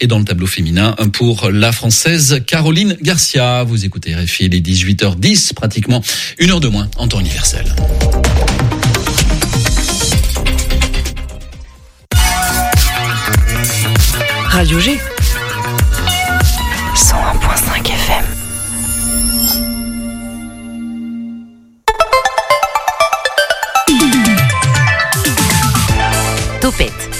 Et 0.00 0.06
dans 0.06 0.18
le 0.18 0.24
tableau 0.26 0.46
féminin, 0.46 0.94
pour 1.14 1.48
la 1.50 1.72
française 1.72 2.42
Caroline 2.46 2.94
Garcia. 3.00 3.64
Vous 3.64 3.86
écoutez 3.86 4.14
RFI, 4.14 4.44
il 4.44 4.54
est 4.54 4.60
18h10, 4.60 5.54
pratiquement 5.54 6.02
une 6.38 6.50
heure 6.50 6.60
de 6.60 6.68
moins 6.68 6.90
en 6.98 7.08
temps 7.08 7.20
universel. 7.20 7.64
Radio 14.50 14.78
G. 14.78 14.98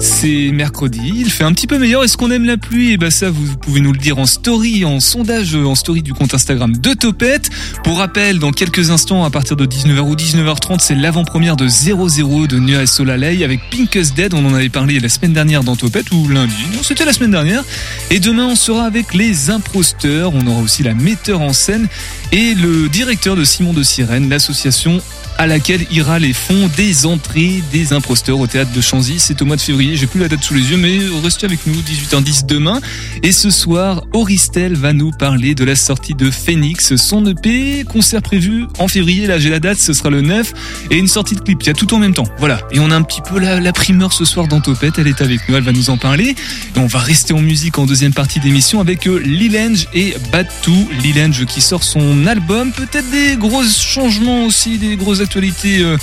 C'est 0.00 0.50
mercredi, 0.50 1.12
il 1.14 1.30
fait 1.30 1.44
un 1.44 1.52
petit 1.52 1.66
peu 1.66 1.78
meilleur. 1.78 2.02
Est-ce 2.02 2.16
qu'on 2.16 2.30
aime 2.30 2.46
la 2.46 2.56
pluie? 2.56 2.90
Et 2.90 2.92
eh 2.94 2.96
ben 2.96 3.10
ça, 3.10 3.28
vous 3.28 3.56
pouvez 3.58 3.82
nous 3.82 3.92
le 3.92 3.98
dire 3.98 4.18
en 4.18 4.24
story, 4.24 4.86
en 4.86 4.98
sondage, 4.98 5.54
en 5.54 5.74
story 5.74 6.02
du 6.02 6.14
compte 6.14 6.32
Instagram 6.32 6.74
de 6.74 6.94
Topette. 6.94 7.50
Pour 7.84 7.98
rappel, 7.98 8.38
dans 8.38 8.50
quelques 8.50 8.90
instants, 8.90 9.24
à 9.24 9.30
partir 9.30 9.56
de 9.56 9.66
19h 9.66 10.00
ou 10.00 10.14
19h30, 10.14 10.78
c'est 10.80 10.94
l'avant-première 10.94 11.54
de 11.56 11.68
00 11.68 12.46
de 12.46 12.58
Nia 12.58 12.86
Solalei 12.86 13.44
avec 13.44 13.60
Pinkest 13.70 14.16
Dead. 14.16 14.32
On 14.32 14.46
en 14.46 14.54
avait 14.54 14.70
parlé 14.70 14.98
la 15.00 15.10
semaine 15.10 15.34
dernière 15.34 15.64
dans 15.64 15.76
Topette 15.76 16.10
ou 16.12 16.28
lundi. 16.28 16.54
Non, 16.74 16.82
c'était 16.82 17.04
la 17.04 17.12
semaine 17.12 17.32
dernière. 17.32 17.62
Et 18.10 18.20
demain, 18.20 18.46
on 18.46 18.56
sera 18.56 18.84
avec 18.84 19.12
les 19.12 19.50
imposteurs. 19.50 20.32
On 20.34 20.46
aura 20.46 20.62
aussi 20.62 20.82
la 20.82 20.94
metteur 20.94 21.42
en 21.42 21.52
scène 21.52 21.88
et 22.32 22.54
le 22.54 22.88
directeur 22.88 23.36
de 23.36 23.44
Simon 23.44 23.74
de 23.74 23.82
Sirène, 23.82 24.30
l'association 24.30 25.02
à 25.40 25.46
laquelle 25.46 25.86
ira 25.90 26.18
les 26.18 26.34
fonds 26.34 26.68
des 26.76 27.06
entrées 27.06 27.62
des 27.72 27.94
imposteurs 27.94 28.38
au 28.40 28.46
théâtre 28.46 28.72
de 28.72 28.80
Chanzy. 28.82 29.18
C'est 29.18 29.40
au 29.40 29.46
mois 29.46 29.56
de 29.56 29.62
février, 29.62 29.96
j'ai 29.96 30.06
plus 30.06 30.20
la 30.20 30.28
date 30.28 30.44
sous 30.44 30.52
les 30.52 30.70
yeux, 30.70 30.76
mais 30.76 30.98
restez 31.24 31.46
avec 31.46 31.66
nous, 31.66 31.76
18h10 31.76 32.44
demain. 32.44 32.78
Et 33.22 33.32
ce 33.32 33.48
soir, 33.48 34.04
Auristel 34.12 34.74
va 34.76 34.92
nous 34.92 35.12
parler 35.12 35.54
de 35.54 35.64
la 35.64 35.76
sortie 35.76 36.12
de 36.12 36.30
Phoenix, 36.30 36.94
son 36.96 37.24
EP, 37.24 37.84
concert 37.84 38.20
prévu 38.20 38.66
en 38.78 38.86
février, 38.86 39.26
là 39.26 39.38
j'ai 39.38 39.48
la 39.48 39.60
date, 39.60 39.78
ce 39.78 39.94
sera 39.94 40.10
le 40.10 40.20
9, 40.20 40.52
et 40.90 40.98
une 40.98 41.08
sortie 41.08 41.36
de 41.36 41.40
clip, 41.40 41.62
il 41.62 41.68
y 41.68 41.70
a 41.70 41.72
tout 41.72 41.94
en 41.94 41.98
même 41.98 42.12
temps. 42.12 42.28
Voilà, 42.36 42.60
et 42.70 42.78
on 42.78 42.90
a 42.90 42.94
un 42.94 43.02
petit 43.02 43.22
peu 43.22 43.38
la, 43.38 43.72
primeur 43.72 44.12
ce 44.12 44.26
soir 44.26 44.46
dans 44.46 44.60
Topette, 44.60 44.98
elle 44.98 45.06
est 45.06 45.22
avec 45.22 45.48
nous, 45.48 45.56
elle 45.56 45.62
va 45.62 45.72
nous 45.72 45.88
en 45.88 45.96
parler. 45.96 46.34
Et 46.76 46.78
on 46.78 46.86
va 46.86 46.98
rester 46.98 47.32
en 47.32 47.40
musique 47.40 47.78
en 47.78 47.86
deuxième 47.86 48.12
partie 48.12 48.40
d'émission 48.40 48.78
avec 48.78 49.06
euh, 49.06 49.18
Lilange 49.18 49.86
et 49.94 50.14
Batou. 50.30 50.86
Lilange 51.02 51.46
qui 51.46 51.62
sort 51.62 51.82
son 51.82 52.26
album, 52.26 52.72
peut-être 52.72 53.08
des 53.10 53.36
gros 53.36 53.62
changements 53.64 54.44
aussi, 54.44 54.76
des 54.76 54.96
grosses 54.96 55.20
actualités 55.30 55.78
euh, 55.78 55.96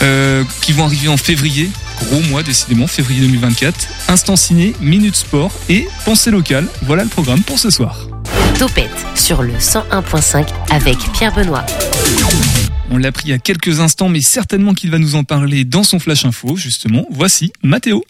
euh, 0.00 0.42
qui 0.62 0.72
vont 0.72 0.84
arriver 0.86 1.08
en 1.08 1.18
février. 1.18 1.68
Gros 2.06 2.22
mois, 2.30 2.42
décidément, 2.42 2.86
février 2.86 3.20
2024. 3.20 3.88
Instant 4.08 4.36
ciné, 4.36 4.74
Minute 4.80 5.16
Sport 5.16 5.52
et 5.68 5.86
Pensée 6.06 6.30
locale. 6.30 6.66
Voilà 6.86 7.02
le 7.02 7.10
programme 7.10 7.42
pour 7.42 7.58
ce 7.58 7.68
soir. 7.68 8.06
Topette 8.58 8.88
sur 9.14 9.42
le 9.42 9.52
101.5 9.52 10.46
avec 10.70 10.96
Pierre 11.12 11.34
Benoît. 11.34 11.66
On 12.90 12.96
l'a 12.96 13.12
pris 13.12 13.24
il 13.26 13.30
y 13.32 13.34
a 13.34 13.38
quelques 13.38 13.80
instants, 13.80 14.08
mais 14.08 14.22
certainement 14.22 14.72
qu'il 14.72 14.90
va 14.90 14.98
nous 14.98 15.14
en 15.14 15.24
parler 15.24 15.64
dans 15.64 15.82
son 15.82 15.98
Flash 15.98 16.24
Info, 16.24 16.56
justement. 16.56 17.04
Voici 17.10 17.52
Mathéo. 17.62 18.02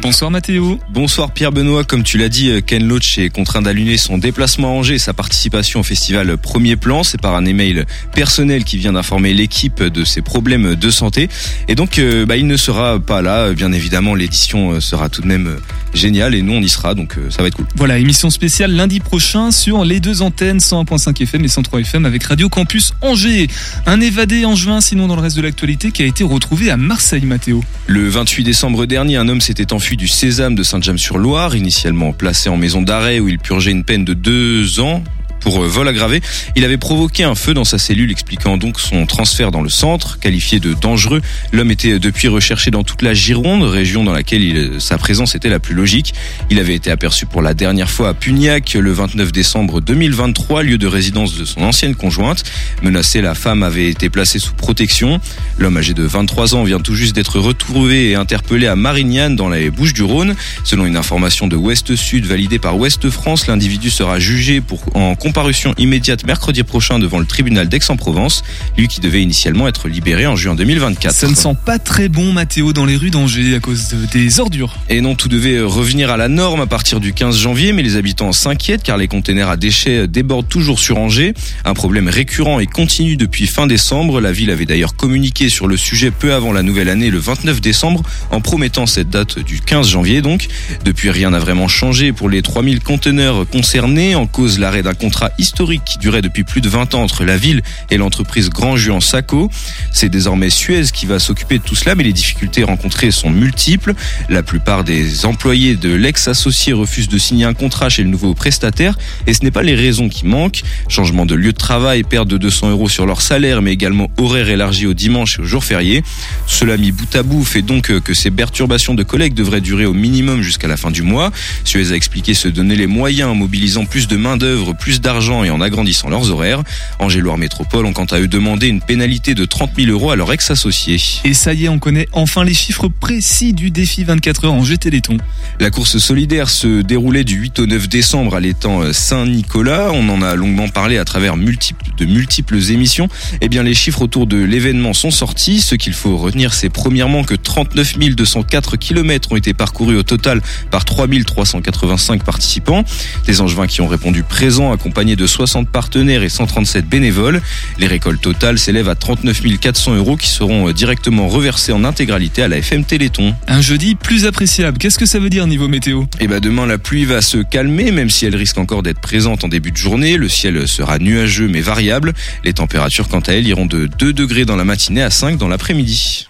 Bonsoir 0.00 0.30
Mathéo. 0.30 0.78
Bonsoir 0.90 1.32
Pierre 1.32 1.50
Benoît. 1.50 1.82
Comme 1.82 2.04
tu 2.04 2.18
l'as 2.18 2.28
dit, 2.28 2.62
Ken 2.64 2.86
Loach 2.86 3.18
est 3.18 3.30
contraint 3.30 3.62
d'allumer 3.62 3.98
son 3.98 4.16
déplacement 4.16 4.68
à 4.68 4.70
Angers 4.70 4.94
et 4.94 4.98
sa 4.98 5.12
participation 5.12 5.80
au 5.80 5.82
festival 5.82 6.38
Premier 6.38 6.76
Plan. 6.76 7.02
C'est 7.02 7.20
par 7.20 7.34
un 7.34 7.44
email 7.44 7.84
personnel 8.14 8.62
qui 8.62 8.78
vient 8.78 8.92
d'informer 8.92 9.34
l'équipe 9.34 9.82
de 9.82 10.04
ses 10.04 10.22
problèmes 10.22 10.76
de 10.76 10.90
santé. 10.90 11.28
Et 11.66 11.74
donc, 11.74 11.98
euh, 11.98 12.26
bah, 12.26 12.36
il 12.36 12.46
ne 12.46 12.56
sera 12.56 13.00
pas 13.00 13.22
là. 13.22 13.52
Bien 13.52 13.72
évidemment, 13.72 14.14
l'édition 14.14 14.70
euh, 14.70 14.80
sera 14.80 15.08
tout 15.08 15.20
de 15.20 15.26
même 15.26 15.48
euh, 15.48 15.56
géniale 15.94 16.36
et 16.36 16.42
nous, 16.42 16.52
on 16.52 16.60
y 16.60 16.68
sera. 16.68 16.94
Donc, 16.94 17.16
ça 17.30 17.42
va 17.42 17.48
être 17.48 17.56
cool. 17.56 17.66
Voilà, 17.74 17.98
émission 17.98 18.30
spéciale 18.30 18.70
lundi 18.70 19.00
prochain 19.00 19.50
sur 19.50 19.84
les 19.84 19.98
deux 19.98 20.22
antennes 20.22 20.58
101.5 20.58 21.22
FM 21.22 21.44
et 21.44 21.48
103 21.48 21.80
FM 21.80 22.06
avec 22.06 22.22
Radio 22.22 22.48
Campus 22.48 22.94
Angers. 23.00 23.48
Un 23.86 24.00
évadé 24.00 24.44
en 24.44 24.54
juin, 24.54 24.80
sinon 24.80 25.08
dans 25.08 25.16
le 25.16 25.22
reste 25.22 25.36
de 25.36 25.42
l'actualité, 25.42 25.90
qui 25.90 26.02
a 26.04 26.06
été 26.06 26.22
retrouvé 26.22 26.70
à 26.70 26.76
Marseille, 26.76 27.24
Mathéo. 27.24 27.64
Le 27.88 28.08
28 28.08 28.44
décembre 28.44 28.86
dernier, 28.86 29.16
un 29.16 29.28
homme 29.28 29.40
s'était 29.40 29.72
enfui 29.72 29.87
du 29.96 30.08
Sésame 30.08 30.54
de 30.54 30.62
Saint-James-sur-Loire, 30.62 31.56
initialement 31.56 32.12
placé 32.12 32.48
en 32.48 32.56
maison 32.56 32.82
d'arrêt 32.82 33.20
où 33.20 33.28
il 33.28 33.38
purgeait 33.38 33.70
une 33.70 33.84
peine 33.84 34.04
de 34.04 34.14
deux 34.14 34.80
ans 34.80 35.02
pour 35.40 35.62
euh, 35.62 35.66
vol 35.66 35.88
aggravé. 35.88 36.20
Il 36.56 36.64
avait 36.64 36.78
provoqué 36.78 37.24
un 37.24 37.34
feu 37.34 37.54
dans 37.54 37.64
sa 37.64 37.78
cellule, 37.78 38.10
expliquant 38.10 38.56
donc 38.56 38.80
son 38.80 39.06
transfert 39.06 39.50
dans 39.50 39.62
le 39.62 39.68
centre, 39.68 40.18
qualifié 40.18 40.60
de 40.60 40.74
dangereux. 40.74 41.22
L'homme 41.52 41.70
était 41.70 41.98
depuis 41.98 42.28
recherché 42.28 42.70
dans 42.70 42.84
toute 42.84 43.02
la 43.02 43.14
Gironde, 43.14 43.62
région 43.62 44.04
dans 44.04 44.12
laquelle 44.12 44.42
il, 44.42 44.80
sa 44.80 44.98
présence 44.98 45.34
était 45.34 45.48
la 45.48 45.58
plus 45.58 45.74
logique. 45.74 46.14
Il 46.50 46.58
avait 46.58 46.74
été 46.74 46.90
aperçu 46.90 47.26
pour 47.26 47.42
la 47.42 47.54
dernière 47.54 47.90
fois 47.90 48.10
à 48.10 48.14
Pugnac 48.14 48.74
le 48.74 48.92
29 48.92 49.32
décembre 49.32 49.80
2023, 49.80 50.62
lieu 50.62 50.78
de 50.78 50.86
résidence 50.86 51.36
de 51.36 51.44
son 51.44 51.62
ancienne 51.62 51.94
conjointe. 51.94 52.44
Menacée, 52.82 53.20
la 53.20 53.34
femme 53.34 53.62
avait 53.62 53.88
été 53.88 54.10
placée 54.10 54.38
sous 54.38 54.54
protection. 54.54 55.20
L'homme 55.58 55.76
âgé 55.76 55.94
de 55.94 56.02
23 56.02 56.54
ans 56.54 56.64
vient 56.64 56.80
tout 56.80 56.94
juste 56.94 57.14
d'être 57.14 57.38
retrouvé 57.38 58.10
et 58.10 58.14
interpellé 58.14 58.66
à 58.66 58.76
Marignane 58.76 59.36
dans 59.36 59.48
les 59.48 59.70
Bouches 59.70 59.94
du 59.94 60.02
Rhône. 60.02 60.34
Selon 60.64 60.86
une 60.86 60.96
information 60.96 61.46
de 61.46 61.56
Ouest 61.56 61.96
Sud 61.96 62.26
validée 62.26 62.58
par 62.58 62.76
Ouest 62.78 63.10
France, 63.10 63.46
l'individu 63.46 63.90
sera 63.90 64.18
jugé 64.18 64.60
pour 64.60 64.84
en 64.94 65.14
comparution 65.28 65.74
immédiate 65.76 66.24
mercredi 66.24 66.62
prochain 66.62 66.98
devant 66.98 67.18
le 67.18 67.26
tribunal 67.26 67.68
d'Aix-en-Provence, 67.68 68.42
lui 68.78 68.88
qui 68.88 69.00
devait 69.00 69.20
initialement 69.20 69.68
être 69.68 69.86
libéré 69.86 70.26
en 70.26 70.36
juin 70.36 70.54
2024. 70.54 71.14
Ça 71.14 71.28
ne 71.28 71.34
sent 71.34 71.54
pas 71.66 71.78
très 71.78 72.08
bon, 72.08 72.32
Mathéo, 72.32 72.72
dans 72.72 72.86
les 72.86 72.96
rues 72.96 73.10
d'Angers 73.10 73.54
à 73.54 73.60
cause 73.60 73.94
des 74.10 74.40
ordures. 74.40 74.74
Et 74.88 75.02
non, 75.02 75.14
tout 75.14 75.28
devait 75.28 75.60
revenir 75.60 76.10
à 76.10 76.16
la 76.16 76.28
norme 76.28 76.62
à 76.62 76.66
partir 76.66 76.98
du 76.98 77.12
15 77.12 77.36
janvier, 77.36 77.74
mais 77.74 77.82
les 77.82 77.96
habitants 77.96 78.32
s'inquiètent 78.32 78.82
car 78.82 78.96
les 78.96 79.06
containers 79.06 79.50
à 79.50 79.58
déchets 79.58 80.08
débordent 80.08 80.48
toujours 80.48 80.80
sur 80.80 80.96
Angers. 80.96 81.34
Un 81.66 81.74
problème 81.74 82.08
récurrent 82.08 82.58
et 82.58 82.66
continu 82.66 83.18
depuis 83.18 83.46
fin 83.46 83.66
décembre. 83.66 84.22
La 84.22 84.32
ville 84.32 84.50
avait 84.50 84.64
d'ailleurs 84.64 84.96
communiqué 84.96 85.50
sur 85.50 85.66
le 85.66 85.76
sujet 85.76 86.10
peu 86.10 86.32
avant 86.32 86.54
la 86.54 86.62
nouvelle 86.62 86.88
année, 86.88 87.10
le 87.10 87.18
29 87.18 87.60
décembre, 87.60 88.02
en 88.30 88.40
promettant 88.40 88.86
cette 88.86 89.10
date 89.10 89.40
du 89.40 89.60
15 89.60 89.88
janvier 89.88 90.22
donc. 90.22 90.46
Depuis, 90.86 91.10
rien 91.10 91.28
n'a 91.28 91.38
vraiment 91.38 91.68
changé 91.68 92.14
pour 92.14 92.30
les 92.30 92.40
3000 92.40 92.80
conteneurs 92.80 93.46
concernés, 93.46 94.14
en 94.14 94.26
cause 94.26 94.58
l'arrêt 94.58 94.82
d'un 94.82 94.94
contrat 94.94 95.17
historique 95.38 95.82
qui 95.84 95.98
durait 95.98 96.22
depuis 96.22 96.44
plus 96.44 96.60
de 96.60 96.68
20 96.68 96.94
ans 96.94 97.02
entre 97.02 97.24
la 97.24 97.36
ville 97.36 97.62
et 97.90 97.96
l'entreprise 97.96 98.50
Grand 98.50 98.76
Juan 98.76 99.00
Saco. 99.00 99.50
C'est 99.92 100.08
désormais 100.08 100.50
Suez 100.50 100.84
qui 100.92 101.06
va 101.06 101.18
s'occuper 101.18 101.58
de 101.58 101.62
tout 101.62 101.74
cela, 101.74 101.94
mais 101.94 102.04
les 102.04 102.12
difficultés 102.12 102.64
rencontrées 102.64 103.10
sont 103.10 103.30
multiples. 103.30 103.94
La 104.28 104.42
plupart 104.42 104.84
des 104.84 105.26
employés 105.26 105.76
de 105.76 105.92
l'ex-associé 105.92 106.72
refusent 106.72 107.08
de 107.08 107.18
signer 107.18 107.44
un 107.44 107.54
contrat 107.54 107.88
chez 107.88 108.02
le 108.02 108.08
nouveau 108.08 108.34
prestataire 108.34 108.96
et 109.26 109.34
ce 109.34 109.42
n'est 109.42 109.50
pas 109.50 109.62
les 109.62 109.74
raisons 109.74 110.08
qui 110.08 110.26
manquent. 110.26 110.62
Changement 110.88 111.26
de 111.26 111.34
lieu 111.34 111.52
de 111.52 111.58
travail, 111.58 112.04
perte 112.04 112.28
de 112.28 112.38
200 112.38 112.70
euros 112.70 112.88
sur 112.88 113.04
leur 113.04 113.20
salaire, 113.20 113.60
mais 113.62 113.72
également 113.72 114.10
horaire 114.18 114.48
élargi 114.48 114.86
au 114.86 114.94
dimanche 114.94 115.38
et 115.38 115.42
aux 115.42 115.46
jours 115.46 115.64
fériés. 115.64 116.02
Cela 116.46 116.76
mis 116.76 116.92
bout 116.92 117.14
à 117.14 117.22
bout 117.22 117.44
fait 117.44 117.62
donc 117.62 117.92
que 118.00 118.14
ces 118.14 118.30
perturbations 118.30 118.94
de 118.94 119.02
collègues 119.02 119.34
devraient 119.34 119.60
durer 119.60 119.86
au 119.86 119.94
minimum 119.94 120.42
jusqu'à 120.42 120.68
la 120.68 120.76
fin 120.76 120.90
du 120.90 121.02
mois. 121.02 121.32
Suez 121.64 121.92
a 121.92 121.96
expliqué 121.96 122.34
se 122.34 122.48
donner 122.48 122.76
les 122.76 122.86
moyens 122.86 123.30
en 123.30 123.34
mobilisant 123.34 123.84
plus 123.84 124.06
de 124.06 124.16
main 124.16 124.36
d'œuvre, 124.36 124.74
plus 124.74 125.00
d'argent 125.00 125.07
et 125.08 125.50
en 125.50 125.62
agrandissant 125.62 126.10
leurs 126.10 126.30
horaires. 126.30 126.62
Angers-Loire 126.98 127.38
Métropole 127.38 127.86
ont 127.86 127.94
quant 127.94 128.04
à 128.04 128.20
eux 128.20 128.28
demandé 128.28 128.66
une 128.66 128.82
pénalité 128.82 129.34
de 129.34 129.46
30 129.46 129.70
000 129.78 129.90
euros 129.90 130.10
à 130.10 130.16
leur 130.16 130.30
ex-associé. 130.30 131.00
Et 131.24 131.32
ça 131.32 131.54
y 131.54 131.64
est, 131.64 131.68
on 131.68 131.78
connaît 131.78 132.08
enfin 132.12 132.44
les 132.44 132.52
chiffres 132.52 132.88
précis 132.88 133.54
du 133.54 133.70
défi 133.70 134.04
24 134.04 134.44
heures 134.44 134.52
Angers 134.52 134.76
Téléthon. 134.76 135.16
La 135.60 135.70
course 135.70 135.96
solidaire 135.96 136.50
se 136.50 136.82
déroulait 136.82 137.24
du 137.24 137.36
8 137.36 137.58
au 137.60 137.66
9 137.66 137.88
décembre 137.88 138.34
à 138.34 138.40
l'étang 138.40 138.92
Saint-Nicolas. 138.92 139.92
On 139.94 140.10
en 140.10 140.20
a 140.20 140.34
longuement 140.34 140.68
parlé 140.68 140.98
à 140.98 141.06
travers 141.06 141.38
multiples, 141.38 141.86
de 141.96 142.04
multiples 142.04 142.58
émissions. 142.70 143.08
Eh 143.40 143.48
bien, 143.48 143.62
les 143.62 143.74
chiffres 143.74 144.02
autour 144.02 144.26
de 144.26 144.36
l'événement 144.36 144.92
sont 144.92 145.10
sortis. 145.10 145.62
Ce 145.62 145.74
qu'il 145.74 145.94
faut 145.94 146.18
retenir, 146.18 146.52
c'est 146.52 146.68
premièrement 146.68 147.24
que 147.24 147.34
39 147.34 147.98
204 147.98 148.76
km 148.76 149.32
ont 149.32 149.36
été 149.36 149.54
parcourus 149.54 149.96
au 149.96 150.02
total 150.02 150.42
par 150.70 150.84
3 150.84 151.06
385 151.26 152.24
participants. 152.24 152.84
Des 153.26 153.40
angevins 153.40 153.66
qui 153.66 153.80
ont 153.80 153.88
répondu 153.88 154.22
présents, 154.22 154.70
accompagnés 154.70 154.97
de 155.04 155.26
60 155.26 155.68
partenaires 155.68 156.24
et 156.24 156.28
137 156.28 156.88
bénévoles. 156.88 157.40
Les 157.78 157.86
récoltes 157.86 158.20
totales 158.20 158.58
s'élèvent 158.58 158.88
à 158.88 158.96
39 158.96 159.42
400 159.60 159.94
euros 159.94 160.16
qui 160.16 160.28
seront 160.28 160.68
euh, 160.68 160.72
directement 160.72 161.28
reversés 161.28 161.72
en 161.72 161.84
intégralité 161.84 162.42
à 162.42 162.48
la 162.48 162.58
FM 162.58 162.84
Téléthon. 162.84 163.34
Un 163.46 163.60
jeudi 163.60 163.94
plus 163.94 164.26
appréciable. 164.26 164.78
Qu'est-ce 164.78 164.98
que 164.98 165.06
ça 165.06 165.20
veut 165.20 165.30
dire 165.30 165.46
niveau 165.46 165.68
météo? 165.68 166.04
Eh 166.18 166.26
ben 166.26 166.40
demain 166.40 166.66
la 166.66 166.78
pluie 166.78 167.04
va 167.04 167.22
se 167.22 167.38
calmer 167.38 167.92
même 167.92 168.10
si 168.10 168.26
elle 168.26 168.34
risque 168.34 168.58
encore 168.58 168.82
d'être 168.82 169.00
présente 169.00 169.44
en 169.44 169.48
début 169.48 169.70
de 169.70 169.76
journée. 169.76 170.16
Le 170.16 170.28
ciel 170.28 170.66
sera 170.66 170.98
nuageux 170.98 171.48
mais 171.48 171.60
variable. 171.60 172.12
Les 172.42 172.52
températures 172.52 173.08
quant 173.08 173.20
à 173.20 173.32
elles 173.32 173.46
iront 173.46 173.66
de 173.66 173.86
2 173.86 174.12
degrés 174.12 174.44
dans 174.44 174.56
la 174.56 174.64
matinée 174.64 175.02
à 175.02 175.10
5 175.10 175.38
dans 175.38 175.48
l'après-midi. 175.48 176.26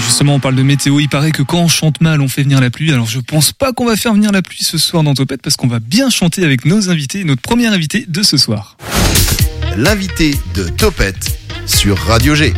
Justement, 0.00 0.34
on 0.34 0.40
parle 0.40 0.54
de 0.54 0.62
météo. 0.62 1.00
Il 1.00 1.08
paraît 1.08 1.32
que 1.32 1.42
quand 1.42 1.60
on 1.60 1.68
chante 1.68 2.00
mal, 2.00 2.20
on 2.20 2.28
fait 2.28 2.42
venir 2.42 2.60
la 2.60 2.70
pluie. 2.70 2.92
Alors, 2.92 3.06
je 3.06 3.20
pense 3.20 3.52
pas 3.52 3.72
qu'on 3.72 3.84
va 3.84 3.96
faire 3.96 4.14
venir 4.14 4.32
la 4.32 4.42
pluie 4.42 4.62
ce 4.62 4.78
soir 4.78 5.02
dans 5.02 5.14
Topette 5.14 5.42
parce 5.42 5.56
qu'on 5.56 5.68
va 5.68 5.80
bien 5.80 6.10
chanter 6.10 6.44
avec 6.44 6.64
nos 6.64 6.90
invités, 6.90 7.24
notre 7.24 7.42
premier 7.42 7.66
invité 7.66 8.04
de 8.08 8.22
ce 8.22 8.36
soir. 8.36 8.76
L'invité 9.76 10.34
de 10.54 10.68
Topette 10.68 11.38
sur 11.66 11.98
Radio 11.98 12.34
G. 12.34 12.52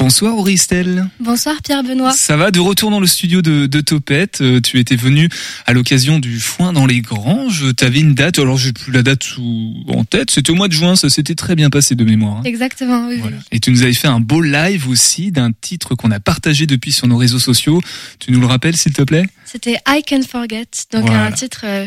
Bonsoir 0.00 0.36
Auristel. 0.36 1.08
Bonsoir 1.20 1.56
Pierre 1.62 1.82
Benoît. 1.82 2.12
Ça 2.12 2.36
va 2.36 2.50
de 2.50 2.60
retour 2.60 2.90
dans 2.90 3.00
le 3.00 3.06
studio 3.06 3.40
de, 3.40 3.64
de 3.66 3.80
Topette. 3.80 4.42
Euh, 4.42 4.60
tu 4.60 4.78
étais 4.78 4.94
venu 4.94 5.30
à 5.64 5.72
l'occasion 5.72 6.18
du 6.18 6.38
foin 6.38 6.74
dans 6.74 6.84
les 6.84 7.00
granges. 7.00 7.64
Tu 7.74 7.82
avais 7.82 8.00
une 8.00 8.12
date, 8.12 8.38
alors 8.38 8.58
j'ai 8.58 8.74
plus 8.74 8.92
la 8.92 9.02
date 9.02 9.22
sous, 9.24 9.74
en 9.88 10.04
tête. 10.04 10.30
C'était 10.30 10.50
au 10.50 10.54
mois 10.54 10.68
de 10.68 10.74
juin, 10.74 10.96
ça 10.96 11.08
s'était 11.08 11.34
très 11.34 11.54
bien 11.56 11.70
passé 11.70 11.94
de 11.94 12.04
mémoire. 12.04 12.36
hein. 12.38 12.42
Exactement, 12.44 13.06
oui. 13.08 13.16
Voilà. 13.20 13.38
Et 13.52 13.58
tu 13.58 13.70
nous 13.70 13.82
avais 13.84 13.94
fait 13.94 14.06
un 14.08 14.20
beau 14.20 14.42
live 14.42 14.86
aussi 14.86 15.32
d'un 15.32 15.50
titre 15.52 15.94
qu'on 15.94 16.10
a 16.10 16.20
partagé 16.20 16.66
depuis 16.66 16.92
sur 16.92 17.06
nos 17.06 17.16
réseaux 17.16 17.38
sociaux. 17.38 17.80
Tu 18.18 18.32
nous 18.32 18.40
le 18.40 18.46
rappelles 18.46 18.76
s'il 18.76 18.92
te 18.92 19.02
plaît? 19.02 19.24
C'était 19.46 19.78
I 19.88 20.02
Can 20.06 20.20
Forget, 20.28 20.66
donc 20.92 21.06
Voilà. 21.06 21.24
un 21.24 21.32
titre 21.32 21.62
euh, 21.64 21.86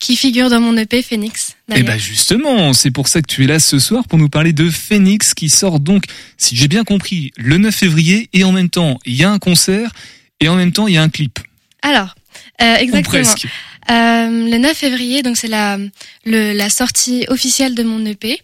qui 0.00 0.16
figure 0.16 0.50
dans 0.50 0.60
mon 0.60 0.76
EP 0.76 1.02
Phoenix. 1.02 1.54
Eh 1.68 1.72
d'ailleurs. 1.72 1.86
ben 1.86 1.98
justement, 1.98 2.72
c'est 2.72 2.90
pour 2.90 3.06
ça 3.06 3.20
que 3.20 3.26
tu 3.26 3.44
es 3.44 3.46
là 3.46 3.60
ce 3.60 3.78
soir 3.78 4.08
pour 4.08 4.18
nous 4.18 4.28
parler 4.28 4.52
de 4.52 4.68
Phoenix 4.68 5.34
qui 5.34 5.48
sort 5.48 5.78
donc, 5.78 6.04
si 6.38 6.56
j'ai 6.56 6.66
bien 6.66 6.82
compris, 6.82 7.32
le 7.36 7.58
9 7.58 7.72
février 7.72 8.28
et 8.32 8.42
en 8.42 8.50
même 8.50 8.70
temps 8.70 8.98
il 9.04 9.14
y 9.14 9.22
a 9.22 9.30
un 9.30 9.38
concert 9.38 9.92
et 10.40 10.48
en 10.48 10.56
même 10.56 10.72
temps 10.72 10.88
il 10.88 10.94
y 10.94 10.96
a 10.98 11.02
un 11.02 11.10
clip. 11.10 11.38
Alors, 11.82 12.16
euh, 12.62 12.64
Ou 12.64 12.78
exactement. 12.78 13.22
presque. 13.22 13.46
Euh, 13.90 14.50
le 14.50 14.56
9 14.56 14.76
février, 14.76 15.22
donc 15.22 15.36
c'est 15.36 15.48
la, 15.48 15.78
le, 16.24 16.52
la 16.52 16.70
sortie 16.70 17.26
officielle 17.28 17.74
de 17.74 17.82
mon 17.82 18.04
EP. 18.06 18.40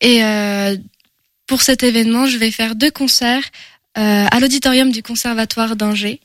Et 0.00 0.24
euh, 0.24 0.76
pour 1.46 1.62
cet 1.62 1.82
événement, 1.82 2.26
je 2.26 2.38
vais 2.38 2.50
faire 2.50 2.74
deux 2.74 2.90
concerts 2.90 3.44
euh, 3.98 4.26
à 4.30 4.40
l'auditorium 4.40 4.90
du 4.90 5.02
Conservatoire 5.02 5.76
d'Angers. 5.76 6.20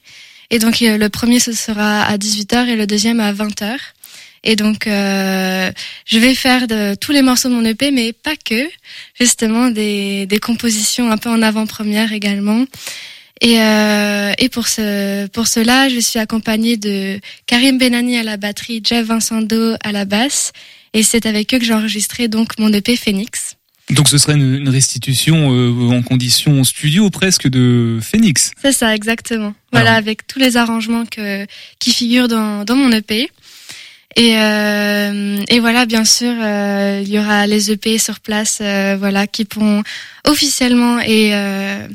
Et 0.50 0.60
donc 0.60 0.82
euh, 0.82 0.98
le 0.98 1.10
premier 1.10 1.40
ce 1.40 1.54
sera 1.54 2.04
à 2.04 2.18
18h 2.18 2.68
et 2.68 2.76
le 2.76 2.86
deuxième 2.86 3.20
à 3.20 3.34
20h. 3.34 3.78
Et 4.44 4.56
donc 4.56 4.88
euh, 4.88 5.72
je 6.06 6.18
vais 6.18 6.34
faire 6.34 6.68
de 6.68 6.96
tous 6.96 7.12
les 7.12 7.22
morceaux 7.22 7.50
de 7.50 7.54
mon 7.54 7.66
EP, 7.66 7.92
mais 7.92 8.12
pas 8.12 8.36
que, 8.36 8.68
justement 9.20 9.70
des, 9.70 10.26
des 10.26 10.40
compositions 10.40 11.12
un 11.12 11.18
peu 11.18 11.30
en 11.30 11.42
avant-première 11.42 12.12
également. 12.12 12.66
Et, 13.42 13.60
euh, 13.60 14.34
et 14.38 14.50
pour 14.50 14.68
ce 14.68 15.28
pour 15.28 15.48
cela, 15.48 15.90
je 15.90 16.00
suis 16.00 16.20
accompagnée 16.20 16.78
de 16.78 17.20
Karim 17.46 17.78
Benani 17.78 18.18
à 18.18 18.24
la 18.24 18.38
batterie, 18.38 18.82
Jeff 18.84 19.08
Vincendo 19.08 19.76
à 19.84 19.92
la 19.92 20.06
basse, 20.06 20.54
et 20.94 21.04
c'est 21.04 21.26
avec 21.26 21.54
eux 21.54 21.60
que 21.60 21.66
j'ai 21.66 21.74
enregistré 21.74 22.28
donc 22.28 22.58
mon 22.60 22.72
EP 22.74 22.96
Phoenix. 22.96 23.56
Donc 23.90 24.08
ce 24.08 24.18
serait 24.18 24.36
une, 24.36 24.56
une 24.56 24.70
restitution 24.70 25.52
euh, 25.54 25.90
en 25.90 26.02
condition 26.02 26.64
studio 26.64 27.10
presque 27.10 27.48
de 27.48 28.00
Phoenix. 28.02 28.52
C'est 28.62 28.72
ça 28.72 28.96
exactement. 28.96 29.54
Voilà, 29.72 29.92
Alors. 29.92 29.98
avec 30.00 30.28
tous 30.28 30.40
les 30.40 30.56
arrangements 30.56 31.06
que 31.06 31.46
qui 31.80 31.92
figurent 31.92 32.28
dans 32.28 32.64
dans 32.64 32.76
mon 32.76 32.92
EP. 32.92 33.30
Et 34.16 34.36
euh, 34.38 35.44
et 35.48 35.60
voilà, 35.60 35.86
bien 35.86 36.06
sûr, 36.06 36.34
euh, 36.38 37.02
il 37.04 37.10
y 37.10 37.20
aura 37.20 37.48
les 37.48 37.72
EP 37.72 37.98
sur 37.98 38.20
place, 38.20 38.60
euh, 38.62 38.98
voilà, 39.00 39.28
qui 39.28 39.46
pourront 39.46 39.84
officiellement 40.28 41.00
et 41.00 41.34
euh, 41.34 41.88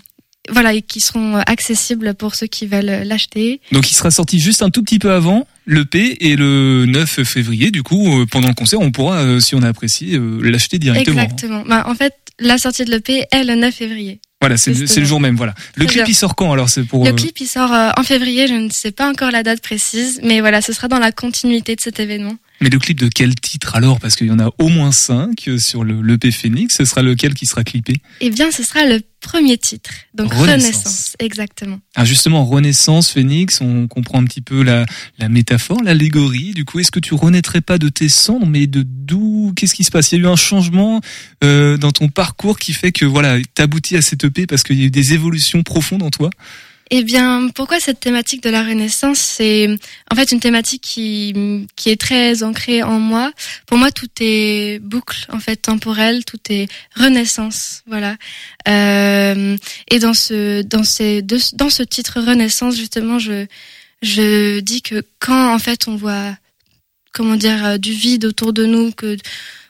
voilà, 0.49 0.73
et 0.73 0.83
qui 0.83 1.01
seront 1.01 1.37
accessibles 1.47 2.15
pour 2.15 2.35
ceux 2.35 2.47
qui 2.47 2.67
veulent 2.67 3.03
l'acheter. 3.05 3.61
Donc 3.73 3.91
il 3.91 3.95
sera 3.95 4.11
sorti 4.11 4.39
juste 4.39 4.63
un 4.63 4.71
tout 4.71 4.83
petit 4.83 4.99
peu 4.99 5.13
avant 5.13 5.47
le 5.67 5.85
P 5.85 6.17
et 6.21 6.37
le 6.37 6.87
9 6.87 7.23
février. 7.25 7.71
Du 7.71 7.83
coup, 7.83 8.21
euh, 8.21 8.27
pendant 8.27 8.49
le 8.49 8.55
concert, 8.55 8.81
on 8.81 8.93
pourra, 8.93 9.19
euh, 9.19 9.41
si 9.41 9.55
on 9.55 9.63
a 9.63 9.69
apprécié, 9.69 10.19
l'acheter 10.43 10.79
directement. 10.79 11.21
Exactement. 11.21 11.65
Bah, 11.67 11.85
en 11.87 11.95
fait, 11.95 12.15
la 12.39 12.57
sortie 12.57 12.85
de 12.85 12.91
l'EP 12.91 13.27
est 13.31 13.45
le 13.45 13.57
9 13.57 13.75
février. 13.75 14.21
Voilà, 14.41 14.59
c'est 14.59 14.73
le 14.73 15.05
jour 15.05 15.19
même. 15.19 15.35
Voilà. 15.37 15.55
Le 15.77 15.87
clip 15.87 15.97
bien. 15.97 16.05
il 16.07 16.15
sort 16.15 16.37
quand 16.37 16.53
alors 16.53 16.69
C'est 16.69 16.85
pour. 16.85 17.05
Le 17.05 17.11
euh, 17.11 17.15
clip, 17.15 17.41
il 17.41 17.47
sort 17.47 17.73
euh, 17.73 17.91
en 17.97 18.03
février, 18.03 18.47
je 18.47 18.55
ne 18.55 18.69
sais 18.71 18.93
pas 18.93 19.09
encore 19.09 19.31
la 19.31 19.43
date 19.43 19.63
précise, 19.63 20.21
mais 20.23 20.41
voilà, 20.41 20.61
ce 20.61 20.73
sera 20.73 20.89
dans 20.89 20.99
la 20.99 21.11
continuité 21.11 21.75
de 21.75 21.81
cet 21.81 22.01
événement. 22.01 22.35
Mais 22.61 22.71
le 22.71 22.79
clip 22.79 22.99
de 22.99 23.09
quel 23.09 23.35
titre 23.35 23.77
alors? 23.77 24.01
Parce 24.01 24.17
qu'il 24.17 24.29
y 24.29 24.31
en 24.31 24.39
a 24.39 24.51
au 24.59 24.69
moins 24.69 24.93
5 24.93 25.51
sur 25.59 25.85
le 25.85 26.01
l'EP 26.01 26.31
Phoenix. 26.31 26.77
Ce 26.77 26.85
sera 26.85 27.03
lequel 27.03 27.35
qui 27.35 27.47
sera 27.47 27.65
clippé? 27.65 27.95
Eh 28.21 28.31
bien, 28.31 28.51
ce 28.51 28.63
sera 28.63 28.87
le 28.87 29.01
premier 29.21 29.59
titre, 29.59 29.91
donc 30.15 30.33
Renaissance. 30.33 30.55
Renaissance, 30.55 31.17
exactement. 31.19 31.81
Ah 31.97 32.05
justement, 32.05 32.45
Renaissance, 32.45 33.11
Phoenix, 33.11 33.61
on 33.61 33.89
comprend 33.89 34.21
un 34.21 34.25
petit 34.25 34.41
peu 34.41 34.63
la, 34.63 34.87
la 35.19 35.29
métaphore, 35.29 35.83
l'allégorie. 35.83 36.53
Du 36.53 36.65
coup, 36.65 36.79
est-ce 36.79 36.91
que 36.91 37.01
tu 37.01 37.15
renaîtrais 37.15 37.61
pas 37.61 37.79
de 37.79 37.89
tes 37.89 38.09
cendres, 38.09 38.47
mais 38.47 38.67
de 38.67 38.85
d'où? 38.87 39.53
Qu'est-ce 39.57 39.75
qui 39.75 39.85
se 39.85 39.91
passe? 39.91 40.13
Il 40.13 40.17
y 40.17 40.19
a 40.21 40.25
eu 40.25 40.29
un 40.29 40.37
changement 40.37 41.01
euh, 41.45 41.77
dans 41.77 41.93
ton 41.93 42.09
parcours 42.09 42.59
qui 42.59 42.73
fait 42.73 42.93
que 42.93 43.05
voilà, 43.05 43.39
t'aboutis 43.55 43.97
à 43.97 44.03
cette 44.03 44.25
EP 44.25 44.47
parce 44.47 44.63
qu'il 44.63 44.79
y 44.79 44.83
a 44.83 44.87
eu 44.87 44.91
des 44.91 45.13
évolutions 45.13 45.63
profondes 45.63 46.03
en 46.03 46.11
toi? 46.11 46.31
Eh 46.93 47.03
bien, 47.03 47.49
pourquoi 47.53 47.81
cette 47.81 47.99
thématique 47.99 48.43
de 48.45 48.49
la 48.51 48.63
Renaissance 48.63 49.19
C'est 49.19 49.69
en 50.11 50.15
fait 50.15 50.31
une 50.31 50.39
thématique 50.39 50.83
qui, 50.83 51.67
qui 51.75 51.91
est 51.91 52.01
très 52.01 52.45
ancrée 52.45 52.85
en 52.85 53.01
moi. 53.01 53.33
Pour 53.67 53.77
moi, 53.77 53.91
tout 53.91 54.09
est 54.21 54.79
boucle, 54.81 55.27
en 55.33 55.41
fait, 55.41 55.57
temporelle, 55.57 56.25
tout 56.25 56.39
est 56.49 56.69
Renaissance, 56.95 57.83
voilà. 57.89 58.17
Euh, 58.69 59.57
et 59.91 59.99
dans 59.99 60.15
ce, 60.15 60.63
dans 60.63 60.85
ces, 60.85 61.23
deux- 61.23 61.41
dans 61.55 61.71
ce 61.71 61.83
titre 61.83 62.21
Renaissance, 62.21 62.77
justement, 62.77 63.19
je, 63.19 63.47
je 64.03 64.61
dis 64.61 64.81
que 64.81 65.03
quand, 65.19 65.53
en 65.53 65.59
fait, 65.59 65.89
on 65.89 65.97
voit, 65.97 66.37
comment 67.13 67.35
dire, 67.35 67.65
euh, 67.67 67.79
du 67.79 67.93
vide 67.93 68.27
autour 68.27 68.53
de 68.53 68.65
nous, 68.65 68.93
que 68.93 69.17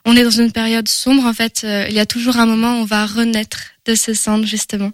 on 0.04 0.14
est 0.16 0.22
dans 0.22 0.30
une 0.30 0.52
période 0.52 0.86
sombre, 0.86 1.24
en 1.24 1.32
fait, 1.32 1.62
euh, 1.64 1.86
il 1.88 1.94
y 1.94 1.98
a 1.98 2.06
toujours 2.06 2.36
un 2.36 2.46
moment 2.46 2.78
où 2.78 2.82
on 2.82 2.84
va 2.84 3.06
renaître 3.06 3.58
de 3.86 3.94
ce 3.94 4.12
cendres, 4.12 4.46
justement. 4.46 4.92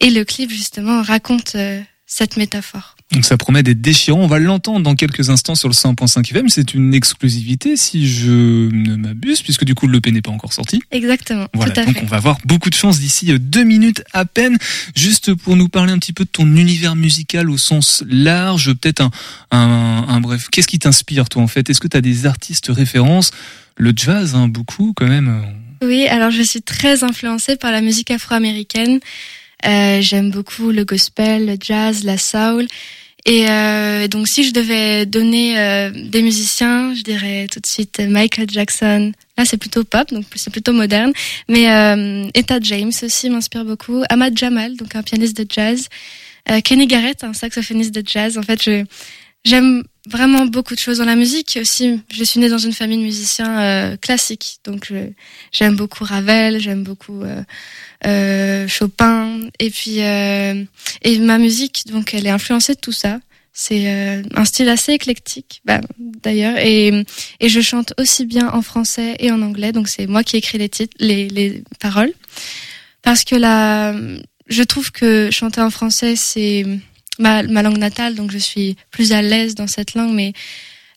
Et 0.00 0.10
le 0.10 0.24
clip, 0.24 0.50
justement, 0.50 1.02
raconte 1.02 1.52
euh, 1.56 1.80
cette 2.06 2.36
métaphore. 2.36 2.96
Donc 3.12 3.24
ça 3.24 3.36
promet 3.36 3.64
d'être 3.64 3.80
déchirant. 3.80 4.20
On 4.20 4.26
va 4.28 4.38
l'entendre 4.38 4.80
dans 4.84 4.94
quelques 4.94 5.30
instants 5.30 5.56
sur 5.56 5.68
le 5.68 5.74
100.5 5.74 6.20
FM. 6.30 6.48
C'est 6.48 6.74
une 6.74 6.94
exclusivité 6.94 7.76
si 7.76 8.08
je 8.08 8.30
ne 8.70 8.94
m'abuse, 8.94 9.42
puisque 9.42 9.64
du 9.64 9.74
coup 9.74 9.88
l'EP 9.88 10.12
n'est 10.12 10.22
pas 10.22 10.30
encore 10.30 10.52
sorti. 10.52 10.80
Exactement, 10.92 11.46
Voilà, 11.52 11.72
tout 11.72 11.80
à 11.80 11.84
donc 11.86 11.96
fait. 11.96 12.02
on 12.04 12.06
va 12.06 12.18
avoir 12.18 12.38
beaucoup 12.44 12.70
de 12.70 12.74
chance 12.76 13.00
d'ici 13.00 13.32
euh, 13.32 13.38
deux 13.40 13.64
minutes 13.64 14.04
à 14.12 14.24
peine, 14.24 14.58
juste 14.94 15.34
pour 15.34 15.56
nous 15.56 15.68
parler 15.68 15.92
un 15.92 15.98
petit 15.98 16.12
peu 16.12 16.24
de 16.24 16.30
ton 16.30 16.46
univers 16.54 16.94
musical 16.94 17.50
au 17.50 17.58
sens 17.58 18.04
large, 18.08 18.72
peut-être 18.74 19.00
un, 19.02 19.10
un, 19.50 20.04
un 20.08 20.20
bref. 20.20 20.46
Qu'est-ce 20.52 20.68
qui 20.68 20.78
t'inspire 20.78 21.28
toi 21.28 21.42
en 21.42 21.48
fait? 21.48 21.68
Est-ce 21.68 21.80
que 21.80 21.88
tu 21.88 21.96
as 21.96 22.00
des 22.00 22.26
artistes 22.26 22.68
références? 22.68 23.32
Le 23.76 23.92
jazz, 23.96 24.36
hein, 24.36 24.46
beaucoup 24.46 24.92
quand 24.94 25.08
même. 25.08 25.42
Oui, 25.82 26.06
alors 26.06 26.30
je 26.30 26.42
suis 26.42 26.62
très 26.62 27.02
influencée 27.02 27.56
par 27.56 27.72
la 27.72 27.80
musique 27.80 28.10
afro-américaine. 28.12 29.00
Euh, 29.66 30.00
J'aime 30.00 30.30
beaucoup 30.30 30.70
le 30.70 30.84
gospel, 30.84 31.46
le 31.46 31.56
jazz, 31.60 32.04
la 32.04 32.18
soul. 32.18 32.66
Et 33.26 33.46
euh, 33.50 34.08
donc 34.08 34.28
si 34.28 34.44
je 34.44 34.52
devais 34.52 35.04
donner 35.04 35.58
euh, 35.58 35.90
des 35.90 36.22
musiciens, 36.22 36.94
je 36.94 37.02
dirais 37.02 37.46
tout 37.52 37.60
de 37.60 37.66
suite 37.66 38.00
Michael 38.00 38.48
Jackson. 38.50 39.12
Là 39.36 39.44
c'est 39.44 39.58
plutôt 39.58 39.84
pop, 39.84 40.10
donc 40.10 40.24
c'est 40.36 40.50
plutôt 40.50 40.72
moderne. 40.72 41.12
Mais 41.48 41.70
euh, 41.70 42.28
Etta 42.34 42.58
James 42.62 42.92
aussi 43.02 43.28
m'inspire 43.28 43.64
beaucoup. 43.64 44.02
Ahmad 44.08 44.36
Jamal, 44.38 44.76
donc 44.76 44.94
un 44.96 45.02
pianiste 45.02 45.36
de 45.36 45.46
jazz. 45.48 45.88
Euh, 46.50 46.60
Kenny 46.62 46.86
Garrett, 46.86 47.22
un 47.22 47.34
saxophoniste 47.34 47.94
de 47.94 48.02
jazz. 48.06 48.38
En 48.38 48.42
fait, 48.42 48.62
je 48.62 48.84
j'aime 49.44 49.82
vraiment 50.08 50.46
beaucoup 50.46 50.74
de 50.74 50.78
choses 50.80 50.98
dans 50.98 51.04
la 51.04 51.16
musique. 51.16 51.58
Aussi, 51.60 52.00
je 52.12 52.24
suis 52.24 52.40
née 52.40 52.48
dans 52.48 52.58
une 52.58 52.72
famille 52.72 52.98
de 52.98 53.02
musiciens 53.02 53.60
euh, 53.60 53.96
classiques, 53.96 54.58
donc 54.64 54.86
je- 54.88 55.10
j'aime 55.52 55.76
beaucoup 55.76 56.04
Ravel, 56.04 56.58
j'aime 56.60 56.82
beaucoup 56.82 57.22
euh, 57.22 57.42
euh, 58.06 58.66
Chopin, 58.68 59.40
et 59.58 59.70
puis 59.70 60.00
euh, 60.02 60.64
et 61.02 61.18
ma 61.18 61.38
musique, 61.38 61.84
donc 61.88 62.14
elle 62.14 62.26
est 62.26 62.30
influencée 62.30 62.74
de 62.74 62.80
tout 62.80 62.92
ça. 62.92 63.20
C'est 63.52 63.88
euh, 63.88 64.22
un 64.34 64.44
style 64.44 64.68
assez 64.68 64.92
éclectique, 64.92 65.60
bah, 65.64 65.80
d'ailleurs, 65.98 66.56
et 66.58 67.04
et 67.40 67.48
je 67.48 67.60
chante 67.60 67.92
aussi 67.98 68.24
bien 68.24 68.48
en 68.52 68.62
français 68.62 69.16
et 69.18 69.30
en 69.32 69.42
anglais, 69.42 69.72
donc 69.72 69.88
c'est 69.88 70.06
moi 70.06 70.22
qui 70.22 70.36
écris 70.36 70.56
les 70.58 70.68
titres, 70.68 70.96
les 71.00 71.28
les 71.28 71.62
paroles, 71.80 72.12
parce 73.02 73.24
que 73.24 73.34
là, 73.34 73.92
je 74.48 74.62
trouve 74.62 74.92
que 74.92 75.30
chanter 75.30 75.60
en 75.60 75.70
français 75.70 76.14
c'est 76.16 76.64
ma, 77.20 77.42
ma 77.44 77.62
langue 77.62 77.78
natale, 77.78 78.14
donc 78.16 78.32
je 78.32 78.38
suis 78.38 78.76
plus 78.90 79.12
à 79.12 79.22
l'aise 79.22 79.54
dans 79.54 79.66
cette 79.68 79.94
langue, 79.94 80.12
mais 80.14 80.32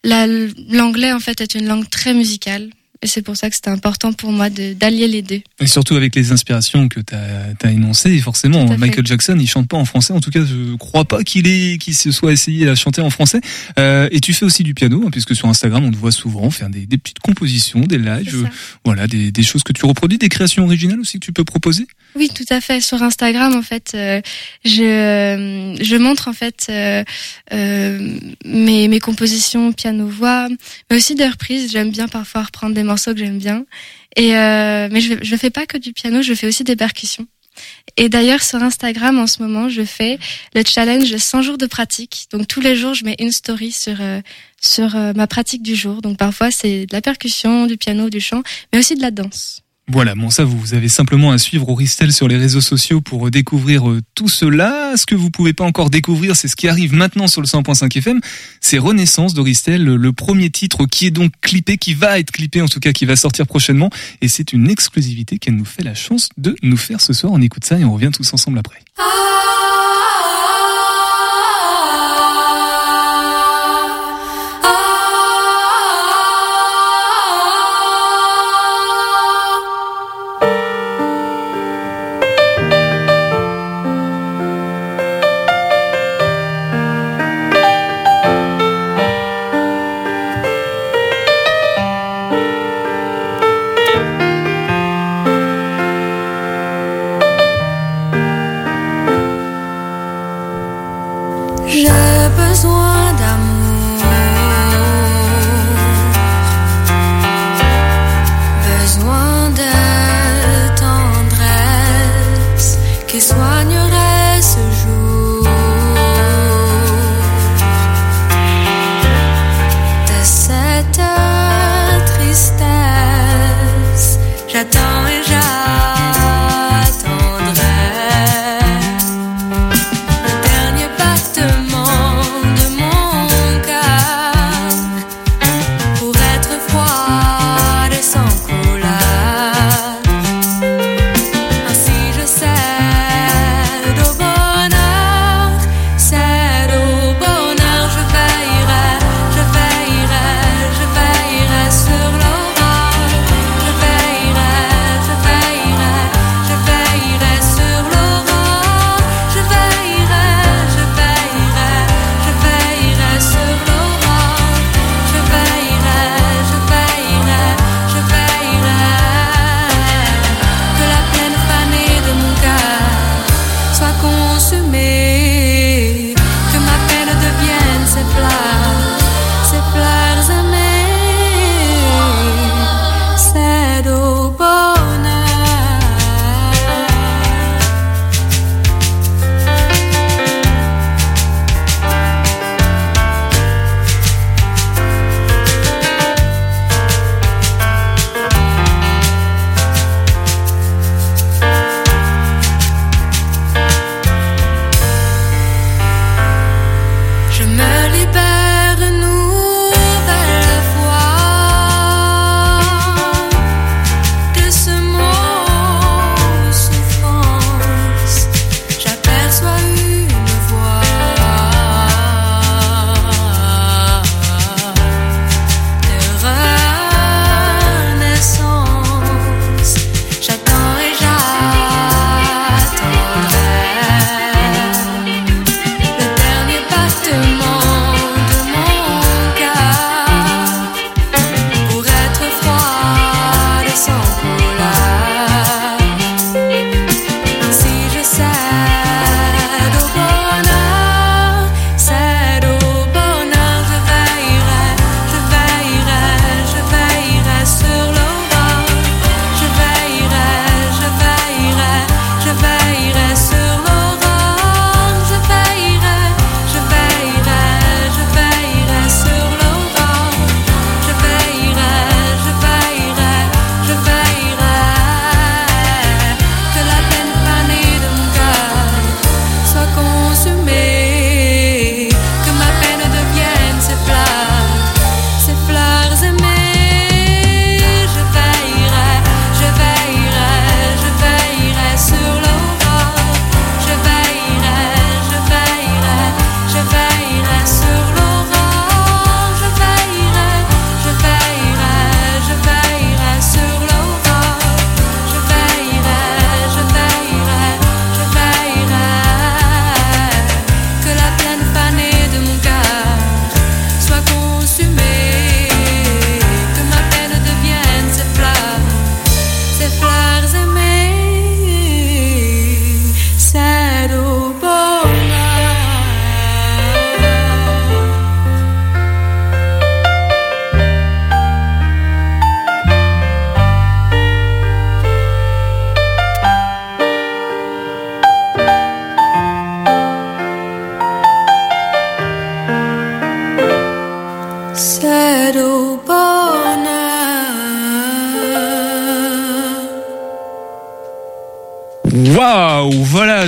la- 0.03 0.27
l'anglais 0.71 1.11
en 1.11 1.19
fait 1.19 1.39
est 1.41 1.53
une 1.55 1.67
langue 1.67 1.89
très 1.89 2.13
musicale. 2.13 2.69
Et 3.01 3.07
c'est 3.07 3.21
pour 3.21 3.35
ça 3.35 3.49
que 3.49 3.55
c'était 3.57 3.69
important 3.69 4.13
pour 4.13 4.31
moi 4.31 4.49
de- 4.49 4.71
d'allier 4.71 5.09
les 5.09 5.21
deux. 5.21 5.41
Et 5.59 5.67
surtout 5.67 5.95
avec 5.97 6.15
les 6.15 6.31
inspirations 6.31 6.87
que 6.87 7.01
tu 7.01 7.13
as, 7.13 7.69
énoncées, 7.71 8.17
forcément, 8.21 8.65
fait. 8.65 8.77
Michael 8.77 9.05
Jackson, 9.05 9.35
il 9.37 9.45
chante 9.49 9.67
pas 9.67 9.75
en 9.75 9.83
français. 9.83 10.13
En 10.13 10.21
tout 10.21 10.31
cas, 10.31 10.39
je 10.45 10.77
crois 10.77 11.03
pas 11.03 11.21
qu'il 11.25 11.77
qu'il 11.79 11.95
se 11.95 12.13
soit 12.13 12.31
essayé 12.31 12.69
à 12.69 12.75
chanter 12.75 13.01
en 13.01 13.09
français. 13.09 13.41
Euh, 13.77 14.07
et 14.11 14.21
tu 14.21 14.33
fais 14.33 14.45
aussi 14.45 14.63
du 14.63 14.73
piano, 14.73 15.03
hein, 15.05 15.09
puisque 15.11 15.35
sur 15.35 15.49
Instagram, 15.49 15.83
on 15.83 15.91
te 15.91 15.97
voit 15.97 16.13
souvent 16.13 16.49
faire 16.49 16.69
des, 16.69 16.85
des 16.85 16.97
petites 16.97 17.19
compositions, 17.19 17.81
des 17.81 17.97
lives, 17.97 18.43
ça. 18.43 18.49
voilà, 18.85 19.05
des, 19.05 19.33
des 19.33 19.43
choses 19.43 19.63
que 19.63 19.73
tu 19.73 19.85
reproduis, 19.85 20.17
des 20.17 20.29
créations 20.29 20.63
originales 20.63 21.01
aussi 21.01 21.19
que 21.19 21.25
tu 21.25 21.33
peux 21.33 21.43
proposer? 21.43 21.87
Oui, 22.15 22.29
tout 22.29 22.45
à 22.49 22.61
fait. 22.61 22.79
Sur 22.79 23.01
Instagram, 23.01 23.55
en 23.55 23.61
fait, 23.61 23.91
euh, 23.95 24.21
je, 24.63 24.83
euh, 24.83 25.75
je 25.81 25.95
montre 25.95 26.27
en 26.27 26.33
fait 26.33 26.67
euh, 26.69 27.03
mes, 28.45 28.87
mes 28.87 28.99
compositions 28.99 29.73
piano-voix, 29.73 30.47
mais 30.89 30.97
aussi 30.97 31.15
des 31.15 31.27
reprises. 31.27 31.71
J'aime 31.71 31.91
bien 31.91 32.07
parfois 32.07 32.43
reprendre 32.43 32.75
des 32.75 32.83
morceaux 32.83 33.13
que 33.13 33.19
j'aime 33.19 33.39
bien. 33.39 33.65
Et 34.15 34.31
mais 34.33 35.01
je 35.01 35.15
je 35.23 35.35
fais 35.35 35.49
pas 35.49 35.65
que 35.65 35.77
du 35.77 35.91
piano, 35.91 36.21
je 36.21 36.33
fais 36.35 36.47
aussi 36.47 36.63
des 36.63 36.75
percussions. 36.75 37.25
Et 37.97 38.09
d'ailleurs, 38.09 38.43
sur 38.43 38.61
Instagram, 38.61 39.19
en 39.19 39.27
ce 39.27 39.41
moment, 39.41 39.69
je 39.69 39.83
fais 39.83 40.19
le 40.55 40.63
challenge 40.65 41.15
100 41.15 41.41
jours 41.41 41.57
de 41.57 41.65
pratique. 41.67 42.27
Donc, 42.31 42.47
tous 42.47 42.61
les 42.61 42.75
jours, 42.75 42.93
je 42.93 43.05
mets 43.05 43.15
une 43.19 43.31
story 43.31 43.71
sur, 43.71 43.95
sur 44.61 44.95
ma 45.15 45.27
pratique 45.27 45.63
du 45.63 45.75
jour. 45.75 46.01
Donc, 46.01 46.17
parfois, 46.17 46.51
c'est 46.51 46.85
de 46.85 46.93
la 46.93 47.01
percussion, 47.01 47.65
du 47.65 47.77
piano, 47.77 48.09
du 48.09 48.19
chant, 48.19 48.43
mais 48.71 48.79
aussi 48.79 48.95
de 48.95 49.01
la 49.01 49.11
danse. 49.11 49.62
Voilà, 49.89 50.15
bon 50.15 50.29
ça 50.29 50.45
vous 50.45 50.73
avez 50.73 50.87
simplement 50.87 51.31
à 51.31 51.37
suivre 51.37 51.67
Auristel 51.67 52.13
sur 52.13 52.29
les 52.29 52.37
réseaux 52.37 52.61
sociaux 52.61 53.01
pour 53.01 53.27
euh, 53.27 53.31
découvrir 53.31 53.89
euh, 53.89 53.99
tout 54.15 54.29
cela. 54.29 54.93
Ce 54.95 55.05
que 55.05 55.13
vous 55.13 55.29
pouvez 55.29 55.51
pas 55.51 55.65
encore 55.65 55.89
découvrir, 55.89 56.37
c'est 56.37 56.47
ce 56.47 56.55
qui 56.55 56.69
arrive 56.69 56.93
maintenant 56.93 57.27
sur 57.27 57.41
le 57.41 57.47
100.5 57.47 57.97
FM, 57.97 58.21
c'est 58.61 58.77
Renaissance 58.77 59.33
d'Auristel, 59.33 59.83
le 59.83 60.13
premier 60.13 60.49
titre 60.49 60.85
qui 60.85 61.07
est 61.07 61.11
donc 61.11 61.33
clippé, 61.41 61.77
qui 61.77 61.95
va 61.95 62.17
être 62.17 62.31
clippé 62.31 62.61
en 62.61 62.67
tout 62.67 62.79
cas, 62.79 62.93
qui 62.93 63.05
va 63.05 63.17
sortir 63.17 63.45
prochainement, 63.45 63.89
et 64.21 64.29
c'est 64.29 64.53
une 64.53 64.69
exclusivité 64.69 65.37
qu'elle 65.37 65.55
nous 65.55 65.65
fait 65.65 65.83
la 65.83 65.95
chance 65.95 66.29
de 66.37 66.55
nous 66.63 66.77
faire 66.77 67.01
ce 67.01 67.11
soir. 67.11 67.33
On 67.33 67.41
écoute 67.41 67.65
ça 67.65 67.77
et 67.77 67.83
on 67.83 67.93
revient 67.93 68.11
tous 68.13 68.33
ensemble 68.33 68.59
après. 68.59 68.79
Settle 68.97 70.12
J'ai 101.73 102.29
besoin 102.37 103.12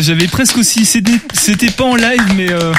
j'avais 0.05 0.27
presque 0.27 0.57
aussi, 0.57 0.85
c'était 0.85 1.71
pas 1.71 1.83
en 1.83 1.95
live, 1.95 2.21
mais 2.35 2.51
euh, 2.51 2.71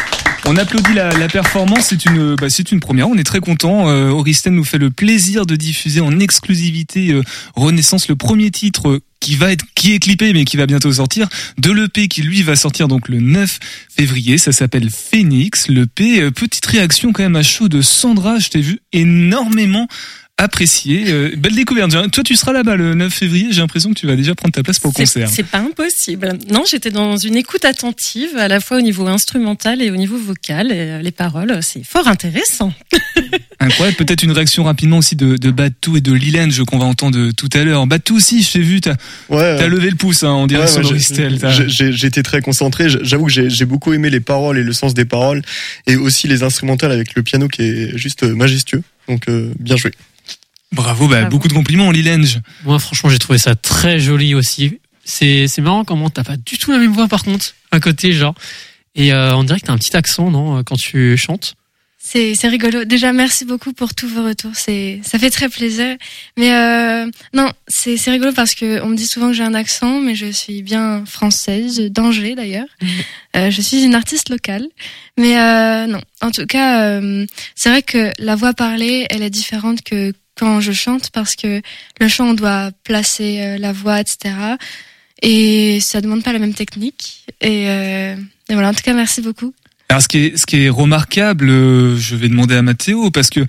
on 0.47 0.56
applaudit 0.56 0.95
la, 0.95 1.11
la 1.11 1.26
performance, 1.26 1.87
c'est 1.88 2.04
une, 2.04 2.37
bah, 2.37 2.49
c'est 2.49 2.71
une 2.71 2.78
première, 2.78 3.09
on 3.09 3.16
est 3.16 3.25
très 3.25 3.40
content. 3.40 3.88
Euh, 3.88 4.12
nous 4.50 4.64
fait 4.64 4.78
le 4.78 4.90
plaisir 4.90 5.45
de 5.45 5.56
diffuser 5.56 6.00
en 6.00 6.21
exclusivité 6.21 7.12
euh, 7.12 7.23
Renaissance, 7.56 8.06
le 8.09 8.14
premier 8.14 8.52
titre 8.52 9.00
qui 9.18 9.35
va 9.35 9.50
être 9.50 9.64
qui 9.75 9.92
est 9.92 9.99
clippé 9.99 10.33
mais 10.33 10.45
qui 10.45 10.56
va 10.56 10.66
bientôt 10.66 10.92
sortir 10.92 11.28
de 11.59 11.73
l'EP 11.73 12.06
qui 12.06 12.23
lui 12.23 12.42
va 12.42 12.54
sortir 12.54 12.87
donc 12.87 13.09
le 13.09 13.18
9 13.18 13.59
février. 13.97 14.38
Ça 14.38 14.52
s'appelle 14.52 14.88
Phoenix. 14.90 15.66
l'EP 15.68 16.23
euh, 16.23 16.30
petite 16.30 16.66
réaction 16.66 17.12
quand 17.12 17.25
même 17.25 17.35
à 17.35 17.42
chaud 17.42 17.68
de 17.68 17.80
Sandra. 17.83 18.38
Je 18.38 18.49
t'ai 18.49 18.61
vu 18.61 18.78
énormément 18.92 19.88
apprécié. 20.38 21.05
Euh, 21.09 21.35
belle 21.37 21.55
découverte. 21.55 21.90
Toi, 22.11 22.25
tu 22.25 22.37
seras 22.37 22.52
là-bas 22.52 22.76
le 22.76 22.95
9 22.95 23.12
février. 23.12 23.49
J'ai 23.50 23.61
l'impression 23.61 23.90
que 23.90 23.99
tu 23.99 24.07
vas 24.07 24.16
déjà 24.16 24.35
prendre 24.35 24.52
ta 24.52 24.62
place 24.62 24.78
pour 24.78 24.90
le 24.90 24.95
concert. 24.95 25.28
C'est 25.31 25.47
pas 25.47 25.59
impossible. 25.59 26.38
Non, 26.50 26.64
j'étais 26.71 26.90
dans 26.90 27.16
une 27.16 27.37
écoute 27.37 27.64
attentive, 27.64 28.37
à 28.37 28.49
la 28.49 28.61
fois 28.61 28.78
au 28.78 28.81
niveau 28.83 29.07
instrumental 29.07 29.81
et 29.81 29.90
au 29.90 29.97
niveau 29.97 30.19
vocal. 30.19 30.73
Et 30.73 30.75
euh, 30.75 31.02
les 31.02 31.11
paroles, 31.11 31.59
c'est 31.62 31.85
fort 31.85 32.07
intéressant. 32.09 32.73
Incroyable. 33.61 33.97
Peut-être 33.97 34.23
une 34.23 34.33
réaction 34.33 34.64
rapidement 34.64 34.99
aussi 34.99 35.16
de, 35.16 35.37
de 35.37 35.50
Batou 35.50 35.97
et 35.97 36.00
de 36.02 36.14
je 36.16 36.62
qu'on 36.62 36.78
va 36.78 36.85
entendre 36.85 37.31
tout 37.33 37.49
à 37.55 37.64
l'heure. 37.64 37.87
Batou 37.87 38.16
aussi, 38.16 38.43
je 38.43 38.52
t'ai 38.52 38.61
vu, 38.61 38.81
t'as 38.81 38.97
ouais, 39.31 39.69
levé 39.69 39.88
le 39.88 39.97
pouce, 39.97 40.23
hein, 40.23 40.33
on 40.33 40.47
dirait 40.47 40.64
ouais, 40.64 41.69
J'ai 41.69 42.07
été 42.07 42.23
très 42.23 42.43
concentré. 42.43 42.88
J'avoue 42.88 43.26
que 43.26 43.49
j'ai 43.49 43.64
beaucoup 43.64 43.93
aimé 43.93 44.11
les 44.11 44.21
paroles 44.21 44.59
et 44.59 44.62
le 44.62 44.73
sens 44.73 44.93
des 44.93 45.05
paroles, 45.05 45.43
et 45.87 45.97
aussi 45.97 46.28
les 46.28 46.43
instrumentales 46.43 46.93
avec 46.93 47.14
le 47.14 47.23
piano 47.23 47.49
qui 47.49 47.62
est 47.62 47.97
juste 47.97 48.25
majestueux. 48.25 48.83
Donc, 49.09 49.28
euh, 49.28 49.52
bien 49.59 49.76
joué. 49.76 49.93
Bravo, 50.73 51.08
bah, 51.08 51.25
beaucoup 51.25 51.49
de 51.49 51.52
compliments, 51.52 51.90
Lilenge. 51.90 52.40
Moi, 52.64 52.78
franchement, 52.78 53.08
j'ai 53.08 53.18
trouvé 53.18 53.38
ça 53.38 53.54
très 53.54 53.99
joli 54.00 54.35
aussi. 54.35 54.78
C'est, 55.04 55.46
c'est 55.46 55.62
marrant 55.62 55.85
comment 55.85 56.11
t'as 56.11 56.25
pas 56.25 56.37
du 56.37 56.58
tout 56.58 56.73
la 56.73 56.78
même 56.78 56.92
voix 56.92 57.06
par 57.06 57.23
contre, 57.23 57.54
à 57.70 57.80
côté, 57.80 58.12
genre. 58.12 58.35
Et 58.94 59.12
euh, 59.12 59.37
on 59.37 59.44
dirait 59.44 59.61
que 59.61 59.66
t'as 59.66 59.73
un 59.73 59.78
petit 59.78 59.96
accent, 59.96 60.30
non, 60.30 60.64
quand 60.64 60.76
tu 60.76 61.16
chantes. 61.16 61.56
C'est, 62.08 62.37
c'est 62.37 62.46
rigolo. 62.46 62.85
Déjà, 62.85 63.12
merci 63.12 63.44
beaucoup 63.44 63.73
pour 63.73 63.92
tous 63.92 64.06
vos 64.06 64.23
retours. 64.23 64.52
C'est, 64.54 65.00
ça 65.02 65.18
fait 65.18 65.28
très 65.28 65.49
plaisir. 65.49 65.96
Mais 66.37 66.54
euh, 66.54 67.11
non, 67.35 67.50
c'est, 67.66 67.96
c'est 67.96 68.12
rigolo 68.12 68.32
parce 68.32 68.54
que 68.54 68.80
on 68.82 68.90
me 68.90 68.96
dit 68.96 69.08
souvent 69.08 69.26
que 69.26 69.32
j'ai 69.32 69.42
un 69.42 69.54
accent, 69.54 70.00
mais 70.00 70.14
je 70.14 70.26
suis 70.26 70.62
bien 70.62 71.04
française, 71.04 71.80
d'Angers 71.90 72.37
d'ailleurs. 72.37 72.68
Mhm. 72.80 72.88
Euh, 73.35 73.50
je 73.50 73.61
suis 73.61 73.82
une 73.82 73.96
artiste 73.96 74.28
locale. 74.28 74.68
Mais 75.18 75.37
euh, 75.37 75.88
non, 75.88 76.00
en 76.20 76.30
tout 76.30 76.46
cas, 76.46 76.82
euh, 76.82 77.26
c'est 77.56 77.70
vrai 77.70 77.82
que 77.82 78.12
la 78.20 78.37
voix 78.37 78.54
parlée, 78.54 79.08
elle 79.11 79.23
est 79.23 79.30
différente 79.30 79.82
que 79.82 80.12
quand 80.37 80.61
je 80.61 80.73
chante 80.73 81.11
parce 81.11 81.35
que 81.35 81.62
le 82.00 82.09
chant 82.09 82.28
on 82.28 82.35
doit 82.35 82.71
placer 82.85 83.40
euh, 83.40 83.59
la 83.59 83.73
voix, 83.73 84.00
etc. 84.00 84.35
Et 85.23 85.81
ça 85.81 86.00
demande 86.00 86.23
pas 86.23 86.33
la 86.33 86.38
même 86.38 86.55
technique. 86.55 87.25
Et, 87.40 87.69
euh, 87.69 88.16
et 88.49 88.52
voilà. 88.52 88.69
En 88.69 88.75
tout 88.75 88.83
cas, 88.83 88.93
merci 88.93 89.23
beaucoup. 89.23 89.55
Alors 89.88 90.02
ce 90.02 90.09
qui 90.09 90.19
est 90.19 90.37
ce 90.37 90.47
qui 90.47 90.64
est 90.64 90.69
remarquable, 90.69 91.49
euh, 91.49 91.97
je 91.97 92.16
vais 92.16 92.28
demander 92.28 92.57
à 92.57 92.62
Mathéo 92.62 93.11
parce 93.11 93.31
que 93.31 93.40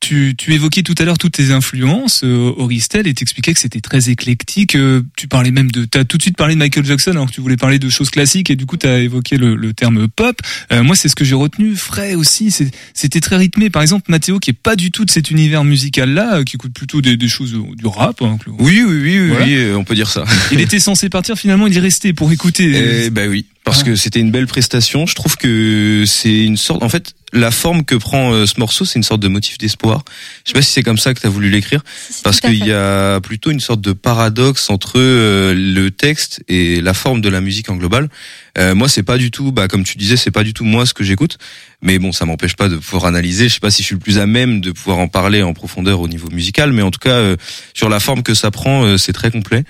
tu, 0.00 0.34
tu 0.36 0.54
évoquais 0.54 0.82
tout 0.82 0.94
à 0.98 1.04
l'heure 1.04 1.18
toutes 1.18 1.32
tes 1.32 1.50
influences, 1.50 2.22
euh, 2.24 2.52
Auristel, 2.56 3.06
et 3.06 3.14
t'expliquais 3.14 3.52
que 3.54 3.58
c'était 3.58 3.80
très 3.80 4.10
éclectique. 4.10 4.76
Euh, 4.76 5.02
tu 5.16 5.28
parlais 5.28 5.50
même 5.50 5.70
de, 5.70 5.84
t'as 5.84 6.04
tout 6.04 6.16
de 6.16 6.22
suite 6.22 6.36
parlé 6.36 6.54
de 6.54 6.58
Michael 6.58 6.84
Jackson 6.84 7.12
alors 7.12 7.26
que 7.26 7.32
tu 7.32 7.40
voulais 7.40 7.56
parler 7.56 7.78
de 7.78 7.88
choses 7.88 8.10
classiques, 8.10 8.50
et 8.50 8.56
du 8.56 8.66
coup 8.66 8.76
t'as 8.76 8.98
évoqué 8.98 9.36
le, 9.36 9.56
le, 9.56 9.72
terme 9.72 10.08
pop. 10.08 10.40
Euh, 10.72 10.82
moi, 10.82 10.96
c'est 10.96 11.08
ce 11.08 11.16
que 11.16 11.24
j'ai 11.24 11.34
retenu. 11.34 11.74
Frais 11.74 12.14
aussi, 12.14 12.54
c'était 12.94 13.20
très 13.20 13.36
rythmé. 13.36 13.70
Par 13.70 13.82
exemple, 13.82 14.10
Mathéo, 14.10 14.38
qui 14.38 14.50
est 14.50 14.58
pas 14.58 14.76
du 14.76 14.90
tout 14.90 15.04
de 15.04 15.10
cet 15.10 15.30
univers 15.30 15.64
musical-là, 15.64 16.36
euh, 16.36 16.44
qui 16.44 16.56
écoute 16.56 16.72
plutôt 16.72 17.00
des, 17.00 17.16
des 17.16 17.28
choses 17.28 17.52
du 17.52 17.86
rap. 17.86 18.22
Hein, 18.22 18.38
oui, 18.58 18.82
oui, 18.86 19.00
oui, 19.02 19.30
oui, 19.44 19.72
on 19.74 19.84
peut 19.84 19.94
dire 19.94 20.10
ça. 20.10 20.24
il 20.52 20.60
était 20.60 20.78
censé 20.78 21.08
partir, 21.08 21.36
finalement, 21.36 21.66
il 21.66 21.76
est 21.76 21.80
resté 21.80 22.12
pour 22.12 22.30
écouter. 22.32 23.04
Eh 23.06 23.10
ben 23.10 23.28
oui 23.28 23.46
parce 23.66 23.82
que 23.82 23.96
c'était 23.96 24.20
une 24.20 24.30
belle 24.30 24.46
prestation. 24.46 25.06
Je 25.06 25.16
trouve 25.16 25.36
que 25.36 26.04
c'est 26.06 26.44
une 26.44 26.56
sorte, 26.56 26.84
en 26.84 26.88
fait, 26.88 27.14
la 27.32 27.50
forme 27.50 27.84
que 27.84 27.96
prend 27.96 28.32
euh, 28.32 28.46
ce 28.46 28.60
morceau, 28.60 28.84
c'est 28.84 28.96
une 28.96 29.02
sorte 29.02 29.20
de 29.20 29.26
motif 29.26 29.58
d'espoir. 29.58 30.04
Je 30.44 30.50
sais 30.50 30.54
pas 30.54 30.62
si 30.62 30.72
c'est 30.72 30.84
comme 30.84 30.98
ça 30.98 31.12
que 31.14 31.20
tu 31.20 31.26
as 31.26 31.30
voulu 31.30 31.50
l'écrire, 31.50 31.82
parce 32.22 32.40
qu'il 32.40 32.64
y 32.64 32.72
a 32.72 33.20
plutôt 33.20 33.50
une 33.50 33.58
sorte 33.58 33.80
de 33.80 33.92
paradoxe 33.92 34.70
entre 34.70 34.92
euh, 34.98 35.52
le 35.52 35.90
texte 35.90 36.44
et 36.46 36.80
la 36.80 36.94
forme 36.94 37.20
de 37.20 37.28
la 37.28 37.40
musique 37.40 37.68
en 37.68 37.74
global. 37.74 38.08
Euh, 38.56 38.76
moi, 38.76 38.88
c'est 38.88 39.02
pas 39.02 39.18
du 39.18 39.32
tout, 39.32 39.50
bah, 39.50 39.66
comme 39.66 39.82
tu 39.82 39.98
disais, 39.98 40.16
c'est 40.16 40.30
pas 40.30 40.44
du 40.44 40.54
tout 40.54 40.64
moi 40.64 40.86
ce 40.86 40.94
que 40.94 41.02
j'écoute, 41.02 41.36
mais 41.82 41.98
bon, 41.98 42.12
ça 42.12 42.24
m'empêche 42.24 42.54
pas 42.54 42.68
de 42.68 42.76
pouvoir 42.76 43.06
analyser. 43.06 43.48
Je 43.48 43.54
sais 43.54 43.60
pas 43.60 43.72
si 43.72 43.82
je 43.82 43.86
suis 43.88 43.96
le 43.96 44.00
plus 44.00 44.20
à 44.20 44.26
même 44.26 44.60
de 44.60 44.70
pouvoir 44.70 44.98
en 44.98 45.08
parler 45.08 45.42
en 45.42 45.54
profondeur 45.54 46.00
au 46.00 46.06
niveau 46.06 46.28
musical, 46.30 46.72
mais 46.72 46.82
en 46.82 46.92
tout 46.92 47.00
cas, 47.00 47.34
sur 47.74 47.88
la 47.88 47.98
forme 47.98 48.22
que 48.22 48.34
ça 48.34 48.52
prend, 48.52 48.96
c'est 48.96 49.12
très 49.12 49.32
complet. 49.32 49.64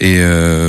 Et 0.00 0.18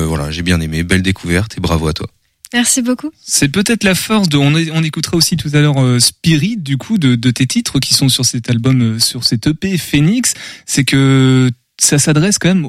voilà, 0.06 0.32
j'ai 0.32 0.44
bien 0.44 0.62
aimé, 0.62 0.84
belle 0.84 1.02
découverte 1.02 1.58
et 1.58 1.60
bravo 1.60 1.89
à 1.89 1.94
toi. 1.94 2.08
Merci 2.54 2.82
beaucoup. 2.82 3.12
C'est 3.22 3.50
peut-être 3.50 3.84
la 3.84 3.94
force 3.94 4.28
de. 4.28 4.38
On, 4.38 4.54
on 4.56 4.84
écoutera 4.84 5.16
aussi 5.16 5.38
tout 5.38 5.50
à 5.54 5.62
l'heure 5.62 5.82
euh, 5.84 6.00
Spirit 6.00 6.58
du 6.58 6.78
coup 6.78 6.98
de, 6.98 7.16
de, 7.16 7.32
tes 7.32 7.46
titres 7.46 7.80
qui 7.80 7.94
sont 7.94 8.10
sur 8.10 8.26
cet 8.26 8.50
album, 8.50 8.82
euh, 8.82 9.00
sur 9.00 9.24
cet 9.24 9.46
EP 9.46 9.78
Phoenix. 9.78 10.34
C'est 10.66 10.84
que 10.84 11.52
ça 11.80 12.00
s'adresse 12.00 12.40
quand 12.40 12.50
même. 12.50 12.68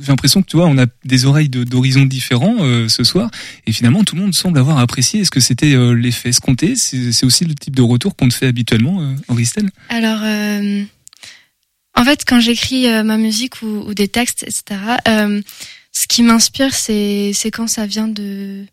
J'ai 0.00 0.08
l'impression 0.08 0.40
que 0.40 0.46
tu 0.46 0.56
vois, 0.56 0.66
on 0.66 0.78
a 0.78 0.86
des 1.04 1.26
oreilles 1.26 1.50
d'horizons 1.50 2.06
différents 2.06 2.56
euh, 2.60 2.88
ce 2.88 3.04
soir, 3.04 3.30
et 3.66 3.72
finalement 3.72 4.02
tout 4.02 4.16
le 4.16 4.22
monde 4.22 4.34
semble 4.34 4.58
avoir 4.58 4.78
apprécié. 4.78 5.20
Est-ce 5.20 5.30
que 5.30 5.40
c'était 5.40 5.76
l'effet 5.94 6.30
escompté? 6.30 6.74
C'est 6.74 7.24
aussi 7.24 7.44
le 7.44 7.54
type 7.54 7.76
de 7.76 7.82
retour 7.82 8.16
qu'on 8.16 8.28
te 8.28 8.34
fait 8.34 8.46
habituellement, 8.46 9.14
Auristel 9.28 9.70
Alors, 9.90 10.22
en 11.94 12.04
fait, 12.04 12.24
quand 12.26 12.40
j'écris 12.40 12.88
ma 13.04 13.16
musique 13.16 13.62
ou, 13.62 13.84
ou, 13.86 13.94
des 13.94 14.08
textes, 14.08 14.42
etc. 14.42 14.80
ce 15.92 16.06
qui 16.08 16.24
m'inspire, 16.24 16.74
c'est 16.74 17.32
quand 17.52 17.68
ça 17.68 17.86
vient 17.86 18.08
de 18.08 18.64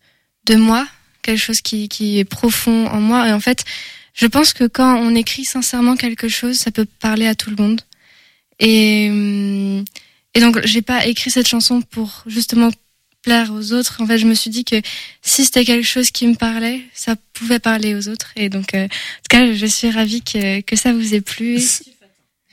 de 0.46 0.56
moi, 0.56 0.88
quelque 1.22 1.40
chose 1.40 1.62
qui, 1.62 1.90
qui 1.90 2.20
est 2.20 2.26
profond 2.26 2.88
en 2.88 3.02
moi. 3.02 3.28
Et 3.28 3.34
en 3.34 3.40
fait, 3.40 3.66
je 4.14 4.28
pense 4.28 4.54
que 4.54 4.66
quand 4.66 4.98
on 4.98 5.16
écrit 5.16 5.46
sincèrement 5.46 5.96
quelque 5.96 6.30
chose, 6.30 6.58
ça 6.58 6.72
peut 6.72 6.86
parler 7.00 7.28
à 7.28 7.36
tout 7.36 7.50
le 7.50 7.58
monde. 7.58 7.82
Et, 8.60 9.10
hum, 9.10 9.84
et 10.34 10.40
donc, 10.40 10.60
j'ai 10.66 10.82
pas 10.82 11.06
écrit 11.06 11.32
cette 11.32 11.48
chanson 11.48 11.82
pour 11.82 12.24
justement 12.28 12.72
plaire 13.22 13.52
aux 13.52 13.74
autres. 13.74 14.02
En 14.02 14.06
fait, 14.06 14.18
je 14.18 14.28
me 14.28 14.36
suis 14.36 14.52
dit 14.52 14.64
que 14.64 14.76
si 15.22 15.46
c'était 15.46 15.66
quelque 15.66 15.88
chose 15.88 16.12
qui 16.12 16.28
me 16.28 16.36
parlait, 16.36 16.82
ça 16.94 17.16
pouvait 17.34 17.60
parler 17.60 17.96
aux 17.96 18.08
autres. 18.08 18.32
Et 18.36 18.50
donc, 18.50 18.74
euh, 18.74 18.86
en 18.86 18.88
tout 18.88 19.30
cas, 19.30 19.54
je 19.54 19.66
suis 19.66 19.90
ravie 19.90 20.22
que, 20.22 20.62
que 20.62 20.76
ça 20.76 20.94
vous 20.94 21.16
ait 21.16 21.22
plu. 21.22 21.60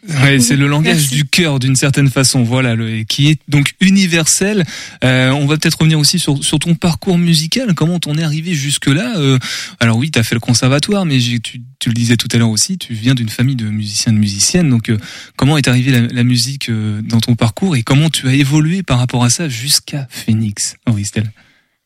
Ouais, 0.09 0.41
c'est 0.41 0.57
le 0.57 0.67
langage 0.67 1.11
du 1.11 1.25
cœur 1.25 1.61
d'une 1.61 1.77
certaine 1.77 2.11
façon, 2.11 2.43
voilà, 2.43 2.75
le, 2.75 3.05
qui 3.05 3.29
est 3.29 3.41
donc 3.47 3.75
universel. 3.81 4.65
Euh, 5.05 5.31
on 5.31 5.47
va 5.47 5.57
peut-être 5.57 5.79
revenir 5.79 5.99
aussi 5.99 6.19
sur, 6.19 6.43
sur 6.43 6.59
ton 6.59 6.75
parcours 6.75 7.19
musical, 7.19 7.73
comment 7.75 8.01
t'en 8.01 8.17
es 8.19 8.23
arrivé 8.25 8.53
jusque-là. 8.53 9.17
Euh, 9.19 9.39
alors 9.79 9.99
oui, 9.99 10.11
t'as 10.11 10.25
fait 10.25 10.35
le 10.35 10.41
conservatoire, 10.41 11.05
mais 11.05 11.19
tu, 11.19 11.63
tu 11.79 11.89
le 11.89 11.95
disais 11.95 12.17
tout 12.17 12.27
à 12.33 12.39
l'heure 12.39 12.51
aussi, 12.51 12.79
tu 12.79 12.95
viens 12.95 13.15
d'une 13.15 13.29
famille 13.29 13.55
de 13.55 13.67
musiciens, 13.67 14.13
de 14.13 14.19
musiciennes. 14.19 14.71
Donc 14.71 14.89
euh, 14.89 14.99
comment 15.37 15.57
est 15.57 15.69
arrivée 15.69 15.93
la, 15.93 16.01
la 16.01 16.25
musique 16.25 16.69
dans 16.71 17.21
ton 17.21 17.37
parcours 17.37 17.77
et 17.77 17.85
comment 17.85 18.11
tu 18.11 18.27
as 18.29 18.35
évolué 18.35 18.83
par 18.83 18.99
rapport 18.99 19.23
à 19.23 19.31
ça 19.31 19.49
jusqu'à 19.49 20.09
Phoenix, 20.11 20.75
Henri 20.87 21.05
Stell 21.05 21.31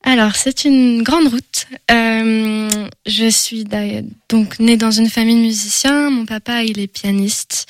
alors, 0.08 0.36
c'est 0.36 0.64
une 0.64 1.02
grande 1.02 1.26
route. 1.26 1.66
Euh, 1.90 2.86
je 3.06 3.28
suis 3.28 3.64
donc 4.28 4.60
née 4.60 4.76
dans 4.76 4.92
une 4.92 5.10
famille 5.10 5.34
de 5.34 5.40
musiciens. 5.40 6.10
Mon 6.10 6.26
papa, 6.26 6.62
il 6.62 6.78
est 6.78 6.86
pianiste 6.86 7.66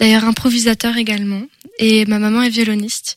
d'ailleurs 0.00 0.24
improvisateur 0.24 0.96
également, 0.96 1.42
et 1.78 2.04
ma 2.06 2.18
maman 2.18 2.42
est 2.42 2.50
violoniste. 2.50 3.16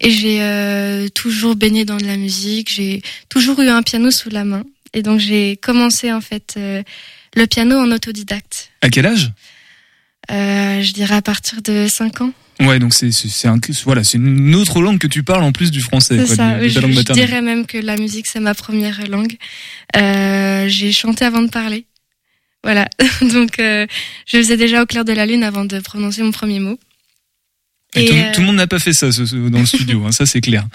Et 0.00 0.10
j'ai 0.10 0.40
euh, 0.42 1.08
toujours 1.08 1.56
baigné 1.56 1.84
dans 1.84 1.96
de 1.96 2.04
la 2.06 2.16
musique, 2.16 2.70
j'ai 2.72 3.02
toujours 3.28 3.60
eu 3.60 3.68
un 3.68 3.82
piano 3.82 4.10
sous 4.10 4.30
la 4.30 4.44
main. 4.44 4.64
Et 4.94 5.02
donc 5.02 5.18
j'ai 5.18 5.56
commencé 5.56 6.12
en 6.12 6.20
fait 6.20 6.54
euh, 6.56 6.82
le 7.34 7.46
piano 7.46 7.76
en 7.76 7.90
autodidacte. 7.90 8.70
À 8.80 8.90
quel 8.90 9.06
âge? 9.06 9.32
Euh, 10.30 10.82
Je 10.82 10.92
dirais 10.92 11.16
à 11.16 11.22
partir 11.22 11.62
de 11.62 11.86
5 11.88 12.20
ans. 12.20 12.32
Ouais, 12.60 12.78
donc 12.80 12.92
c'est 12.92 13.12
c'est 13.12 13.46
un 13.46 13.58
voilà, 13.84 14.02
c'est 14.02 14.18
une 14.18 14.54
autre 14.56 14.80
langue 14.80 14.98
que 14.98 15.06
tu 15.06 15.22
parles 15.22 15.44
en 15.44 15.52
plus 15.52 15.70
du 15.70 15.80
français. 15.80 16.26
C'est 16.26 16.34
ça. 16.36 16.60
je, 16.60 16.68
je 16.68 17.12
dirais 17.12 17.40
même 17.40 17.66
que 17.66 17.78
la 17.78 17.96
musique 17.96 18.26
c'est 18.26 18.40
ma 18.40 18.54
première 18.54 19.06
langue. 19.08 19.36
Euh, 19.96 20.66
j'ai 20.68 20.90
chanté 20.90 21.24
avant 21.24 21.42
de 21.42 21.50
parler. 21.50 21.86
Voilà, 22.64 22.88
donc 23.32 23.58
euh, 23.58 23.86
je 24.26 24.38
faisais 24.38 24.56
déjà 24.56 24.82
au 24.82 24.86
clair 24.86 25.04
de 25.04 25.12
la 25.12 25.26
lune 25.26 25.42
avant 25.42 25.64
de 25.64 25.78
prononcer 25.80 26.22
mon 26.22 26.32
premier 26.32 26.60
mot. 26.60 26.78
Et, 27.94 28.08
tout, 28.34 28.40
le 28.40 28.46
monde 28.46 28.56
n'a 28.56 28.66
pas 28.66 28.78
fait 28.78 28.92
ça 28.92 29.08
dans 29.08 29.60
le 29.60 29.66
studio, 29.66 30.04
hein, 30.06 30.12
ça 30.12 30.26
c'est 30.26 30.40
clair. 30.40 30.66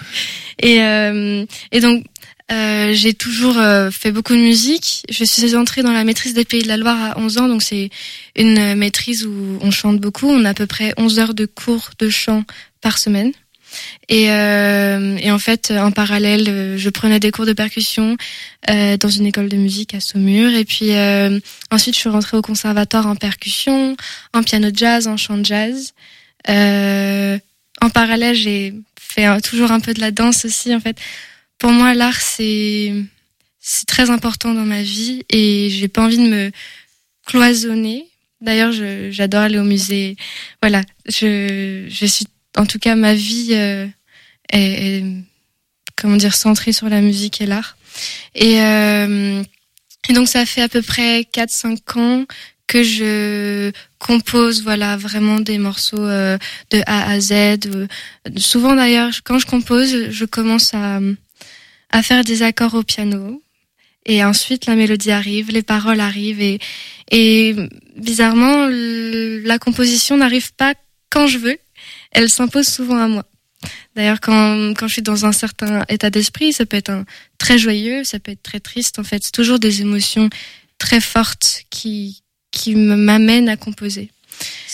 Et, 0.60 0.82
euh, 0.82 1.46
et 1.72 1.80
donc 1.80 2.06
euh, 2.52 2.94
j'ai 2.94 3.14
toujours 3.14 3.58
euh, 3.58 3.92
fait 3.92 4.12
beaucoup 4.12 4.34
de 4.34 4.40
musique. 4.40 5.04
Je 5.10 5.24
suis 5.24 5.56
entrée 5.56 5.84
dans 5.84 5.94
la 5.94 6.04
maîtrise 6.04 6.34
des 6.34 6.44
Pays 6.44 6.64
de 6.64 6.68
la 6.68 6.78
Loire 6.78 7.12
à 7.12 7.20
11 7.20 7.38
ans, 7.38 7.48
donc 7.48 7.62
c'est 7.62 7.90
une 8.36 8.76
maîtrise 8.76 9.26
où 9.26 9.60
on 9.62 9.72
chante 9.72 10.00
beaucoup. 10.00 10.28
On 10.28 10.44
a 10.46 10.50
à 10.50 10.54
peu 10.54 10.66
près 10.68 10.94
11 10.98 11.20
heures 11.20 11.34
de 11.34 11.46
cours 11.46 11.92
de 12.00 12.10
chant 12.10 12.44
par 12.82 12.98
semaine. 12.98 13.32
Et, 14.10 14.32
euh, 14.32 15.18
et 15.18 15.32
en 15.32 15.40
fait, 15.40 15.72
en 15.72 15.92
parallèle, 15.92 16.48
euh, 16.50 16.78
je 16.78 16.90
prenais 16.90 17.20
des 17.20 17.32
cours 17.32 17.46
de 17.46 17.54
percussion 17.54 18.18
euh, 18.70 18.98
dans 18.98 19.10
une 19.10 19.26
école 19.26 19.50
de 19.50 19.58
musique 19.58 19.94
à 19.94 20.00
Saumur. 20.00 20.54
Et 20.54 20.66
puis 20.66 20.92
ensuite, 21.72 21.96
je 21.96 22.00
suis 22.00 22.10
rentrée 22.10 22.38
au 22.38 22.42
conservatoire 22.42 23.08
en 23.08 23.16
percussion, 23.16 23.96
en 24.34 24.44
piano 24.44 24.70
jazz, 24.74 25.08
en 25.08 25.18
chant 25.18 25.44
jazz. 25.44 25.94
En 26.48 27.90
parallèle, 27.90 28.36
j'ai 28.36 28.74
fait 29.00 29.42
toujours 29.42 29.72
un 29.72 29.80
peu 29.80 29.94
de 29.94 30.02
la 30.02 30.12
danse 30.12 30.46
aussi. 30.46 30.74
En 30.74 30.80
fait, 30.80 30.98
pour 31.58 31.72
moi, 31.72 31.94
l'art 31.94 32.22
c'est 32.22 32.94
très 33.88 34.10
important 34.10 34.54
dans 34.54 34.66
ma 34.66 34.82
vie 34.82 35.24
et 35.30 35.70
j'ai 35.70 35.88
pas 35.88 36.04
envie 36.04 36.18
de 36.18 36.30
me 36.30 36.52
cloisonner. 37.26 38.10
D'ailleurs, 38.42 38.74
j'adore 39.12 39.42
aller 39.42 39.58
au 39.58 39.64
musée. 39.64 40.18
Voilà, 40.62 40.82
je, 41.08 41.86
je 41.88 42.06
suis, 42.06 42.26
en 42.58 42.66
tout 42.66 42.80
cas, 42.80 42.96
ma 42.96 43.14
vie 43.14 43.50
euh, 43.52 43.88
est, 44.52 45.00
est, 45.00 45.04
comment 45.96 46.18
dire, 46.18 46.36
centrée 46.36 46.74
sur 46.74 46.90
la 46.90 47.02
musique 47.02 47.42
et 47.42 47.46
l'art. 47.46 47.78
Et, 48.36 48.62
euh, 48.62 49.44
et 50.10 50.14
donc, 50.14 50.28
ça 50.28 50.46
fait 50.46 50.62
à 50.62 50.70
peu 50.70 50.82
près 50.82 51.22
4-5 51.22 52.00
ans 52.00 52.26
que 52.68 52.84
je 52.84 53.72
compose, 54.00 54.64
voilà, 54.64 54.98
vraiment 54.98 55.40
des 55.40 55.58
morceaux 55.58 56.06
euh, 56.06 56.38
de 56.72 56.82
A 56.86 57.12
à 57.12 57.20
Z. 57.20 57.60
Souvent, 58.38 58.76
d'ailleurs, 58.76 59.12
quand 59.24 59.40
je 59.40 59.46
compose, 59.46 60.10
je 60.10 60.26
commence 60.26 60.74
à, 60.74 61.00
à 61.92 62.04
faire 62.04 62.24
des 62.24 62.42
accords 62.44 62.74
au 62.74 62.84
piano. 62.84 63.42
Et 64.06 64.24
ensuite, 64.24 64.66
la 64.66 64.76
mélodie 64.76 65.12
arrive, 65.12 65.52
les 65.52 65.62
paroles 65.62 66.02
arrivent 66.02 66.42
et, 66.42 66.60
et 67.10 67.56
bizarrement, 67.96 68.68
la 68.70 69.60
composition 69.60 70.18
n'arrive 70.18 70.54
pas 70.54 70.74
quand 71.10 71.28
je 71.28 71.38
veux. 71.38 71.58
Elle 72.14 72.30
s'impose 72.30 72.68
souvent 72.68 72.98
à 72.98 73.08
moi. 73.08 73.26
D'ailleurs, 73.96 74.20
quand, 74.20 74.74
quand 74.78 74.88
je 74.88 74.94
suis 74.94 75.02
dans 75.02 75.26
un 75.26 75.32
certain 75.32 75.84
état 75.90 76.10
d'esprit, 76.10 76.54
ça 76.54 76.66
peut 76.66 76.78
être 76.78 76.90
un, 76.90 77.06
très 77.38 77.58
joyeux, 77.58 78.04
ça 78.04 78.20
peut 78.20 78.32
être 78.32 78.44
très 78.44 78.60
triste. 78.60 79.00
En 79.00 79.04
fait, 79.04 79.24
c'est 79.24 79.32
toujours 79.32 79.60
des 79.60 79.82
émotions 79.82 80.30
très 80.78 81.02
fortes 81.02 81.64
qui, 81.70 82.24
qui 82.52 82.76
m'amènent 82.76 83.50
à 83.50 83.58
composer. 83.58 84.12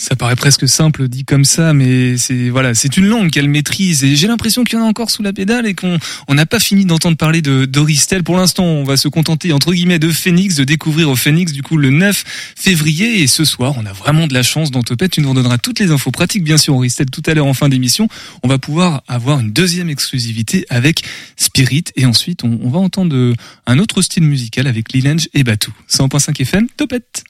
Ça 0.00 0.16
paraît 0.16 0.34
presque 0.34 0.66
simple 0.66 1.08
dit 1.08 1.26
comme 1.26 1.44
ça, 1.44 1.74
mais 1.74 2.16
c'est 2.16 2.48
voilà, 2.48 2.74
c'est 2.74 2.96
une 2.96 3.06
langue 3.06 3.28
qu'elle 3.28 3.50
maîtrise 3.50 4.02
et 4.02 4.16
j'ai 4.16 4.28
l'impression 4.28 4.64
qu'il 4.64 4.78
y 4.78 4.80
en 4.80 4.84
a 4.86 4.88
encore 4.88 5.10
sous 5.10 5.22
la 5.22 5.34
pédale 5.34 5.66
et 5.66 5.74
qu'on 5.74 5.98
on 6.26 6.34
n'a 6.34 6.46
pas 6.46 6.58
fini 6.58 6.86
d'entendre 6.86 7.18
parler 7.18 7.42
de 7.42 7.66
d'Oristel. 7.66 8.24
Pour 8.24 8.38
l'instant, 8.38 8.64
on 8.64 8.84
va 8.84 8.96
se 8.96 9.08
contenter 9.08 9.52
entre 9.52 9.74
guillemets 9.74 9.98
de 9.98 10.08
Phoenix, 10.08 10.54
de 10.54 10.64
découvrir 10.64 11.10
au 11.10 11.16
Phoenix 11.16 11.52
du 11.52 11.62
coup 11.62 11.76
le 11.76 11.90
9 11.90 12.24
février 12.56 13.20
et 13.20 13.26
ce 13.26 13.44
soir, 13.44 13.74
on 13.76 13.84
a 13.84 13.92
vraiment 13.92 14.26
de 14.26 14.32
la 14.32 14.42
chance 14.42 14.70
dans 14.70 14.82
Topette. 14.82 15.12
Tu 15.12 15.20
nous 15.20 15.28
redonneras 15.28 15.58
toutes 15.58 15.80
les 15.80 15.90
infos 15.90 16.10
pratiques 16.10 16.44
bien 16.44 16.56
sûr 16.56 16.74
Oristel 16.74 17.10
tout 17.10 17.22
à 17.26 17.34
l'heure 17.34 17.46
en 17.46 17.54
fin 17.54 17.68
d'émission. 17.68 18.08
On 18.42 18.48
va 18.48 18.56
pouvoir 18.56 19.02
avoir 19.06 19.40
une 19.40 19.52
deuxième 19.52 19.90
exclusivité 19.90 20.64
avec 20.70 21.04
Spirit 21.36 21.84
et 21.96 22.06
ensuite 22.06 22.42
on, 22.42 22.70
va 22.70 22.78
entendre 22.78 23.14
euh, 23.14 23.34
un 23.66 23.78
autre 23.78 24.00
style 24.00 24.22
musical 24.22 24.66
avec 24.66 24.94
Lilange 24.94 25.28
et 25.34 25.44
Batou. 25.44 25.72
100.5 25.90 26.40
FM, 26.40 26.68
Topette. 26.78 27.24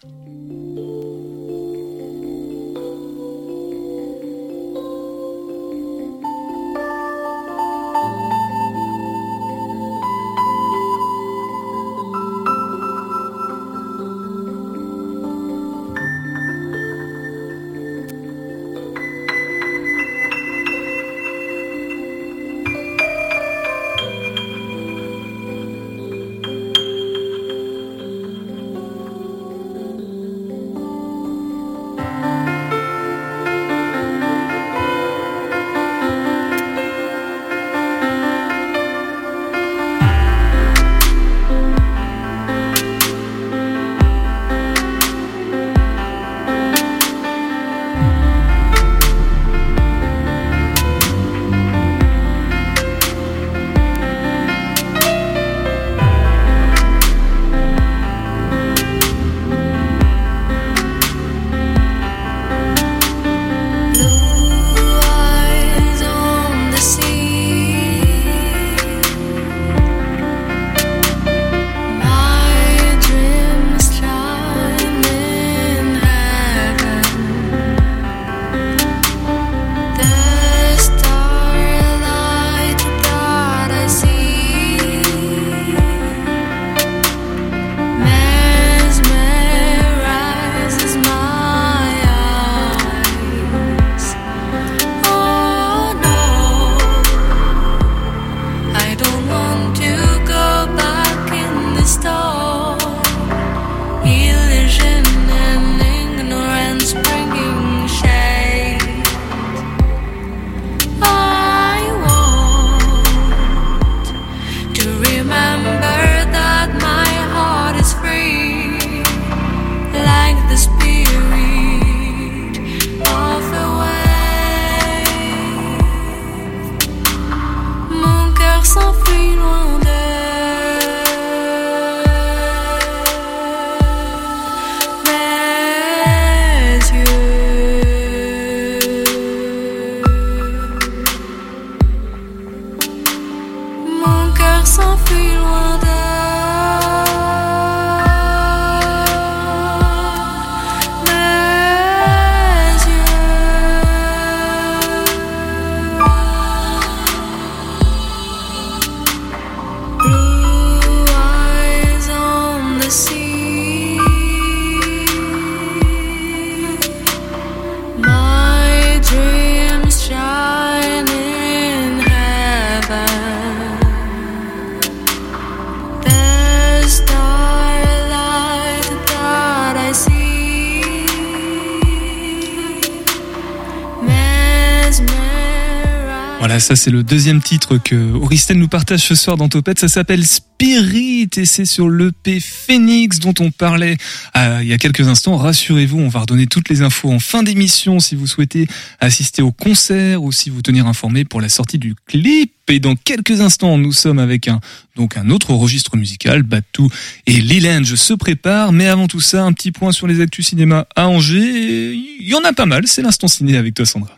Ça 186.60 186.76
c'est 186.76 186.90
le 186.90 187.02
deuxième 187.02 187.40
titre 187.42 187.78
que 187.78 188.12
Auristel 188.14 188.58
nous 188.58 188.68
partage 188.68 189.00
ce 189.00 189.14
soir 189.14 189.36
dans 189.36 189.48
Topette. 189.48 189.78
Ça 189.78 189.88
s'appelle 189.88 190.24
Spirit 190.26 191.30
et 191.36 191.44
c'est 191.44 191.64
sur 191.64 191.88
l'EP 191.88 192.38
Phoenix 192.40 193.18
dont 193.18 193.34
on 193.40 193.50
parlait 193.50 193.96
euh, 194.36 194.58
il 194.62 194.68
y 194.68 194.72
a 194.72 194.78
quelques 194.78 195.08
instants. 195.08 195.36
Rassurez-vous, 195.36 195.98
on 195.98 196.08
va 196.08 196.20
redonner 196.20 196.46
toutes 196.46 196.68
les 196.68 196.82
infos 196.82 197.10
en 197.10 197.18
fin 197.18 197.42
d'émission 197.42 197.98
si 197.98 198.14
vous 198.14 198.26
souhaitez 198.26 198.68
assister 199.00 199.42
au 199.42 199.52
concert 199.52 200.22
ou 200.22 200.32
si 200.32 200.50
vous 200.50 200.62
tenir 200.62 200.86
informé 200.86 201.24
pour 201.24 201.40
la 201.40 201.48
sortie 201.48 201.78
du 201.78 201.94
clip. 202.06 202.52
Et 202.68 202.78
dans 202.78 202.94
quelques 202.94 203.40
instants, 203.40 203.78
nous 203.78 203.92
sommes 203.92 204.20
avec 204.20 204.46
un 204.46 204.60
donc 204.94 205.16
un 205.16 205.30
autre 205.30 205.54
registre 205.54 205.96
musical. 205.96 206.42
Batou 206.42 206.88
et 207.26 207.40
Lilange 207.40 207.94
se 207.94 208.14
préparent. 208.14 208.72
Mais 208.72 208.86
avant 208.86 209.08
tout 209.08 209.20
ça, 209.20 209.42
un 209.42 209.52
petit 209.52 209.72
point 209.72 209.92
sur 209.92 210.06
les 210.06 210.20
actus 210.20 210.48
cinéma 210.48 210.86
à 210.94 211.08
Angers. 211.08 211.94
Il 211.94 212.28
y 212.28 212.34
en 212.34 212.44
a 212.44 212.52
pas 212.52 212.66
mal. 212.66 212.84
C'est 212.86 213.02
l'instant 213.02 213.28
ciné 213.28 213.56
avec 213.56 213.74
toi, 213.74 213.86
Sandra. 213.86 214.16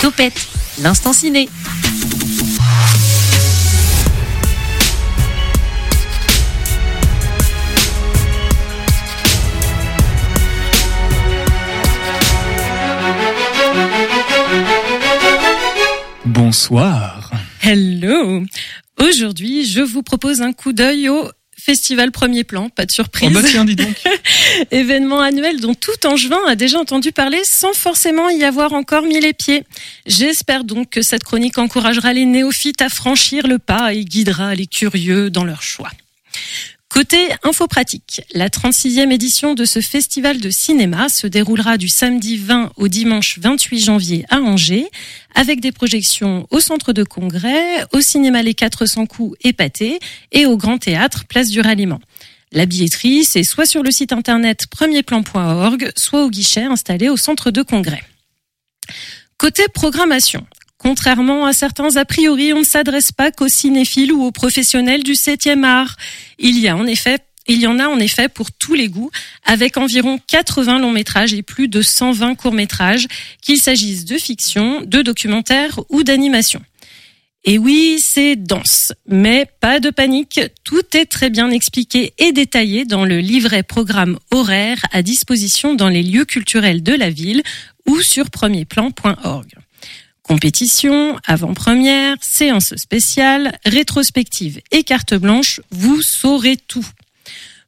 Topette, 0.00 0.48
l'instant 0.80 1.12
ciné. 1.12 1.48
Bonsoir. 16.24 17.30
Hello 17.62 18.42
Aujourd'hui, 19.00 19.64
je 19.64 19.80
vous 19.80 20.02
propose 20.02 20.42
un 20.42 20.52
coup 20.52 20.72
d'œil 20.72 21.08
au 21.08 21.28
Festival 21.64 22.10
Premier 22.10 22.42
Plan, 22.42 22.70
pas 22.70 22.86
de 22.86 22.90
surprise. 22.90 23.28
Oh 23.30 23.34
bah 23.34 23.46
tiens, 23.48 23.64
dis 23.64 23.76
donc. 23.76 23.94
Événement 24.72 25.20
annuel 25.20 25.60
dont 25.60 25.74
tout 25.74 26.06
Angevin 26.06 26.40
a 26.48 26.56
déjà 26.56 26.78
entendu 26.78 27.12
parler 27.12 27.40
sans 27.44 27.72
forcément 27.72 28.28
y 28.30 28.42
avoir 28.42 28.72
encore 28.72 29.02
mis 29.02 29.20
les 29.20 29.32
pieds. 29.32 29.62
J'espère 30.04 30.64
donc 30.64 30.90
que 30.90 31.02
cette 31.02 31.22
chronique 31.22 31.58
encouragera 31.58 32.12
les 32.12 32.24
néophytes 32.24 32.82
à 32.82 32.88
franchir 32.88 33.46
le 33.46 33.60
pas 33.60 33.94
et 33.94 34.04
guidera 34.04 34.56
les 34.56 34.66
curieux 34.66 35.30
dans 35.30 35.44
leur 35.44 35.62
choix. 35.62 35.90
Côté 36.92 37.28
info 37.42 37.66
pratique, 37.68 38.20
la 38.34 38.50
36e 38.50 39.10
édition 39.10 39.54
de 39.54 39.64
ce 39.64 39.80
festival 39.80 40.40
de 40.40 40.50
cinéma 40.50 41.08
se 41.08 41.26
déroulera 41.26 41.78
du 41.78 41.88
samedi 41.88 42.36
20 42.36 42.72
au 42.76 42.86
dimanche 42.86 43.38
28 43.38 43.78
janvier 43.78 44.26
à 44.28 44.40
Angers, 44.40 44.88
avec 45.34 45.60
des 45.60 45.72
projections 45.72 46.46
au 46.50 46.60
centre 46.60 46.92
de 46.92 47.02
congrès, 47.02 47.86
au 47.94 48.02
cinéma 48.02 48.42
Les 48.42 48.52
400 48.52 49.06
coups 49.06 49.38
épatés 49.42 50.00
et 50.32 50.44
au 50.44 50.58
Grand 50.58 50.76
Théâtre 50.76 51.24
Place 51.24 51.48
du 51.48 51.62
Ralliement. 51.62 52.00
La 52.52 52.66
billetterie, 52.66 53.24
c'est 53.24 53.42
soit 53.42 53.64
sur 53.64 53.82
le 53.82 53.90
site 53.90 54.12
internet 54.12 54.66
premierplan.org, 54.66 55.92
soit 55.96 56.26
au 56.26 56.28
guichet 56.28 56.64
installé 56.64 57.08
au 57.08 57.16
centre 57.16 57.50
de 57.50 57.62
congrès. 57.62 58.02
Côté 59.38 59.62
programmation, 59.72 60.46
Contrairement 60.82 61.46
à 61.46 61.52
certains 61.52 61.96
a 61.96 62.04
priori, 62.04 62.52
on 62.52 62.60
ne 62.60 62.64
s'adresse 62.64 63.12
pas 63.12 63.30
qu'aux 63.30 63.48
cinéphiles 63.48 64.12
ou 64.12 64.24
aux 64.24 64.32
professionnels 64.32 65.04
du 65.04 65.12
7e 65.12 65.64
art. 65.64 65.96
Il 66.38 66.58
y 66.58 66.66
a 66.66 66.76
en 66.76 66.86
effet 66.86 67.18
il 67.48 67.60
y 67.60 67.66
en 67.66 67.80
a 67.80 67.86
en 67.86 67.98
effet 67.98 68.28
pour 68.28 68.52
tous 68.52 68.74
les 68.74 68.88
goûts, 68.88 69.10
avec 69.44 69.76
environ 69.76 70.18
80 70.28 70.78
longs 70.78 70.92
métrages 70.92 71.34
et 71.34 71.42
plus 71.42 71.66
de 71.66 71.82
120 71.82 72.36
courts 72.36 72.52
métrages, 72.52 73.08
qu'il 73.40 73.60
s'agisse 73.60 74.04
de 74.04 74.16
fiction, 74.16 74.82
de 74.82 75.02
documentaire 75.02 75.80
ou 75.88 76.04
d'animation. 76.04 76.62
Et 77.44 77.58
oui, 77.58 77.98
c'est 78.00 78.36
dense, 78.36 78.92
mais 79.08 79.46
pas 79.60 79.80
de 79.80 79.90
panique, 79.90 80.40
tout 80.62 80.96
est 80.96 81.06
très 81.06 81.28
bien 81.28 81.50
expliqué 81.50 82.14
et 82.18 82.30
détaillé 82.30 82.84
dans 82.84 83.04
le 83.04 83.18
livret 83.18 83.64
programme 83.64 84.18
horaire 84.30 84.78
à 84.92 85.02
disposition 85.02 85.74
dans 85.74 85.88
les 85.88 86.04
lieux 86.04 86.24
culturels 86.24 86.84
de 86.84 86.92
la 86.92 87.10
ville 87.10 87.42
ou 87.88 88.00
sur 88.00 88.30
premierplan.org. 88.30 89.48
Compétition, 90.22 91.18
avant-première, 91.26 92.16
séance 92.20 92.74
spéciale, 92.76 93.58
rétrospective 93.64 94.60
et 94.70 94.84
carte 94.84 95.14
blanche, 95.14 95.60
vous 95.70 96.00
saurez 96.00 96.56
tout. 96.56 96.86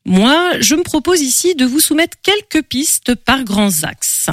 Moi, 0.05 0.53
je 0.61 0.75
me 0.75 0.83
propose 0.83 1.21
ici 1.21 1.55
de 1.55 1.65
vous 1.65 1.81
soumettre 1.81 2.17
quelques 2.23 2.65
pistes 2.65 3.15
par 3.15 3.43
grands 3.43 3.83
axes. 3.83 4.29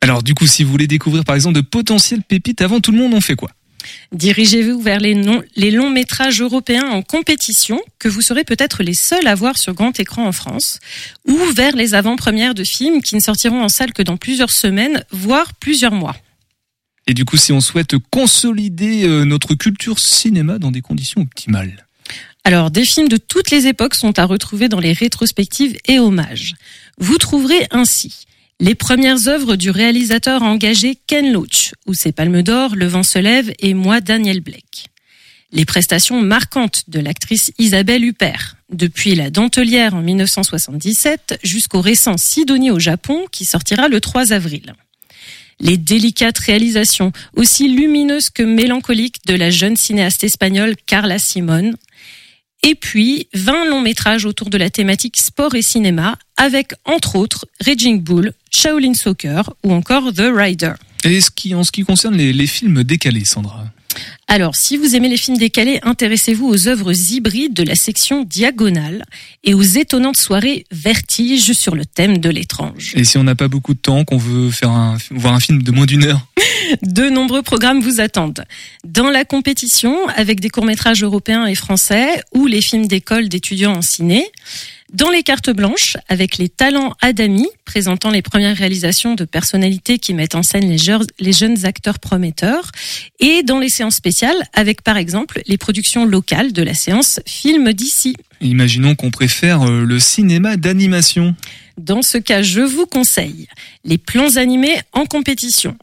Alors 0.00 0.22
du 0.22 0.34
coup, 0.34 0.46
si 0.46 0.64
vous 0.64 0.70
voulez 0.70 0.86
découvrir 0.86 1.24
par 1.24 1.36
exemple 1.36 1.56
de 1.56 1.60
potentielles 1.60 2.22
pépites 2.22 2.60
avant 2.60 2.80
tout 2.80 2.92
le 2.92 2.98
monde, 2.98 3.14
on 3.14 3.20
fait 3.20 3.36
quoi? 3.36 3.50
Dirigez-vous 4.12 4.80
vers 4.80 4.98
les, 4.98 5.14
non- 5.14 5.42
les 5.54 5.70
longs 5.70 5.90
métrages 5.90 6.40
européens 6.40 6.88
en 6.88 7.02
compétition, 7.02 7.80
que 7.98 8.08
vous 8.08 8.20
serez 8.20 8.44
peut-être 8.44 8.82
les 8.82 8.94
seuls 8.94 9.26
à 9.26 9.34
voir 9.34 9.58
sur 9.58 9.74
grand 9.74 9.98
écran 10.00 10.26
en 10.26 10.32
France, 10.32 10.80
ou 11.26 11.36
vers 11.54 11.76
les 11.76 11.94
avant-premières 11.94 12.54
de 12.54 12.64
films 12.64 13.00
qui 13.00 13.14
ne 13.14 13.20
sortiront 13.20 13.62
en 13.62 13.68
salle 13.68 13.92
que 13.92 14.02
dans 14.02 14.16
plusieurs 14.16 14.50
semaines, 14.50 15.04
voire 15.12 15.54
plusieurs 15.54 15.92
mois. 15.92 16.16
Et 17.06 17.14
du 17.14 17.24
coup, 17.24 17.36
si 17.36 17.52
on 17.52 17.60
souhaite 17.60 17.96
consolider 18.10 19.06
euh, 19.06 19.24
notre 19.24 19.54
culture 19.54 19.98
cinéma 19.98 20.58
dans 20.58 20.70
des 20.70 20.80
conditions 20.80 21.20
optimales. 21.20 21.86
Alors, 22.44 22.70
des 22.70 22.84
films 22.84 23.08
de 23.08 23.16
toutes 23.16 23.50
les 23.50 23.66
époques 23.66 23.94
sont 23.94 24.18
à 24.18 24.24
retrouver 24.24 24.68
dans 24.68 24.80
les 24.80 24.92
rétrospectives 24.92 25.76
et 25.86 25.98
hommages. 25.98 26.54
Vous 26.98 27.18
trouverez 27.18 27.66
ainsi 27.70 28.26
les 28.58 28.74
premières 28.74 29.28
œuvres 29.28 29.56
du 29.56 29.70
réalisateur 29.70 30.42
engagé 30.42 30.98
Ken 31.06 31.32
Loach, 31.32 31.72
où 31.86 31.94
ses 31.94 32.12
palmes 32.12 32.42
d'or, 32.42 32.74
Le 32.74 32.86
vent 32.86 33.02
se 33.02 33.18
lève 33.18 33.52
et 33.58 33.74
Moi 33.74 34.00
Daniel 34.00 34.40
Blake. 34.40 34.86
Les 35.52 35.64
prestations 35.64 36.22
marquantes 36.22 36.84
de 36.88 36.98
l'actrice 36.98 37.52
Isabelle 37.58 38.04
Huppert, 38.04 38.56
depuis 38.72 39.14
La 39.14 39.30
Dentelière 39.30 39.94
en 39.94 40.02
1977 40.02 41.38
jusqu'au 41.42 41.80
récent 41.80 42.16
Sidonie 42.16 42.70
au 42.70 42.78
Japon 42.78 43.26
qui 43.30 43.44
sortira 43.44 43.88
le 43.88 44.00
3 44.00 44.32
avril 44.32 44.74
les 45.60 45.76
délicates 45.76 46.38
réalisations, 46.38 47.12
aussi 47.34 47.68
lumineuses 47.68 48.30
que 48.30 48.42
mélancoliques 48.42 49.24
de 49.26 49.34
la 49.34 49.50
jeune 49.50 49.76
cinéaste 49.76 50.24
espagnole 50.24 50.74
Carla 50.86 51.18
Simon. 51.18 51.72
Et 52.62 52.74
puis, 52.74 53.28
20 53.34 53.66
longs 53.66 53.80
métrages 53.80 54.24
autour 54.24 54.50
de 54.50 54.58
la 54.58 54.70
thématique 54.70 55.16
sport 55.16 55.54
et 55.54 55.62
cinéma, 55.62 56.18
avec 56.36 56.72
entre 56.84 57.16
autres 57.16 57.46
Raging 57.64 58.00
Bull, 58.02 58.32
Shaolin 58.50 58.94
Soccer 58.94 59.52
ou 59.62 59.72
encore 59.72 60.12
The 60.12 60.30
Rider. 60.34 60.72
Et 61.04 61.20
ce 61.20 61.30
qui, 61.30 61.54
en 61.54 61.62
ce 61.62 61.70
qui 61.70 61.84
concerne 61.84 62.16
les, 62.16 62.32
les 62.32 62.46
films 62.46 62.82
décalés, 62.82 63.24
Sandra? 63.24 63.66
Alors, 64.28 64.56
si 64.56 64.76
vous 64.76 64.96
aimez 64.96 65.08
les 65.08 65.16
films 65.16 65.36
décalés, 65.36 65.78
intéressez-vous 65.82 66.48
aux 66.48 66.66
œuvres 66.66 66.92
hybrides 67.12 67.54
de 67.54 67.62
la 67.62 67.76
section 67.76 68.24
Diagonale 68.24 69.04
et 69.44 69.54
aux 69.54 69.62
étonnantes 69.62 70.16
soirées 70.16 70.64
Vertige 70.72 71.52
sur 71.52 71.76
le 71.76 71.84
thème 71.84 72.18
de 72.18 72.28
l'étrange. 72.28 72.92
Et 72.96 73.04
si 73.04 73.18
on 73.18 73.22
n'a 73.22 73.36
pas 73.36 73.46
beaucoup 73.46 73.74
de 73.74 73.78
temps, 73.78 74.04
qu'on 74.04 74.16
veut 74.16 74.50
faire 74.50 74.70
un, 74.70 74.96
voir 75.10 75.34
un 75.34 75.40
film 75.40 75.62
de 75.62 75.70
moins 75.70 75.86
d'une 75.86 76.02
heure 76.04 76.26
De 76.82 77.08
nombreux 77.08 77.42
programmes 77.42 77.80
vous 77.80 78.00
attendent. 78.00 78.44
Dans 78.84 79.10
la 79.10 79.24
compétition, 79.24 80.08
avec 80.08 80.40
des 80.40 80.50
courts-métrages 80.50 81.04
européens 81.04 81.46
et 81.46 81.54
français, 81.54 82.20
ou 82.34 82.46
les 82.46 82.60
films 82.62 82.86
d'école 82.86 83.28
d'étudiants 83.28 83.76
en 83.76 83.82
ciné. 83.82 84.26
Dans 84.92 85.10
les 85.10 85.24
cartes 85.24 85.50
blanches, 85.50 85.96
avec 86.08 86.38
les 86.38 86.48
talents 86.48 86.94
Adami, 87.02 87.48
présentant 87.64 88.10
les 88.10 88.22
premières 88.22 88.56
réalisations 88.56 89.14
de 89.14 89.24
personnalités 89.24 89.98
qui 89.98 90.14
mettent 90.14 90.36
en 90.36 90.44
scène 90.44 90.68
les, 90.68 91.32
jeunes 91.32 91.66
acteurs 91.66 91.98
prometteurs. 91.98 92.70
Et 93.18 93.42
dans 93.42 93.58
les 93.58 93.68
séances 93.68 93.96
spéciales, 93.96 94.15
avec 94.52 94.82
par 94.82 94.96
exemple 94.96 95.40
les 95.46 95.58
productions 95.58 96.04
locales 96.04 96.52
de 96.52 96.62
la 96.62 96.74
séance 96.74 97.20
Film 97.26 97.72
d'ici. 97.72 98.16
Imaginons 98.40 98.94
qu'on 98.94 99.10
préfère 99.10 99.62
euh, 99.62 99.84
le 99.84 99.98
cinéma 99.98 100.56
d'animation. 100.56 101.34
Dans 101.78 102.02
ce 102.02 102.18
cas, 102.18 102.42
je 102.42 102.60
vous 102.60 102.86
conseille 102.86 103.46
les 103.84 103.98
plans 103.98 104.36
animés 104.36 104.80
en 104.92 105.04
compétition. 105.04 105.76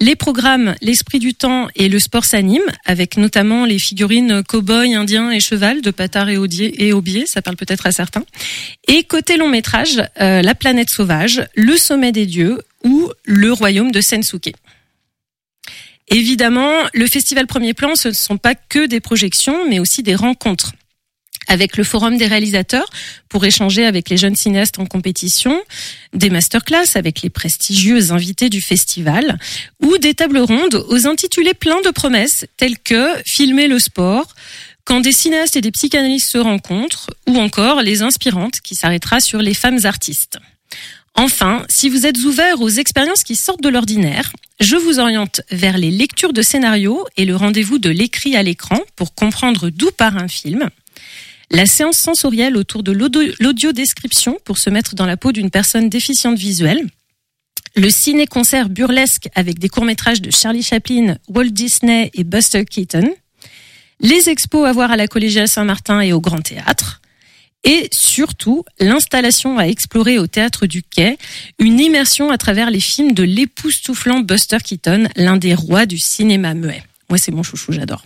Les 0.00 0.16
programmes 0.16 0.74
L'Esprit 0.82 1.20
du 1.20 1.34
Temps 1.34 1.68
et 1.76 1.88
Le 1.88 1.98
Sport 2.00 2.24
s'anime, 2.24 2.64
avec 2.84 3.16
notamment 3.16 3.64
les 3.64 3.78
figurines 3.78 4.42
cow-boy, 4.42 4.94
indien 4.94 5.30
et 5.30 5.38
cheval 5.38 5.82
de 5.82 5.90
Patard 5.92 6.28
et 6.28 6.36
Audier 6.36 6.84
et 6.84 6.92
Aubier, 6.92 7.26
ça 7.26 7.42
parle 7.42 7.56
peut-être 7.56 7.86
à 7.86 7.92
certains. 7.92 8.24
Et 8.88 9.04
côté 9.04 9.36
long 9.36 9.48
métrage, 9.48 10.02
euh, 10.20 10.42
La 10.42 10.54
planète 10.56 10.90
sauvage, 10.90 11.46
Le 11.54 11.76
sommet 11.76 12.10
des 12.10 12.26
dieux 12.26 12.60
ou 12.82 13.10
Le 13.24 13.52
royaume 13.52 13.92
de 13.92 14.00
Sensuke. 14.00 14.52
Évidemment, 16.08 16.70
le 16.92 17.06
festival 17.06 17.46
Premier 17.46 17.74
Plan, 17.74 17.94
ce 17.94 18.08
ne 18.08 18.14
sont 18.14 18.38
pas 18.38 18.54
que 18.54 18.86
des 18.86 19.00
projections, 19.00 19.68
mais 19.68 19.78
aussi 19.78 20.02
des 20.02 20.14
rencontres 20.14 20.72
avec 21.46 21.76
le 21.76 21.84
forum 21.84 22.16
des 22.16 22.26
réalisateurs 22.26 22.88
pour 23.28 23.44
échanger 23.44 23.84
avec 23.84 24.08
les 24.08 24.16
jeunes 24.16 24.36
cinéastes 24.36 24.78
en 24.78 24.86
compétition, 24.86 25.60
des 26.12 26.30
masterclass 26.30 26.86
avec 26.94 27.22
les 27.22 27.30
prestigieux 27.30 28.12
invités 28.12 28.48
du 28.48 28.60
festival 28.60 29.38
ou 29.82 29.98
des 29.98 30.14
tables 30.14 30.38
rondes 30.38 30.84
aux 30.88 31.06
intitulés 31.06 31.54
pleins 31.54 31.82
de 31.82 31.90
promesses 31.90 32.46
telles 32.56 32.78
que 32.78 33.08
filmer 33.24 33.68
le 33.68 33.78
sport, 33.78 34.34
quand 34.84 35.00
des 35.00 35.12
cinéastes 35.12 35.56
et 35.56 35.60
des 35.60 35.70
psychanalystes 35.70 36.30
se 36.30 36.38
rencontrent 36.38 37.10
ou 37.26 37.38
encore 37.38 37.82
les 37.82 38.02
inspirantes 38.02 38.60
qui 38.60 38.74
s'arrêtera 38.74 39.20
sur 39.20 39.40
les 39.40 39.54
femmes 39.54 39.80
artistes. 39.84 40.38
Enfin, 41.16 41.64
si 41.68 41.88
vous 41.88 42.06
êtes 42.06 42.18
ouvert 42.18 42.60
aux 42.60 42.68
expériences 42.68 43.22
qui 43.22 43.36
sortent 43.36 43.62
de 43.62 43.68
l'ordinaire, 43.68 44.32
je 44.60 44.76
vous 44.76 44.98
oriente 44.98 45.42
vers 45.50 45.78
les 45.78 45.90
lectures 45.90 46.32
de 46.32 46.42
scénarios 46.42 47.06
et 47.16 47.24
le 47.24 47.36
rendez-vous 47.36 47.78
de 47.78 47.90
l'écrit 47.90 48.36
à 48.36 48.42
l'écran 48.42 48.80
pour 48.96 49.14
comprendre 49.14 49.70
d'où 49.70 49.90
part 49.92 50.16
un 50.16 50.28
film. 50.28 50.68
La 51.50 51.66
séance 51.66 51.98
sensorielle 51.98 52.56
autour 52.56 52.82
de 52.82 52.90
l'audio- 52.90 53.32
l'audio-description 53.38 54.38
pour 54.44 54.58
se 54.58 54.70
mettre 54.70 54.94
dans 54.96 55.06
la 55.06 55.16
peau 55.16 55.30
d'une 55.30 55.50
personne 55.50 55.88
déficiente 55.88 56.36
visuelle. 56.38 56.84
Le 57.76 57.90
ciné-concert 57.90 58.68
burlesque 58.68 59.28
avec 59.34 59.58
des 59.58 59.68
courts-métrages 59.68 60.22
de 60.22 60.30
Charlie 60.32 60.62
Chaplin, 60.62 61.16
Walt 61.28 61.50
Disney 61.50 62.10
et 62.14 62.24
Buster 62.24 62.64
Keaton. 62.64 63.08
Les 64.00 64.28
expos 64.28 64.66
à 64.66 64.72
voir 64.72 64.90
à 64.90 64.96
la 64.96 65.06
Collégiale 65.06 65.48
Saint-Martin 65.48 66.00
et 66.00 66.12
au 66.12 66.20
Grand 66.20 66.40
Théâtre. 66.40 67.00
Et 67.64 67.88
surtout, 67.92 68.64
l'installation 68.78 69.58
à 69.58 69.64
explorer 69.64 70.18
au 70.18 70.26
Théâtre 70.26 70.66
du 70.66 70.82
Quai, 70.82 71.16
une 71.58 71.80
immersion 71.80 72.30
à 72.30 72.38
travers 72.38 72.70
les 72.70 72.80
films 72.80 73.12
de 73.12 73.22
l'époustouflant 73.22 74.20
Buster 74.20 74.58
Keaton, 74.62 75.08
l'un 75.16 75.36
des 75.36 75.54
rois 75.54 75.86
du 75.86 75.98
cinéma 75.98 76.54
muet. 76.54 76.82
Moi, 77.08 77.18
c'est 77.18 77.32
mon 77.32 77.42
chouchou, 77.42 77.72
j'adore. 77.72 78.02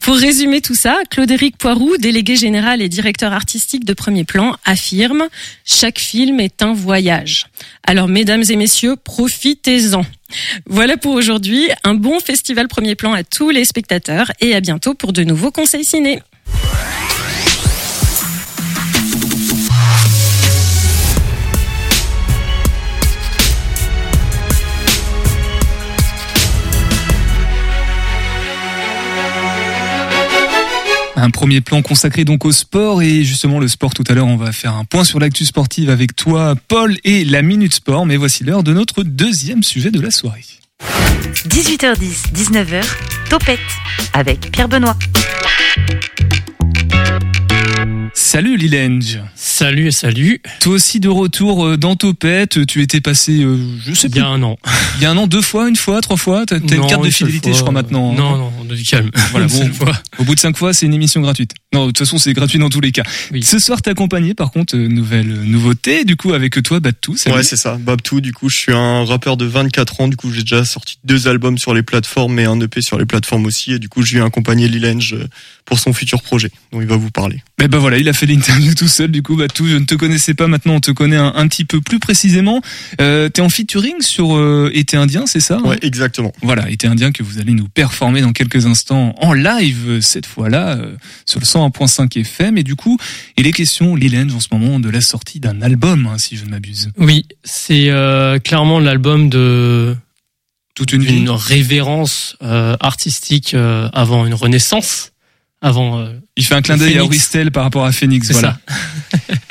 Pour 0.00 0.16
résumer 0.16 0.60
tout 0.60 0.74
ça, 0.74 0.98
Claude-Éric 1.10 1.58
Poiroux, 1.58 1.96
délégué 1.96 2.36
général 2.36 2.80
et 2.80 2.88
directeur 2.88 3.32
artistique 3.32 3.84
de 3.84 3.92
Premier 3.92 4.24
Plan, 4.24 4.56
affirme 4.64 5.28
«Chaque 5.64 5.98
film 5.98 6.40
est 6.40 6.62
un 6.62 6.72
voyage». 6.72 7.46
Alors, 7.86 8.08
mesdames 8.08 8.44
et 8.48 8.56
messieurs, 8.56 8.96
profitez-en. 8.96 10.04
Voilà 10.66 10.96
pour 10.96 11.14
aujourd'hui. 11.14 11.68
Un 11.84 11.94
bon 11.94 12.20
festival 12.20 12.68
Premier 12.68 12.94
Plan 12.94 13.12
à 13.12 13.24
tous 13.24 13.50
les 13.50 13.64
spectateurs 13.64 14.30
et 14.40 14.54
à 14.54 14.60
bientôt 14.60 14.94
pour 14.94 15.12
de 15.12 15.24
nouveaux 15.24 15.50
conseils 15.50 15.84
ciné. 15.84 16.20
Un 31.22 31.30
premier 31.30 31.60
plan 31.60 31.82
consacré 31.82 32.24
donc 32.24 32.44
au 32.44 32.50
sport 32.50 33.00
et 33.00 33.22
justement 33.22 33.60
le 33.60 33.68
sport 33.68 33.94
tout 33.94 34.02
à 34.08 34.12
l'heure 34.12 34.26
on 34.26 34.34
va 34.34 34.50
faire 34.50 34.74
un 34.74 34.84
point 34.84 35.04
sur 35.04 35.20
l'actu 35.20 35.44
sportive 35.44 35.88
avec 35.88 36.16
toi 36.16 36.56
Paul 36.66 36.98
et 37.04 37.24
la 37.24 37.42
Minute 37.42 37.74
Sport 37.74 38.06
mais 38.06 38.16
voici 38.16 38.42
l'heure 38.42 38.64
de 38.64 38.72
notre 38.72 39.04
deuxième 39.04 39.62
sujet 39.62 39.92
de 39.92 40.00
la 40.00 40.10
soirée. 40.10 40.44
18h10, 41.46 42.32
19h, 42.34 42.82
Topette 43.30 43.60
avec 44.14 44.50
Pierre 44.50 44.68
Benoît. 44.68 44.96
Salut 48.14 48.56
Lilange. 48.56 49.20
Salut 49.34 49.86
et 49.86 49.90
salut. 49.92 50.42
Toi 50.60 50.74
aussi 50.74 51.00
de 51.00 51.08
retour 51.08 51.66
euh, 51.66 51.76
dans 51.78 51.96
Topette, 51.96 52.66
tu 52.66 52.82
étais 52.82 53.00
passé, 53.00 53.42
euh, 53.42 53.58
je 53.86 53.94
sais 53.94 54.08
Il 54.08 54.10
y 54.10 54.12
plus, 54.12 54.20
a 54.20 54.26
un 54.26 54.42
an. 54.42 54.58
il 54.96 55.02
y 55.02 55.06
a 55.06 55.10
un 55.10 55.16
an, 55.16 55.26
deux 55.26 55.40
fois, 55.40 55.68
une 55.68 55.76
fois, 55.76 56.00
trois 56.02 56.18
fois, 56.18 56.44
t'as 56.46 56.60
t'as 56.60 56.76
une 56.76 56.86
carte 56.86 57.04
de 57.04 57.10
fidélité 57.10 57.50
fois. 57.50 57.56
je 57.56 57.60
crois 57.62 57.72
maintenant. 57.72 58.12
Non, 58.12 58.36
non, 58.36 58.52
on 58.60 58.70
a 58.70 58.74
du 58.74 58.82
calme. 58.84 59.10
Voilà, 59.30 59.46
bon. 59.46 59.70
Au 60.18 60.24
bout 60.24 60.34
de 60.34 60.40
cinq 60.40 60.56
fois, 60.58 60.74
c'est 60.74 60.84
une 60.84 60.92
émission 60.94 61.22
gratuite. 61.22 61.52
Non, 61.72 61.82
de 61.82 61.86
toute 61.86 61.98
façon, 61.98 62.18
c'est 62.18 62.34
gratuit 62.34 62.58
dans 62.58 62.68
tous 62.68 62.82
les 62.82 62.92
cas. 62.92 63.02
Oui. 63.32 63.42
Ce 63.42 63.58
soir, 63.58 63.80
t'es 63.80 63.90
accompagné, 63.90 64.34
par 64.34 64.50
contre, 64.50 64.76
euh, 64.76 64.88
nouvelle 64.88 65.28
nouveauté, 65.44 66.04
du 66.04 66.16
coup, 66.16 66.34
avec 66.34 66.62
toi, 66.62 66.80
salut. 67.16 67.36
Ouais, 67.36 67.42
c'est 67.42 67.56
ça. 67.56 67.78
Babtou, 67.80 68.20
du 68.20 68.32
coup, 68.34 68.50
je 68.50 68.58
suis 68.58 68.72
un 68.72 69.04
rappeur 69.06 69.38
de 69.38 69.46
24 69.46 70.02
ans. 70.02 70.08
Du 70.08 70.16
coup, 70.16 70.30
j'ai 70.32 70.42
déjà 70.42 70.66
sorti 70.66 70.98
deux 71.04 71.28
albums 71.28 71.56
sur 71.56 71.72
les 71.72 71.82
plateformes 71.82 72.38
et 72.38 72.44
un 72.44 72.60
EP 72.60 72.82
sur 72.82 72.98
les 72.98 73.06
plateformes 73.06 73.46
aussi. 73.46 73.72
Et 73.72 73.78
du 73.78 73.88
coup, 73.88 74.02
je 74.02 74.16
viens 74.16 74.26
accompagner 74.26 74.68
Lilange 74.68 75.14
euh, 75.14 75.28
pour 75.64 75.78
son 75.78 75.92
futur 75.92 76.22
projet, 76.22 76.50
dont 76.72 76.80
il 76.80 76.86
va 76.86 76.96
vous 76.96 77.10
parler. 77.10 77.42
Ben 77.58 77.68
ben 77.68 77.78
voilà, 77.78 77.98
il 77.98 78.08
a 78.08 78.12
fait 78.12 78.26
l'interview 78.26 78.74
tout 78.74 78.88
seul, 78.88 79.10
du 79.10 79.22
coup, 79.22 79.36
Batou, 79.36 79.66
je 79.66 79.76
ne 79.76 79.84
te 79.84 79.94
connaissais 79.94 80.34
pas, 80.34 80.48
maintenant 80.48 80.74
on 80.74 80.80
te 80.80 80.90
connaît 80.90 81.16
un, 81.16 81.32
un 81.36 81.48
petit 81.48 81.64
peu 81.64 81.80
plus 81.80 81.98
précisément. 81.98 82.60
Euh, 83.00 83.28
t'es 83.28 83.40
en 83.42 83.48
featuring 83.48 84.00
sur 84.00 84.36
euh, 84.36 84.70
Été 84.74 84.96
Indien, 84.96 85.26
c'est 85.26 85.40
ça 85.40 85.56
hein? 85.56 85.68
Ouais, 85.68 85.78
exactement. 85.82 86.32
Voilà, 86.42 86.68
Été 86.70 86.86
Indien 86.86 87.12
que 87.12 87.22
vous 87.22 87.38
allez 87.38 87.52
nous 87.52 87.68
performer 87.68 88.20
dans 88.20 88.32
quelques 88.32 88.66
instants 88.66 89.14
en 89.18 89.32
live, 89.32 90.00
cette 90.00 90.26
fois-là, 90.26 90.76
euh, 90.76 90.96
sur 91.26 91.40
le 91.40 91.44
101.5 91.46 92.18
FM. 92.20 92.58
Et 92.58 92.62
du 92.62 92.74
coup, 92.74 92.98
il 93.36 93.46
est 93.46 93.52
question, 93.52 93.94
Lilange, 93.94 94.34
en 94.34 94.40
ce 94.40 94.48
moment, 94.52 94.80
de 94.80 94.90
la 94.90 95.00
sortie 95.00 95.40
d'un 95.40 95.62
album, 95.62 96.08
hein, 96.12 96.18
si 96.18 96.36
je 96.36 96.44
ne 96.44 96.50
m'abuse. 96.50 96.90
Oui, 96.98 97.26
c'est 97.44 97.90
euh, 97.90 98.38
clairement 98.38 98.80
l'album 98.80 99.28
de 99.28 99.96
Toute 100.74 100.92
une 100.92 101.02
vie. 101.02 101.12
d'une 101.14 101.30
révérence 101.30 102.36
euh, 102.42 102.76
artistique 102.80 103.54
euh, 103.54 103.88
avant 103.92 104.26
une 104.26 104.34
renaissance, 104.34 105.11
avant 105.62 106.00
euh, 106.00 106.12
Il 106.36 106.44
fait 106.44 106.54
un 106.54 106.62
clin 106.62 106.76
d'œil 106.76 106.98
à. 106.98 107.04
Auristel 107.04 107.50
par 107.50 107.62
rapport 107.64 107.86
à 107.86 107.92
Phoenix, 107.92 108.30
voilà. 108.30 108.58
ça. 109.10 109.18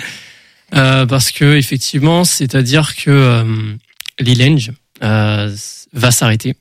Euh, 0.74 1.06
parce 1.06 1.32
que 1.32 1.58
effectivement, 1.58 2.24
c'est-à-dire 2.24 2.95
que 2.95 3.10
euh, 3.10 3.74
Lilange 4.21 4.71
euh, 5.04 5.54
va 5.91 6.12
s'arrêter. 6.12 6.56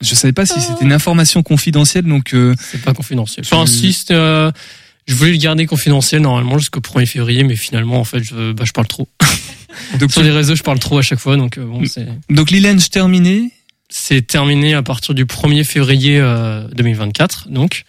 Je 0.00 0.14
savais 0.14 0.32
pas 0.32 0.46
si 0.46 0.60
c'était 0.60 0.84
une 0.84 0.92
information 0.92 1.42
confidentielle, 1.42 2.04
donc 2.04 2.32
euh, 2.32 2.54
C'est 2.58 2.80
pas 2.80 2.94
confidentiel. 2.94 3.44
Enfin, 3.44 3.66
si 3.66 4.04
euh, 4.12 4.52
je 5.06 5.14
voulais 5.14 5.32
le 5.32 5.36
garder 5.38 5.66
confidentiel 5.66 6.22
normalement 6.22 6.58
jusqu'au 6.58 6.80
1er 6.80 7.06
février, 7.06 7.42
mais 7.42 7.56
finalement, 7.56 7.98
en 7.98 8.04
fait, 8.04 8.22
je, 8.22 8.52
bah, 8.52 8.64
je 8.64 8.72
parle 8.72 8.86
trop. 8.86 9.08
donc, 9.98 10.12
Sur 10.12 10.22
les 10.22 10.30
réseaux, 10.30 10.54
je 10.54 10.62
parle 10.62 10.78
trop 10.78 10.98
à 10.98 11.02
chaque 11.02 11.18
fois, 11.18 11.36
donc 11.36 11.58
euh, 11.58 11.64
bon, 11.64 11.82
c'est. 11.84 12.06
donc 12.30 12.50
Lilange 12.50 12.88
terminé? 12.90 13.50
C'est 13.88 14.24
terminé 14.24 14.74
à 14.74 14.84
partir 14.84 15.14
du 15.14 15.24
1er 15.24 15.64
février 15.64 16.18
euh, 16.20 16.68
2024. 16.68 17.48
Donc 17.48 17.82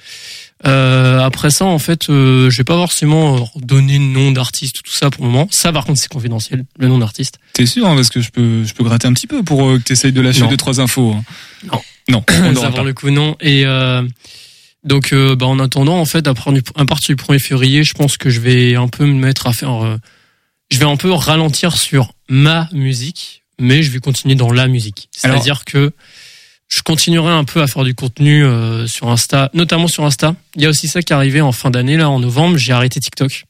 après 0.63 1.49
ça, 1.49 1.65
en 1.65 1.79
fait, 1.79 2.09
euh, 2.09 2.49
je 2.49 2.57
vais 2.57 2.63
pas 2.63 2.75
forcément 2.75 3.35
euh, 3.37 3.39
donner 3.57 3.97
le 3.97 4.05
nom 4.05 4.31
d'artiste 4.31 4.79
ou 4.79 4.81
tout 4.83 4.93
ça 4.93 5.09
pour 5.09 5.25
le 5.25 5.31
moment. 5.31 5.47
Ça, 5.51 5.71
par 5.73 5.85
contre, 5.85 5.99
c'est 5.99 6.07
confidentiel, 6.11 6.65
le 6.77 6.87
nom 6.87 6.97
d'artiste. 6.99 7.39
T'es 7.53 7.65
sûr 7.65 7.87
hein, 7.87 7.95
parce 7.95 8.09
que 8.09 8.21
je 8.21 8.29
peux 8.31 8.63
je 8.63 8.73
peux 8.73 8.83
gratter 8.83 9.07
un 9.07 9.13
petit 9.13 9.27
peu 9.27 9.43
pour 9.43 9.65
euh, 9.67 9.77
que 9.79 9.83
t'essayes 9.83 10.11
de 10.11 10.21
lâcher 10.21 10.41
Non. 10.41 10.49
deux 10.49 10.57
trois 10.57 10.79
infos. 10.79 11.13
hein. 11.13 11.23
Non. 11.71 11.81
non, 12.09 12.23
on 12.43 12.55
ça, 12.55 12.71
pas. 12.71 12.83
le 12.83 12.93
coup, 12.93 13.09
non. 13.09 13.35
Et 13.39 13.65
euh, 13.65 14.03
donc, 14.83 15.13
euh, 15.13 15.35
bah, 15.35 15.45
en 15.47 15.59
attendant, 15.59 15.99
en 15.99 16.05
fait, 16.05 16.27
à 16.27 16.33
partir 16.33 16.53
du, 16.53 16.61
à 16.75 16.85
partir 16.85 17.15
du 17.15 17.23
1er 17.23 17.39
février, 17.39 17.83
je 17.83 17.93
pense 17.93 18.17
que 18.17 18.29
je 18.29 18.39
vais 18.39 18.75
un 18.75 18.87
peu 18.87 19.05
me 19.05 19.13
mettre 19.13 19.47
à 19.47 19.53
faire. 19.53 19.83
euh, 19.83 19.97
je 20.71 20.77
vais 20.79 20.85
un 20.85 20.95
peu 20.95 21.11
ralentir 21.11 21.75
sur 21.75 22.13
ma 22.29 22.69
musique, 22.71 23.43
mais 23.59 23.83
je 23.83 23.91
vais 23.91 23.99
continuer 23.99 24.35
dans 24.35 24.51
la 24.53 24.67
musique. 24.67 25.09
C'est-à-dire 25.11 25.65
que 25.65 25.91
je 26.71 26.81
continuerai 26.83 27.31
un 27.31 27.43
peu 27.43 27.61
à 27.61 27.67
faire 27.67 27.83
du 27.83 27.93
contenu 27.93 28.45
euh, 28.45 28.87
sur 28.87 29.09
Insta, 29.09 29.49
notamment 29.53 29.87
sur 29.87 30.05
Insta. 30.05 30.35
Il 30.55 30.61
y 30.61 30.65
a 30.65 30.69
aussi 30.69 30.87
ça 30.87 31.01
qui 31.01 31.11
est 31.11 31.15
arrivé 31.15 31.41
en 31.41 31.51
fin 31.51 31.69
d'année, 31.69 31.97
là, 31.97 32.09
en 32.09 32.19
novembre. 32.19 32.57
J'ai 32.57 32.71
arrêté 32.71 32.99
TikTok. 32.99 33.45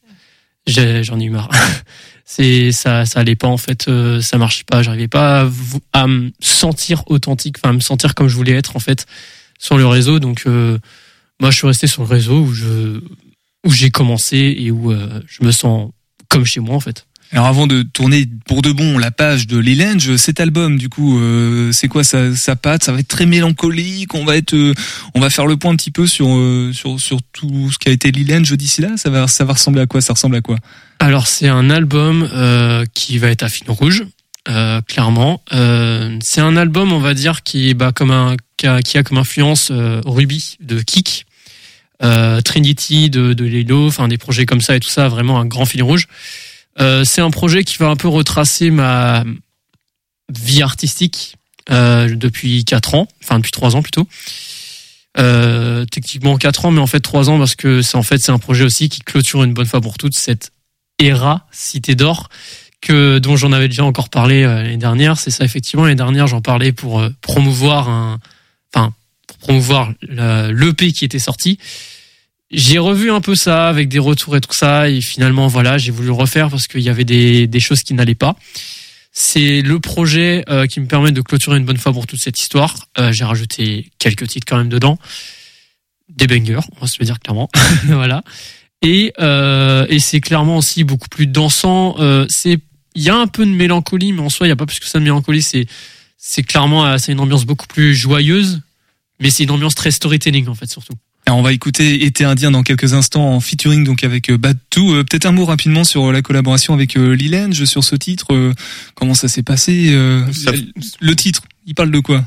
J'en 0.66 1.20
ai 1.20 1.24
eu 1.24 1.30
marre. 1.30 1.50
C'est 2.24 2.72
ça, 2.72 3.04
ça 3.04 3.20
allait 3.20 3.36
pas 3.36 3.48
en 3.48 3.56
fait, 3.56 3.88
euh, 3.88 4.20
ça 4.20 4.38
marchait 4.38 4.64
pas. 4.64 4.82
J'arrivais 4.82 5.08
pas 5.08 5.48
à 5.92 6.06
me 6.06 6.30
sentir 6.40 7.02
authentique, 7.08 7.56
enfin 7.58 7.70
à 7.70 7.72
me 7.72 7.80
sentir 7.80 8.14
comme 8.14 8.28
je 8.28 8.36
voulais 8.36 8.52
être 8.52 8.74
en 8.76 8.78
fait 8.80 9.06
sur 9.58 9.76
le 9.76 9.86
réseau. 9.86 10.18
Donc 10.18 10.44
euh, 10.46 10.78
moi, 11.40 11.50
je 11.50 11.58
suis 11.58 11.66
resté 11.66 11.86
sur 11.86 12.02
le 12.02 12.08
réseau 12.08 12.40
où 12.40 12.52
je 12.52 13.00
où 13.64 13.70
j'ai 13.70 13.90
commencé 13.90 14.56
et 14.58 14.70
où 14.70 14.92
euh, 14.92 15.20
je 15.26 15.44
me 15.44 15.52
sens 15.52 15.90
comme 16.28 16.44
chez 16.44 16.60
moi 16.60 16.74
en 16.74 16.80
fait. 16.80 17.06
Alors 17.32 17.46
avant 17.46 17.66
de 17.66 17.80
tourner 17.80 18.28
pour 18.44 18.60
de 18.60 18.72
bon 18.72 18.98
la 18.98 19.10
page 19.10 19.46
de 19.46 19.56
Lilange, 19.56 20.16
cet 20.16 20.38
album 20.38 20.76
du 20.76 20.90
coup, 20.90 21.18
euh, 21.18 21.72
c'est 21.72 21.88
quoi 21.88 22.04
sa, 22.04 22.36
sa 22.36 22.56
patte? 22.56 22.84
Ça 22.84 22.92
va 22.92 22.98
être 22.98 23.08
très 23.08 23.24
mélancolique. 23.24 24.14
On 24.14 24.26
va 24.26 24.36
être, 24.36 24.52
euh, 24.52 24.74
on 25.14 25.20
va 25.20 25.30
faire 25.30 25.46
le 25.46 25.56
point 25.56 25.72
un 25.72 25.76
petit 25.76 25.90
peu 25.90 26.06
sur 26.06 26.28
euh, 26.28 26.72
sur 26.74 27.00
sur 27.00 27.20
tout 27.32 27.72
ce 27.72 27.78
qui 27.78 27.88
a 27.88 27.92
été 27.92 28.10
Lilange 28.10 28.52
d'ici 28.52 28.82
là. 28.82 28.98
Ça 28.98 29.08
va 29.08 29.28
ça 29.28 29.46
va 29.46 29.54
ressembler 29.54 29.80
à 29.80 29.86
quoi? 29.86 30.02
Ça 30.02 30.12
ressemble 30.12 30.36
à 30.36 30.42
quoi? 30.42 30.58
Alors 30.98 31.26
c'est 31.26 31.48
un 31.48 31.70
album 31.70 32.28
euh, 32.34 32.84
qui 32.92 33.16
va 33.16 33.28
être 33.28 33.44
à 33.44 33.48
fil 33.48 33.70
rouge, 33.70 34.04
euh, 34.50 34.82
clairement. 34.82 35.40
Euh, 35.54 36.18
c'est 36.22 36.42
un 36.42 36.58
album, 36.58 36.92
on 36.92 37.00
va 37.00 37.14
dire, 37.14 37.42
qui 37.42 37.72
bah, 37.72 37.92
comme 37.92 38.10
un 38.10 38.36
qui 38.58 38.66
a, 38.66 38.82
qui 38.82 38.98
a 38.98 39.02
comme 39.02 39.16
influence 39.16 39.72
Ruby 39.72 40.58
de 40.60 40.82
Kick, 40.82 41.24
Trinity 42.44 43.08
de, 43.08 43.32
de 43.32 43.44
Lelo, 43.46 43.88
enfin 43.88 44.06
des 44.06 44.18
projets 44.18 44.44
comme 44.44 44.60
ça 44.60 44.76
et 44.76 44.80
tout 44.80 44.90
ça, 44.90 45.08
vraiment 45.08 45.40
un 45.40 45.46
grand 45.46 45.64
fil 45.64 45.82
rouge. 45.82 46.08
Euh, 46.80 47.04
c'est 47.04 47.20
un 47.20 47.30
projet 47.30 47.64
qui 47.64 47.76
va 47.78 47.88
un 47.88 47.96
peu 47.96 48.08
retracer 48.08 48.70
ma 48.70 49.24
vie 50.30 50.62
artistique 50.62 51.36
euh, 51.70 52.14
depuis 52.14 52.64
quatre 52.64 52.94
ans, 52.94 53.06
enfin 53.22 53.38
depuis 53.38 53.52
trois 53.52 53.76
ans 53.76 53.82
plutôt. 53.82 54.08
Euh, 55.18 55.84
techniquement 55.84 56.36
quatre 56.38 56.64
ans, 56.64 56.70
mais 56.70 56.80
en 56.80 56.86
fait 56.86 57.00
trois 57.00 57.28
ans 57.28 57.38
parce 57.38 57.54
que 57.54 57.82
c'est 57.82 57.96
en 57.96 58.02
fait 58.02 58.18
c'est 58.18 58.32
un 58.32 58.38
projet 58.38 58.64
aussi 58.64 58.88
qui 58.88 59.00
clôture 59.00 59.44
une 59.44 59.52
bonne 59.52 59.66
fois 59.66 59.80
pour 59.80 59.98
toutes 59.98 60.14
cette 60.16 60.52
ERA 60.98 61.46
Cité 61.52 61.94
d'Or 61.94 62.30
que 62.80 63.18
dont 63.18 63.36
j'en 63.36 63.52
avais 63.52 63.68
déjà 63.68 63.84
encore 63.84 64.08
parlé 64.08 64.42
euh, 64.42 64.62
l'année 64.62 64.78
dernière. 64.78 65.18
C'est 65.18 65.30
ça 65.30 65.44
effectivement 65.44 65.84
l'année 65.84 65.96
dernière 65.96 66.26
j'en 66.26 66.40
parlais 66.40 66.72
pour 66.72 67.04
promouvoir 67.20 67.90
un, 67.90 68.18
enfin 68.74 68.94
pour 69.28 69.36
promouvoir 69.36 69.92
l'EP 70.08 70.92
qui 70.92 71.04
était 71.04 71.18
sorti. 71.18 71.58
J'ai 72.52 72.78
revu 72.78 73.10
un 73.10 73.20
peu 73.20 73.34
ça 73.34 73.68
avec 73.68 73.88
des 73.88 73.98
retours 73.98 74.36
et 74.36 74.40
tout 74.40 74.52
ça 74.52 74.90
et 74.90 75.00
finalement 75.00 75.46
voilà 75.46 75.78
j'ai 75.78 75.90
voulu 75.90 76.08
le 76.08 76.12
refaire 76.12 76.50
parce 76.50 76.66
qu'il 76.66 76.82
y 76.82 76.90
avait 76.90 77.04
des, 77.04 77.46
des 77.46 77.60
choses 77.60 77.82
qui 77.82 77.94
n'allaient 77.94 78.14
pas. 78.14 78.36
C'est 79.10 79.62
le 79.62 79.80
projet 79.80 80.44
euh, 80.48 80.66
qui 80.66 80.80
me 80.80 80.86
permet 80.86 81.12
de 81.12 81.20
clôturer 81.20 81.58
une 81.58 81.64
bonne 81.64 81.76
fois 81.76 81.92
pour 81.92 82.06
toute 82.06 82.20
cette 82.20 82.38
histoire. 82.40 82.88
Euh, 82.98 83.12
J'ai 83.12 83.24
rajouté 83.24 83.90
quelques 83.98 84.26
titres 84.28 84.46
quand 84.48 84.56
même 84.56 84.70
dedans, 84.70 84.98
des 86.08 86.26
bangers, 86.26 86.60
on 86.76 86.80
va 86.80 86.86
se 86.86 86.96
le 86.98 87.04
dire 87.04 87.18
clairement. 87.20 87.50
voilà. 87.84 88.22
Et, 88.82 89.12
euh, 89.20 89.86
et 89.88 90.00
c'est 90.00 90.20
clairement 90.20 90.56
aussi 90.56 90.84
beaucoup 90.84 91.08
plus 91.08 91.26
dansant. 91.26 91.94
Euh, 92.00 92.26
c'est 92.28 92.58
il 92.94 93.02
y 93.02 93.08
a 93.08 93.16
un 93.16 93.26
peu 93.26 93.46
de 93.46 93.50
mélancolie, 93.50 94.12
mais 94.12 94.20
en 94.20 94.28
soi 94.28 94.46
il 94.46 94.50
y 94.50 94.52
a 94.52 94.56
pas 94.56 94.66
plus 94.66 94.80
que 94.80 94.86
ça 94.86 94.98
de 94.98 95.04
mélancolie. 95.04 95.42
C'est 95.42 95.66
c'est 96.18 96.42
clairement 96.42 96.84
euh, 96.84 96.98
c'est 96.98 97.12
une 97.12 97.20
ambiance 97.20 97.46
beaucoup 97.46 97.66
plus 97.66 97.94
joyeuse, 97.94 98.60
mais 99.20 99.30
c'est 99.30 99.44
une 99.44 99.50
ambiance 99.52 99.74
très 99.74 99.90
storytelling 99.90 100.48
en 100.48 100.54
fait 100.54 100.68
surtout. 100.68 100.94
Alors 101.26 101.38
on 101.38 101.42
va 101.42 101.52
écouter 101.52 102.04
Été 102.04 102.24
Indien 102.24 102.50
dans 102.50 102.62
quelques 102.64 102.94
instants 102.94 103.34
en 103.34 103.40
featuring 103.40 103.84
donc 103.84 104.02
avec 104.04 104.28
euh, 104.30 104.36
Batou. 104.38 104.92
Euh, 104.94 105.04
Peut-être 105.04 105.26
un 105.26 105.32
mot 105.32 105.44
rapidement 105.44 105.84
sur 105.84 106.10
la 106.12 106.20
collaboration 106.20 106.74
avec 106.74 106.96
euh, 106.96 107.14
Lilange 107.14 107.64
sur 107.64 107.84
ce 107.84 107.94
titre. 107.96 108.34
euh, 108.34 108.52
comment 108.94 109.14
ça 109.14 109.28
s'est 109.28 109.42
passé 109.44 109.90
euh, 109.92 110.24
Ça- 110.32 110.50
Le 111.00 111.16
titre, 111.16 111.42
il 111.66 111.74
parle 111.74 111.90
de 111.92 112.00
quoi? 112.00 112.24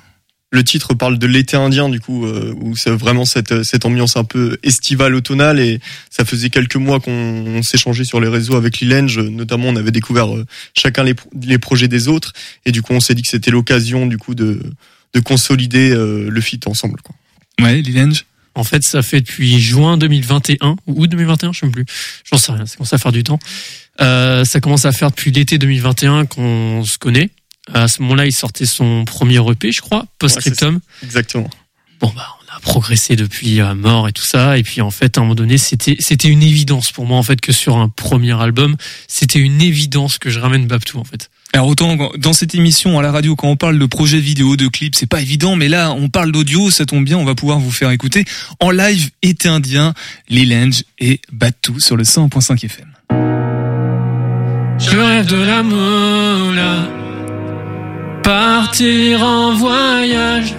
Le 0.51 0.63
titre 0.63 0.93
parle 0.93 1.17
de 1.19 1.27
l'été 1.27 1.57
indien, 1.57 1.89
du 1.89 1.99
coup, 1.99 2.25
euh, 2.25 2.53
où 2.61 2.77
c'est 2.77 2.91
vraiment 2.91 3.25
cette, 3.25 3.63
cette 3.63 3.83
ambiance 3.83 4.15
un 4.15 4.23
peu 4.23 4.57
estivale, 4.63 5.13
automnale, 5.13 5.59
et 5.59 5.81
ça 6.09 6.23
faisait 6.23 6.49
quelques 6.49 6.77
mois 6.77 7.01
qu'on 7.01 7.11
on 7.11 7.61
s'échangeait 7.63 8.05
sur 8.05 8.21
les 8.21 8.29
réseaux 8.29 8.55
avec 8.55 8.79
Lilange, 8.79 9.19
notamment 9.19 9.67
on 9.67 9.75
avait 9.75 9.91
découvert 9.91 10.33
euh, 10.33 10.45
chacun 10.73 11.03
les, 11.03 11.15
les 11.41 11.57
projets 11.57 11.89
des 11.89 12.07
autres, 12.07 12.31
et 12.65 12.71
du 12.71 12.81
coup 12.81 12.93
on 12.93 13.01
s'est 13.01 13.15
dit 13.15 13.23
que 13.23 13.27
c'était 13.27 13.51
l'occasion, 13.51 14.05
du 14.05 14.17
coup, 14.17 14.33
de, 14.35 14.61
de 15.13 15.19
consolider 15.19 15.91
euh, 15.91 16.29
le 16.29 16.41
feat 16.41 16.65
ensemble. 16.67 17.01
Quoi. 17.01 17.15
Ouais, 17.65 17.81
Lilange. 17.81 18.23
En 18.55 18.63
fait, 18.63 18.83
ça 18.83 19.01
fait 19.01 19.21
depuis 19.21 19.59
juin 19.59 19.97
2021 19.97 20.77
ou 20.87 21.03
août 21.03 21.07
2021, 21.07 21.51
je 21.51 21.59
sais 21.59 21.65
même 21.65 21.73
plus. 21.73 21.85
J'en 22.29 22.37
sais 22.37 22.53
rien. 22.53 22.65
Ça 22.65 22.77
commence 22.77 22.93
à 22.93 22.97
faire 22.97 23.11
du 23.11 23.23
temps. 23.23 23.39
Euh, 24.01 24.45
ça 24.45 24.59
commence 24.61 24.85
à 24.85 24.91
faire 24.91 25.11
depuis 25.11 25.31
l'été 25.31 25.57
2021 25.57 26.25
qu'on 26.25 26.83
se 26.85 26.97
connaît. 26.97 27.29
À 27.73 27.87
ce 27.87 28.01
moment-là, 28.01 28.25
il 28.25 28.31
sortait 28.31 28.65
son 28.65 29.05
premier 29.05 29.39
EP, 29.49 29.71
je 29.71 29.81
crois, 29.81 30.05
Postscriptum. 30.19 30.79
Exactement. 31.03 31.49
bon 31.99 32.11
bah 32.15 32.27
on 32.41 32.55
a 32.55 32.59
progressé 32.59 33.15
depuis 33.15 33.59
à 33.59 33.73
mort 33.73 34.07
et 34.07 34.13
tout 34.13 34.23
ça 34.23 34.57
et 34.57 34.63
puis 34.63 34.81
en 34.81 34.91
fait 34.91 35.17
à 35.17 35.21
un 35.21 35.23
moment 35.23 35.35
donné 35.35 35.57
c'était 35.57 35.95
c'était 35.99 36.27
une 36.27 36.43
évidence 36.43 36.91
pour 36.91 37.05
moi 37.05 37.17
en 37.17 37.23
fait 37.23 37.41
que 37.41 37.51
sur 37.51 37.77
un 37.77 37.89
premier 37.89 38.39
album 38.39 38.75
c'était 39.07 39.39
une 39.39 39.61
évidence 39.61 40.17
que 40.17 40.29
je 40.29 40.39
ramène 40.39 40.67
Babtou 40.67 40.99
en 40.99 41.03
fait 41.03 41.29
Alors 41.55 41.69
autant 41.69 41.95
dans 42.17 42.33
cette 42.33 42.53
émission 42.53 42.99
à 42.99 43.01
la 43.01 43.13
radio 43.13 43.37
quand 43.37 43.47
on 43.47 43.55
parle 43.55 43.79
de 43.79 43.85
projets 43.85 44.19
vidéo, 44.19 44.57
de 44.57 44.67
clips, 44.67 44.93
c'est 44.93 45.05
pas 45.05 45.21
évident, 45.21 45.55
mais 45.55 45.69
là 45.69 45.93
on 45.93 46.09
parle 46.09 46.33
d'audio, 46.33 46.69
ça 46.69 46.85
tombe 46.85 47.05
bien, 47.05 47.17
on 47.17 47.23
va 47.23 47.33
pouvoir 47.33 47.59
vous 47.59 47.71
faire 47.71 47.91
écouter 47.91 48.25
en 48.59 48.71
live 48.71 49.09
Été 49.21 49.47
Indien, 49.47 49.93
Lilange 50.27 50.83
et 50.99 51.21
Batou 51.31 51.79
sur 51.79 51.95
le 51.95 52.03
100.5 52.03 52.65
FM. 52.65 52.87
je 54.79 54.97
rêve 54.97 55.27
de 55.27 55.37
l'amour 55.37 56.51
là 56.51 56.89
partir 58.21 59.23
en 59.23 59.53
voyage 59.53 60.53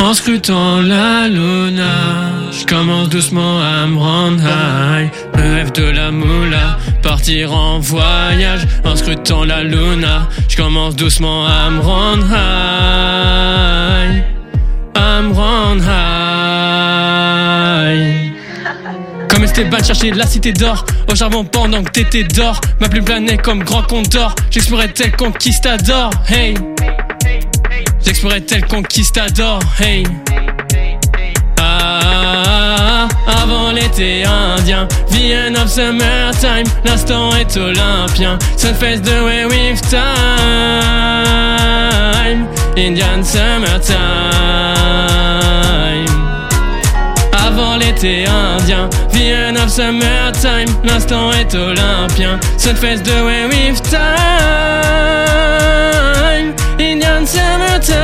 en 0.00 0.14
scrutant 0.14 0.80
la 0.80 1.28
luna 1.28 2.28
je 2.50 2.66
commence 2.66 3.08
doucement 3.08 3.60
à 3.60 3.86
me 3.86 3.98
rendre 3.98 4.42
high. 4.42 5.10
Le 5.36 5.42
rêve 5.42 5.72
de 5.72 5.84
la 5.84 6.10
moula 6.10 6.78
partir 7.02 7.52
en 7.52 7.78
voyage. 7.78 8.66
En 8.84 8.96
scrutant 8.96 9.44
la 9.44 9.62
luna 9.62 10.28
je 10.48 10.56
commence 10.56 10.96
doucement 10.96 11.46
à 11.46 11.70
me 11.70 11.80
rendre 11.80 12.26
high. 12.26 14.24
À 14.94 15.22
me 15.22 15.32
rendre 15.32 15.84
high. 17.84 18.32
Comme 19.28 19.44
Esteban 19.44 19.84
chercher 19.84 20.10
la 20.10 20.26
cité 20.26 20.52
d'or. 20.52 20.84
Au 21.10 21.14
charbon 21.14 21.44
pendant 21.44 21.84
que 21.84 21.90
t'étais 21.90 22.24
d'or 22.24 22.60
Ma 22.80 22.88
plume 22.88 23.04
planait 23.04 23.38
comme 23.38 23.62
grand 23.62 23.82
condor. 23.82 24.34
J'explorais 24.50 24.88
tel 24.88 25.12
conquistador 25.12 26.10
Hey 26.28 26.54
J'explorais 28.08 28.40
tel 28.40 28.64
conquistador 28.66 29.60
Hey. 29.78 30.02
Ah, 31.60 33.06
avant 33.26 33.70
l'été 33.70 34.24
indien 34.24 34.88
end 35.12 35.54
of 35.62 35.68
summertime 35.68 36.64
L'instant 36.86 37.36
est 37.36 37.54
olympien. 37.58 38.38
Sunfest 38.56 39.02
de 39.02 39.24
way 39.26 39.44
with 39.44 39.82
time 39.90 39.98
Indian 42.78 43.22
summertime 43.22 45.07
avant 47.58 47.76
l'été 47.76 48.24
indien 48.26 48.88
The 49.12 49.32
end 49.50 49.56
of 49.56 49.68
summertime 49.68 50.68
L'instant 50.84 51.32
est 51.32 51.54
olympien 51.54 52.38
Sunfest 52.56 53.02
de 53.02 53.24
way 53.24 53.46
with 53.46 53.82
time 53.82 53.98
Indian 56.78 57.26
summertime 57.26 57.96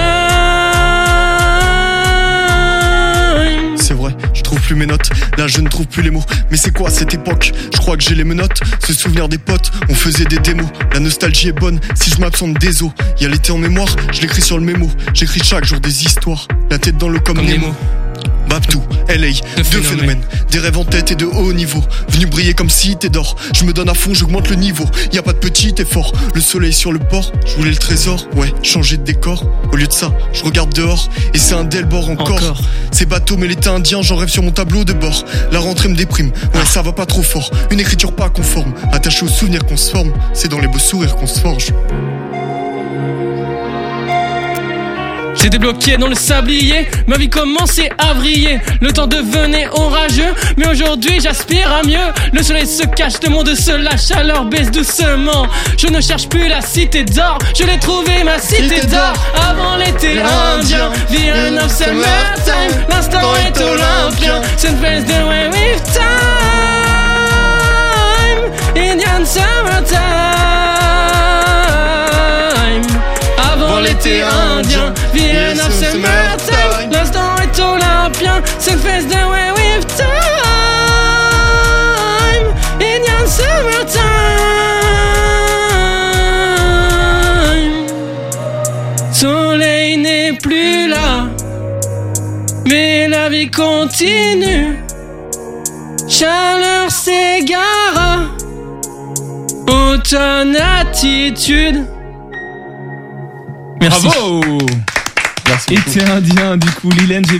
C'est 3.76 3.94
vrai, 3.94 4.16
je 4.32 4.42
trouve 4.42 4.60
plus 4.60 4.74
mes 4.74 4.86
notes. 4.86 5.10
Là, 5.36 5.46
je 5.46 5.60
ne 5.60 5.68
trouve 5.68 5.86
plus 5.86 6.02
les 6.02 6.10
mots. 6.10 6.24
Mais 6.50 6.56
c'est 6.56 6.72
quoi 6.72 6.88
cette 6.88 7.12
époque? 7.12 7.52
Je 7.72 7.78
crois 7.78 7.98
que 7.98 8.02
j'ai 8.02 8.14
les 8.14 8.24
menottes. 8.24 8.60
Se 8.86 8.94
souvenir 8.94 9.28
des 9.28 9.36
potes, 9.36 9.70
on 9.90 9.94
faisait 9.94 10.24
des 10.24 10.38
démos. 10.38 10.66
La 10.94 11.00
nostalgie 11.00 11.48
est 11.48 11.52
bonne 11.52 11.80
si 11.94 12.10
je 12.10 12.18
m'absente 12.18 12.54
des 12.54 12.82
os. 12.82 12.90
Y 13.20 13.26
a 13.26 13.28
l'été 13.28 13.52
en 13.52 13.58
mémoire, 13.58 13.94
je 14.10 14.22
l'écris 14.22 14.40
sur 14.40 14.56
le 14.56 14.64
mémo. 14.64 14.90
J'écris 15.12 15.42
chaque 15.44 15.66
jour 15.66 15.80
des 15.80 16.04
histoires. 16.06 16.48
La 16.70 16.78
tête 16.78 16.96
dans 16.96 17.10
l'eau 17.10 17.20
comme, 17.20 17.36
Comme 17.36 17.46
Nemo. 17.46 17.66
Nemo. 17.66 18.03
Babtou, 18.48 18.82
LA, 19.08 19.28
deux 19.56 19.62
phénomènes. 19.64 19.82
phénomènes. 19.82 20.20
Des 20.50 20.58
rêves 20.58 20.78
en 20.78 20.84
tête 20.84 21.10
et 21.10 21.14
de 21.14 21.24
haut 21.24 21.52
niveau. 21.52 21.82
Venu 22.08 22.26
briller 22.26 22.54
comme 22.54 22.70
si 22.70 22.96
t'es 22.96 23.08
d'or. 23.08 23.36
Je 23.54 23.64
me 23.64 23.72
donne 23.72 23.88
à 23.88 23.94
fond, 23.94 24.14
j'augmente 24.14 24.48
le 24.50 24.56
niveau. 24.56 24.84
Y 25.12 25.18
a 25.18 25.22
pas 25.22 25.32
de 25.32 25.38
petit 25.38 25.74
effort. 25.78 26.12
Le 26.34 26.40
soleil 26.40 26.72
sur 26.72 26.92
le 26.92 26.98
port, 26.98 27.32
je 27.46 27.56
voulais 27.56 27.70
le 27.70 27.76
trésor. 27.76 28.26
Ouais, 28.36 28.52
changer 28.62 28.96
de 28.96 29.02
décor. 29.02 29.44
Au 29.72 29.76
lieu 29.76 29.86
de 29.86 29.92
ça, 29.92 30.12
je 30.32 30.44
regarde 30.44 30.72
dehors. 30.72 31.10
Et 31.32 31.38
c'est 31.38 31.54
un 31.54 31.64
Delbord 31.64 32.10
encore. 32.10 32.36
Encore. 32.36 32.60
C'est 32.92 33.06
bateau, 33.06 33.36
mais 33.36 33.48
l'été 33.48 33.68
indien, 33.68 34.02
j'en 34.02 34.16
rêve 34.16 34.28
sur 34.28 34.42
mon 34.42 34.52
tableau 34.52 34.84
de 34.84 34.92
bord. 34.92 35.24
La 35.50 35.58
rentrée 35.58 35.88
me 35.88 35.96
déprime. 35.96 36.30
Ouais, 36.54 36.64
ça 36.64 36.82
va 36.82 36.92
pas 36.92 37.06
trop 37.06 37.22
fort. 37.22 37.50
Une 37.70 37.80
écriture 37.80 38.14
pas 38.14 38.28
conforme. 38.28 38.72
Attaché 38.92 39.24
aux 39.24 39.28
souvenirs 39.28 39.64
qu'on 39.66 39.76
se 39.76 39.90
forme. 39.90 40.12
C'est 40.32 40.48
dans 40.48 40.60
les 40.60 40.68
beaux 40.68 40.78
sourires 40.78 41.16
qu'on 41.16 41.26
se 41.26 41.40
forge. 41.40 41.72
J'étais 45.44 45.58
bloqué 45.58 45.98
dans 45.98 46.08
le 46.08 46.14
sablier, 46.14 46.88
ma 47.06 47.18
vie 47.18 47.28
commençait 47.28 47.90
à 47.98 48.14
vriller. 48.14 48.60
Le 48.80 48.90
temps 48.90 49.06
devenait 49.06 49.68
orageux, 49.72 50.32
mais 50.56 50.66
aujourd'hui 50.68 51.20
j'aspire 51.20 51.70
à 51.70 51.86
mieux. 51.86 52.14
Le 52.32 52.42
soleil 52.42 52.66
se 52.66 52.86
cache, 52.86 53.22
le 53.22 53.28
monde 53.28 53.54
se 53.54 53.72
lâche, 53.72 54.06
chaleur 54.06 54.46
baisse 54.46 54.70
doucement. 54.70 55.46
Je 55.76 55.88
ne 55.88 56.00
cherche 56.00 56.30
plus 56.30 56.48
la 56.48 56.62
cité 56.62 57.04
d'or, 57.04 57.36
je 57.54 57.64
l'ai 57.64 57.78
trouvé 57.78 58.24
ma 58.24 58.38
cité 58.38 58.86
d'or. 58.86 59.12
Avant 59.34 59.76
l'été 59.76 60.18
indien, 60.18 60.90
the 61.10 61.28
end 61.36 61.62
of 61.62 61.70
summertime. 61.70 62.80
L'instant 62.88 63.34
est 63.46 63.60
olympien, 63.60 64.40
Sunfest 64.56 65.04
de 65.04 65.28
continue. 93.50 94.76
Chaleur 96.08 96.90
s'égara, 96.90 98.30
automne 99.66 100.56
attitude. 100.56 101.86
Merci. 103.80 104.06
Bravo 104.08 104.58
Merci. 105.46 105.74
Été 105.74 106.02
indien, 106.04 106.56
du 106.56 106.70
coup, 106.72 106.90
Lilange 106.90 107.32
et 107.32 107.38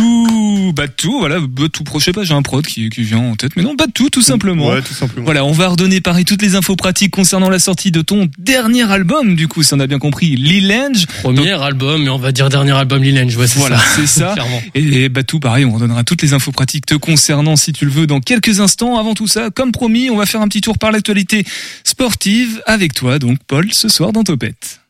Batou. 0.00 0.72
Batou, 0.74 1.18
voilà, 1.20 1.40
Batou, 1.40 1.84
pro- 1.84 1.98
je 2.00 2.04
sais 2.04 2.12
pas, 2.12 2.22
j'ai 2.24 2.34
un 2.34 2.42
prod 2.42 2.64
qui, 2.66 2.90
qui 2.90 3.02
vient 3.02 3.18
en 3.18 3.34
tête, 3.36 3.52
mais 3.56 3.62
non, 3.62 3.74
Batou, 3.74 4.10
tout 4.10 4.20
simplement. 4.20 4.68
Ouais, 4.68 4.82
tout 4.82 4.92
simplement. 4.92 5.24
Voilà, 5.24 5.44
on 5.44 5.52
va 5.52 5.68
redonner 5.68 6.00
pareil 6.00 6.24
toutes 6.24 6.42
les 6.42 6.54
infos 6.54 6.76
pratiques 6.76 7.12
concernant 7.12 7.48
la 7.48 7.58
sortie 7.58 7.90
de 7.90 8.02
ton 8.02 8.28
dernier 8.38 8.90
album, 8.90 9.36
du 9.36 9.48
coup, 9.48 9.62
si 9.62 9.72
on 9.74 9.80
a 9.80 9.86
bien 9.86 9.98
compris, 9.98 10.36
Lilange. 10.36 11.06
Premier 11.22 11.52
album, 11.62 12.02
mais 12.02 12.10
on 12.10 12.18
va 12.18 12.32
dire 12.32 12.48
dernier 12.50 12.72
album 12.72 13.02
Lilange, 13.02 13.36
ouais, 13.36 13.46
c'est 13.46 13.58
Voilà, 13.58 13.78
ça. 13.78 13.84
c'est 13.96 14.06
ça. 14.06 14.32
Clairement. 14.34 14.60
Et 14.74 15.08
Batou, 15.08 15.40
pareil, 15.40 15.64
on 15.64 15.72
redonnera 15.72 16.04
toutes 16.04 16.22
les 16.22 16.32
infos 16.34 16.52
pratiques 16.52 16.84
te 16.86 16.94
concernant 16.94 17.56
si 17.56 17.72
tu 17.72 17.84
le 17.86 17.90
veux 17.90 18.06
dans 18.06 18.20
quelques 18.20 18.60
instants. 18.60 18.98
Avant 18.98 19.14
tout 19.14 19.28
ça, 19.28 19.50
comme 19.50 19.72
promis, 19.72 20.10
on 20.10 20.16
va 20.16 20.26
faire 20.26 20.40
un 20.42 20.48
petit 20.48 20.60
tour 20.60 20.78
par 20.78 20.92
l'actualité 20.92 21.44
sportive 21.84 22.60
avec 22.66 22.92
toi, 22.92 23.18
donc 23.18 23.38
Paul, 23.46 23.72
ce 23.72 23.88
soir 23.88 24.12
dans 24.12 24.24
Topette. 24.24 24.80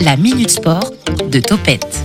La 0.00 0.16
Minute 0.16 0.50
Sport 0.50 0.92
de 1.30 1.40
Topette. 1.40 2.00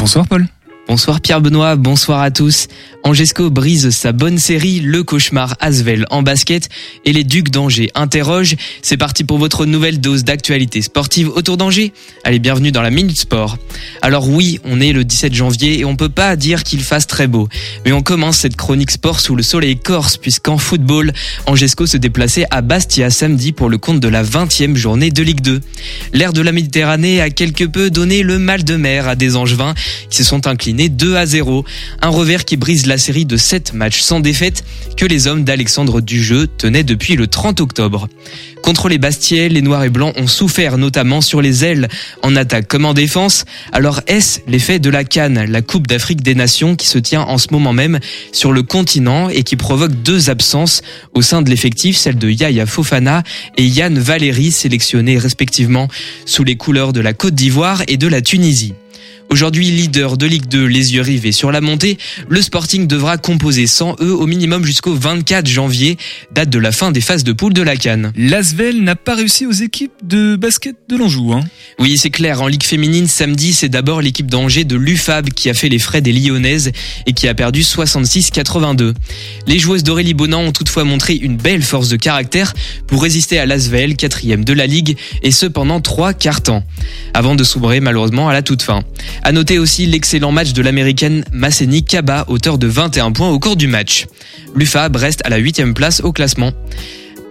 Bonsoir 0.00 0.26
Paul. 0.26 0.46
Bonsoir 0.90 1.20
Pierre 1.20 1.40
Benoît, 1.40 1.76
bonsoir 1.76 2.20
à 2.20 2.32
tous. 2.32 2.66
Angesco 3.04 3.48
brise 3.48 3.90
sa 3.90 4.10
bonne 4.10 4.38
série, 4.38 4.80
le 4.80 5.04
cauchemar 5.04 5.54
Asvel 5.60 6.04
en 6.10 6.22
basket 6.22 6.68
et 7.04 7.12
les 7.12 7.22
Ducs 7.22 7.50
d'Angers 7.50 7.92
interrogent. 7.94 8.56
C'est 8.82 8.96
parti 8.96 9.22
pour 9.22 9.38
votre 9.38 9.66
nouvelle 9.66 10.00
dose 10.00 10.24
d'actualité 10.24 10.82
sportive 10.82 11.28
autour 11.28 11.56
d'Angers. 11.56 11.92
Allez, 12.24 12.40
bienvenue 12.40 12.72
dans 12.72 12.82
la 12.82 12.90
Minute 12.90 13.20
Sport. 13.20 13.56
Alors 14.02 14.28
oui, 14.28 14.58
on 14.64 14.80
est 14.80 14.92
le 14.92 15.04
17 15.04 15.32
janvier 15.32 15.78
et 15.78 15.84
on 15.84 15.94
peut 15.94 16.08
pas 16.08 16.34
dire 16.34 16.64
qu'il 16.64 16.80
fasse 16.80 17.06
très 17.06 17.28
beau. 17.28 17.48
Mais 17.84 17.92
on 17.92 18.02
commence 18.02 18.38
cette 18.38 18.56
chronique 18.56 18.90
sport 18.90 19.20
sous 19.20 19.36
le 19.36 19.44
soleil 19.44 19.78
corse 19.78 20.16
puisqu'en 20.16 20.58
football, 20.58 21.12
Angesco 21.46 21.86
se 21.86 21.98
déplaçait 21.98 22.46
à 22.50 22.62
Bastia 22.62 23.10
samedi 23.10 23.52
pour 23.52 23.68
le 23.68 23.78
compte 23.78 24.00
de 24.00 24.08
la 24.08 24.24
20e 24.24 24.74
journée 24.74 25.12
de 25.12 25.22
Ligue 25.22 25.40
2. 25.40 25.60
L'air 26.14 26.32
de 26.32 26.42
la 26.42 26.50
Méditerranée 26.50 27.20
a 27.20 27.30
quelque 27.30 27.62
peu 27.64 27.90
donné 27.90 28.24
le 28.24 28.40
mal 28.40 28.64
de 28.64 28.74
mer 28.74 29.06
à 29.06 29.14
des 29.14 29.36
Angevins 29.36 29.74
qui 30.10 30.16
se 30.18 30.24
sont 30.24 30.48
inclinés 30.48 30.79
2 30.88 31.16
à 31.16 31.26
0. 31.26 31.64
Un 32.00 32.08
revers 32.08 32.44
qui 32.44 32.56
brise 32.56 32.86
la 32.86 32.98
série 32.98 33.26
de 33.26 33.36
7 33.36 33.74
matchs 33.74 34.00
sans 34.00 34.20
défaite 34.20 34.64
que 34.96 35.04
les 35.04 35.26
hommes 35.26 35.44
d'Alexandre 35.44 36.00
Dujeu 36.00 36.46
tenaient 36.46 36.84
depuis 36.84 37.16
le 37.16 37.26
30 37.26 37.60
octobre. 37.60 38.08
Contre 38.62 38.88
les 38.88 38.98
Bastiais, 38.98 39.48
les 39.48 39.62
Noirs 39.62 39.84
et 39.84 39.90
Blancs 39.90 40.14
ont 40.16 40.26
souffert 40.26 40.78
notamment 40.78 41.20
sur 41.20 41.40
les 41.40 41.64
ailes, 41.64 41.88
en 42.22 42.36
attaque 42.36 42.68
comme 42.68 42.84
en 42.84 42.94
défense. 42.94 43.44
Alors 43.72 44.00
est-ce 44.06 44.40
l'effet 44.46 44.78
de 44.78 44.90
la 44.90 45.04
Cannes, 45.04 45.46
la 45.48 45.62
Coupe 45.62 45.86
d'Afrique 45.86 46.22
des 46.22 46.34
Nations 46.34 46.76
qui 46.76 46.86
se 46.86 46.98
tient 46.98 47.22
en 47.22 47.38
ce 47.38 47.48
moment 47.50 47.72
même 47.72 47.98
sur 48.32 48.52
le 48.52 48.62
continent 48.62 49.28
et 49.28 49.42
qui 49.42 49.56
provoque 49.56 50.02
deux 50.02 50.30
absences 50.30 50.82
au 51.14 51.22
sein 51.22 51.42
de 51.42 51.50
l'effectif, 51.50 51.96
celle 51.96 52.18
de 52.18 52.30
Yaya 52.30 52.66
Fofana 52.66 53.22
et 53.56 53.64
Yann 53.64 53.98
Valéry, 53.98 54.52
sélectionnés 54.52 55.18
respectivement 55.18 55.88
sous 56.26 56.44
les 56.44 56.56
couleurs 56.56 56.92
de 56.92 57.00
la 57.00 57.12
Côte 57.12 57.34
d'Ivoire 57.34 57.82
et 57.88 57.96
de 57.96 58.06
la 58.06 58.20
Tunisie? 58.20 58.74
Aujourd'hui 59.32 59.70
leader 59.70 60.16
de 60.16 60.26
Ligue 60.26 60.48
2, 60.48 60.64
les 60.64 60.94
yeux 60.94 61.02
rivés 61.02 61.30
sur 61.30 61.52
la 61.52 61.60
montée, 61.60 61.98
le 62.28 62.42
Sporting 62.42 62.88
devra 62.88 63.16
composer 63.16 63.68
sans 63.68 63.94
eux 64.00 64.12
au 64.12 64.26
minimum 64.26 64.64
jusqu'au 64.64 64.92
24 64.92 65.46
janvier, 65.46 65.98
date 66.32 66.50
de 66.50 66.58
la 66.58 66.72
fin 66.72 66.90
des 66.90 67.00
phases 67.00 67.22
de 67.22 67.32
poule 67.32 67.52
de 67.52 67.62
la 67.62 67.76
Cannes. 67.76 68.12
L'Asvel 68.16 68.82
n'a 68.82 68.96
pas 68.96 69.14
réussi 69.14 69.46
aux 69.46 69.52
équipes 69.52 69.92
de 70.02 70.34
basket 70.34 70.74
de 70.88 70.96
l'Anjou. 70.96 71.32
Hein. 71.32 71.44
Oui, 71.78 71.96
c'est 71.96 72.10
clair. 72.10 72.42
En 72.42 72.48
Ligue 72.48 72.64
féminine, 72.64 73.06
samedi, 73.06 73.52
c'est 73.52 73.68
d'abord 73.68 74.02
l'équipe 74.02 74.28
d'Angers 74.28 74.64
de 74.64 74.74
l'UFAB 74.74 75.28
qui 75.28 75.48
a 75.48 75.54
fait 75.54 75.68
les 75.68 75.78
frais 75.78 76.00
des 76.00 76.12
Lyonnaises 76.12 76.72
et 77.06 77.12
qui 77.12 77.28
a 77.28 77.34
perdu 77.34 77.60
66-82. 77.60 78.94
Les 79.46 79.60
joueuses 79.60 79.84
d'Aurélie 79.84 80.14
Bonan 80.14 80.40
ont 80.40 80.52
toutefois 80.52 80.82
montré 80.82 81.14
une 81.14 81.36
belle 81.36 81.62
force 81.62 81.88
de 81.88 81.96
caractère 81.96 82.52
pour 82.88 83.00
résister 83.00 83.38
à 83.38 83.46
l'Asvel, 83.46 83.94
quatrième 83.94 84.44
de 84.44 84.52
la 84.52 84.66
Ligue, 84.66 84.98
et 85.22 85.30
ce 85.30 85.46
pendant 85.46 85.80
trois 85.80 86.14
quarts 86.14 86.42
temps, 86.42 86.64
avant 87.14 87.36
de 87.36 87.44
soubrer 87.44 87.78
malheureusement 87.78 88.28
à 88.28 88.32
la 88.32 88.42
toute 88.42 88.62
fin. 88.62 88.82
À 89.22 89.32
noter 89.32 89.58
aussi 89.58 89.86
l'excellent 89.86 90.32
match 90.32 90.52
de 90.52 90.62
l'américaine 90.62 91.24
Masseni 91.32 91.84
Kaba, 91.84 92.24
auteur 92.28 92.56
de 92.56 92.66
21 92.66 93.12
points 93.12 93.30
au 93.30 93.38
cours 93.38 93.56
du 93.56 93.66
match. 93.66 94.06
L'UFAB 94.54 94.96
reste 94.96 95.20
à 95.24 95.28
la 95.28 95.36
huitième 95.36 95.74
place 95.74 96.00
au 96.00 96.12
classement. 96.12 96.52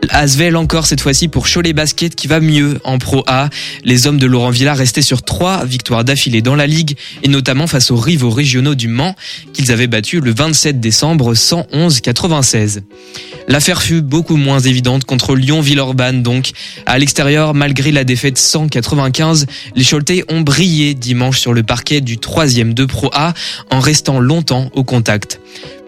Asvel 0.10 0.56
encore 0.56 0.86
cette 0.86 1.02
fois-ci 1.02 1.28
pour 1.28 1.48
Cholet 1.48 1.74
Basket 1.74 2.16
qui 2.16 2.28
va 2.28 2.40
mieux 2.40 2.80
en 2.84 2.98
Pro 2.98 3.24
A. 3.28 3.50
Les 3.84 4.08
hommes 4.08 4.18
de 4.18 4.26
Laurent 4.26 4.50
Villa 4.50 4.74
restaient 4.74 5.02
sur 5.02 5.22
trois 5.22 5.66
victoires 5.66 6.04
d'affilée 6.04 6.42
dans 6.42 6.56
la 6.56 6.68
Ligue 6.68 6.98
et 7.24 7.28
notamment 7.28 7.68
face 7.68 7.92
aux 7.92 7.96
rivaux 7.96 8.30
régionaux 8.30 8.76
du 8.76 8.88
Mans 8.88 9.16
qu'ils 9.54 9.72
avaient 9.72 9.88
battus 9.88 10.22
le 10.24 10.34
27 10.34 10.80
décembre 10.80 11.34
111-96. 11.34 12.82
L'affaire 13.48 13.82
fut 13.82 14.02
beaucoup 14.02 14.38
moins 14.38 14.60
évidente 14.60 15.06
contre 15.06 15.36
Lyon-Villeurbanne 15.36 16.24
donc. 16.24 16.52
À 16.86 16.98
l'extérieur, 16.98 17.54
malgré 17.54 17.92
la 17.92 18.04
défaite 18.04 18.38
195, 18.38 19.48
les 19.76 19.84
Choletais 19.84 20.24
ont 20.30 20.42
brillé 20.42 20.94
dimanche 20.94 21.40
sur 21.40 21.54
le 21.54 21.64
parquet 21.64 22.02
du 22.02 22.18
troisième 22.18 22.74
de 22.74 22.86
Pro 22.86 23.10
A 23.14 23.34
en 23.72 23.80
restant 23.80 24.20
longtemps 24.20 24.70
au 24.74 24.84
contact. 24.84 25.40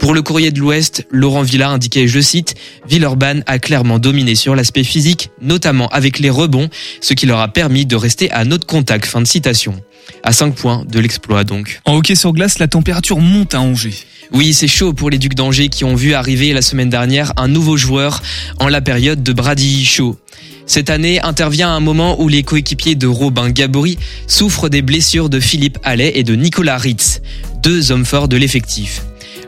Pour 0.02 0.16
le 0.16 0.24
courrier 0.24 0.50
de 0.50 0.60
l'Ouest, 0.60 1.06
Laurent 1.12 1.44
Villa 1.44 1.70
indiquait, 1.70 2.08
je 2.08 2.20
cite, 2.20 2.56
Villeurbanne 2.90 3.44
a 3.46 3.60
clairement 3.60 4.00
dominé 4.00 4.34
sur 4.34 4.56
l'aspect 4.56 4.84
physique, 4.84 5.30
notamment 5.44 5.90
avec 5.90 6.18
les 6.18 6.32
rebonds, 6.32 6.70
ce 7.02 7.14
qui 7.14 7.28
leur 7.28 7.40
a 7.40 7.48
permis 7.48 7.86
de 7.86 7.96
rester 7.96 8.32
à 8.32 8.44
notre 8.44 8.66
contact. 8.66 9.06
Fin 9.06 9.22
de 9.22 9.28
citation. 9.28 9.76
À 10.24 10.32
5 10.32 10.56
points 10.56 10.86
de 10.90 11.00
l'exploit 11.00 11.44
donc. 11.44 11.82
En 11.86 11.96
hockey 11.96 12.16
sur 12.16 12.34
glace, 12.34 12.58
la 12.58 12.68
température 12.68 13.20
monte 13.20 13.54
à 13.54 13.62
Angers. 13.62 13.94
Oui, 14.34 14.56
c'est 14.56 14.68
chaud 14.68 14.92
pour 14.92 15.12
les 15.12 15.20
Ducs 15.20 15.36
d'Angers 15.36 15.70
qui 15.70 15.84
ont 15.84 15.94
vu 15.94 16.16
arriver 16.16 16.52
la 16.52 16.64
semaine 16.64 16.90
dernière 16.90 17.32
un 17.38 17.48
nouveau 17.48 17.78
joueur 17.78 18.24
en 18.58 18.70
la 18.70 18.82
période 18.82 19.22
de 19.22 19.34
Brady 19.34 19.86
Shaw. 19.86 20.18
Cette 20.66 20.90
année 20.90 21.22
intervient 21.22 21.70
un 21.70 21.80
moment 21.80 22.20
où 22.20 22.28
les 22.28 22.42
coéquipiers 22.42 22.96
de 22.96 23.06
Robin 23.06 23.52
Gabory 23.52 24.00
souffrent 24.26 24.70
des 24.70 24.82
blessures 24.82 25.30
de 25.30 25.40
Philippe 25.40 25.78
Allais 25.84 26.14
et 26.16 26.24
de 26.24 26.36
Nicolas 26.36 26.78
Ritz, 26.78 27.22
deux 27.62 27.92
hommes 27.92 28.06
forts 28.06 28.28
de 28.28 28.38
l'effectif. 28.38 29.04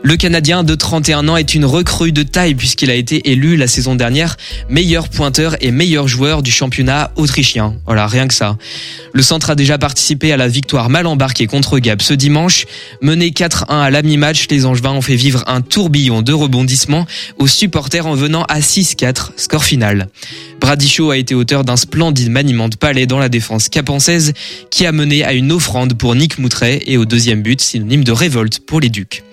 Le 0.06 0.18
Canadien 0.18 0.64
de 0.64 0.74
31 0.74 1.28
ans 1.28 1.38
est 1.38 1.54
une 1.54 1.64
recrue 1.64 2.12
de 2.12 2.22
taille 2.22 2.54
puisqu'il 2.54 2.90
a 2.90 2.94
été 2.94 3.30
élu 3.30 3.56
la 3.56 3.66
saison 3.66 3.94
dernière 3.94 4.36
meilleur 4.68 5.08
pointeur 5.08 5.56
et 5.62 5.70
meilleur 5.70 6.08
joueur 6.08 6.42
du 6.42 6.50
championnat 6.50 7.10
autrichien. 7.16 7.76
Voilà, 7.86 8.06
rien 8.06 8.28
que 8.28 8.34
ça. 8.34 8.58
Le 9.14 9.22
centre 9.22 9.48
a 9.48 9.54
déjà 9.54 9.78
participé 9.78 10.30
à 10.30 10.36
la 10.36 10.46
victoire 10.46 10.90
mal 10.90 11.06
embarquée 11.06 11.46
contre 11.46 11.78
Gap 11.78 12.02
ce 12.02 12.12
dimanche. 12.12 12.66
Mené 13.00 13.30
4-1 13.30 13.64
à 13.80 13.90
la 13.90 14.02
mi-match, 14.02 14.46
les 14.50 14.66
Angevins 14.66 14.92
ont 14.92 15.00
fait 15.00 15.16
vivre 15.16 15.42
un 15.46 15.62
tourbillon 15.62 16.20
de 16.20 16.34
rebondissements 16.34 17.06
aux 17.38 17.46
supporters 17.46 18.06
en 18.06 18.14
venant 18.14 18.42
à 18.42 18.60
6-4, 18.60 19.30
score 19.36 19.64
final. 19.64 20.08
Bradichaud 20.60 21.12
a 21.12 21.16
été 21.16 21.34
auteur 21.34 21.64
d'un 21.64 21.78
splendide 21.78 22.30
maniement 22.30 22.68
de 22.68 22.76
palais 22.76 23.06
dans 23.06 23.18
la 23.18 23.30
défense 23.30 23.70
capensaise 23.70 24.34
qui 24.70 24.84
a 24.84 24.92
mené 24.92 25.24
à 25.24 25.32
une 25.32 25.50
offrande 25.50 25.94
pour 25.94 26.14
Nick 26.14 26.38
Moutret 26.38 26.82
et 26.84 26.98
au 26.98 27.06
deuxième 27.06 27.40
but, 27.40 27.62
synonyme 27.62 28.04
de 28.04 28.12
révolte 28.12 28.60
pour 28.66 28.80
les 28.80 28.90
Ducs. 28.90 29.24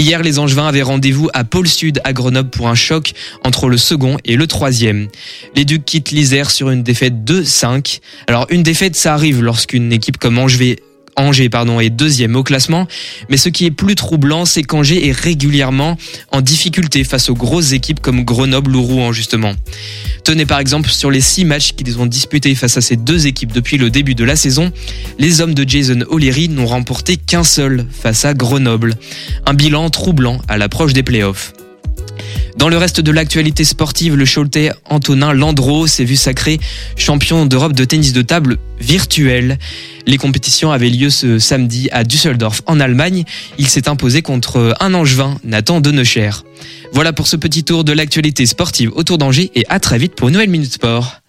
Hier, 0.00 0.22
les 0.22 0.38
Angevins 0.38 0.66
avaient 0.66 0.80
rendez-vous 0.80 1.28
à 1.34 1.44
Pôle 1.44 1.68
Sud 1.68 2.00
à 2.04 2.14
Grenoble 2.14 2.48
pour 2.48 2.68
un 2.70 2.74
choc 2.74 3.12
entre 3.44 3.68
le 3.68 3.76
second 3.76 4.16
et 4.24 4.36
le 4.36 4.46
troisième. 4.46 5.08
Les 5.54 5.66
Ducs 5.66 5.84
quittent 5.84 6.10
l'Isère 6.10 6.50
sur 6.50 6.70
une 6.70 6.82
défaite 6.82 7.16
2-5. 7.22 8.00
Alors 8.26 8.46
une 8.48 8.62
défaite, 8.62 8.96
ça 8.96 9.12
arrive 9.12 9.42
lorsqu'une 9.42 9.92
équipe 9.92 10.16
comme 10.16 10.38
Angers 10.38 10.78
Angers 11.16 11.48
pardon, 11.48 11.80
est 11.80 11.90
deuxième 11.90 12.36
au 12.36 12.42
classement. 12.42 12.86
Mais 13.28 13.36
ce 13.36 13.48
qui 13.48 13.66
est 13.66 13.70
plus 13.70 13.94
troublant, 13.94 14.44
c'est 14.44 14.62
qu'Angers 14.62 15.08
est 15.08 15.12
régulièrement 15.12 15.96
en 16.32 16.40
difficulté 16.40 17.04
face 17.04 17.28
aux 17.28 17.34
grosses 17.34 17.72
équipes 17.72 18.00
comme 18.00 18.24
Grenoble 18.24 18.74
ou 18.76 18.82
Rouen 18.82 19.12
justement. 19.12 19.54
Tenez 20.24 20.46
par 20.46 20.60
exemple 20.60 20.90
sur 20.90 21.10
les 21.10 21.20
six 21.20 21.44
matchs 21.44 21.72
qu'ils 21.72 21.98
ont 21.98 22.06
disputés 22.06 22.54
face 22.54 22.76
à 22.76 22.80
ces 22.80 22.96
deux 22.96 23.26
équipes 23.26 23.52
depuis 23.52 23.78
le 23.78 23.90
début 23.90 24.14
de 24.14 24.24
la 24.24 24.36
saison, 24.36 24.72
les 25.18 25.40
hommes 25.40 25.54
de 25.54 25.68
Jason 25.68 26.00
O'Leary 26.08 26.48
n'ont 26.48 26.66
remporté 26.66 27.16
qu'un 27.16 27.44
seul 27.44 27.86
face 27.90 28.24
à 28.24 28.34
Grenoble. 28.34 28.94
Un 29.46 29.54
bilan 29.54 29.90
troublant 29.90 30.40
à 30.48 30.58
l'approche 30.58 30.92
des 30.92 31.02
playoffs. 31.02 31.52
Dans 32.56 32.68
le 32.68 32.76
reste 32.76 33.00
de 33.00 33.10
l'actualité 33.10 33.64
sportive, 33.64 34.16
le 34.16 34.24
Choletais 34.26 34.70
Antonin 34.84 35.32
Landreau 35.32 35.86
s'est 35.86 36.04
vu 36.04 36.16
sacré 36.16 36.60
champion 36.96 37.46
d'Europe 37.46 37.72
de 37.72 37.84
tennis 37.84 38.12
de 38.12 38.22
table 38.22 38.58
virtuel. 38.80 39.58
Les 40.06 40.18
compétitions 40.18 40.72
avaient 40.72 40.90
lieu 40.90 41.10
ce 41.10 41.38
samedi 41.38 41.88
à 41.92 42.04
Düsseldorf 42.04 42.62
en 42.66 42.80
Allemagne. 42.80 43.24
Il 43.58 43.68
s'est 43.68 43.88
imposé 43.88 44.22
contre 44.22 44.74
un 44.80 44.94
angevin, 44.94 45.38
Nathan 45.44 45.80
Denecher. 45.80 46.30
Voilà 46.92 47.12
pour 47.12 47.28
ce 47.28 47.36
petit 47.36 47.64
tour 47.64 47.84
de 47.84 47.92
l'actualité 47.92 48.46
sportive 48.46 48.90
autour 48.94 49.18
d'Angers 49.18 49.50
et 49.54 49.64
à 49.68 49.80
très 49.80 49.98
vite 49.98 50.14
pour 50.14 50.28
une 50.28 50.34
nouvelle 50.34 50.50
Minute 50.50 50.72
Sport. 50.72 51.20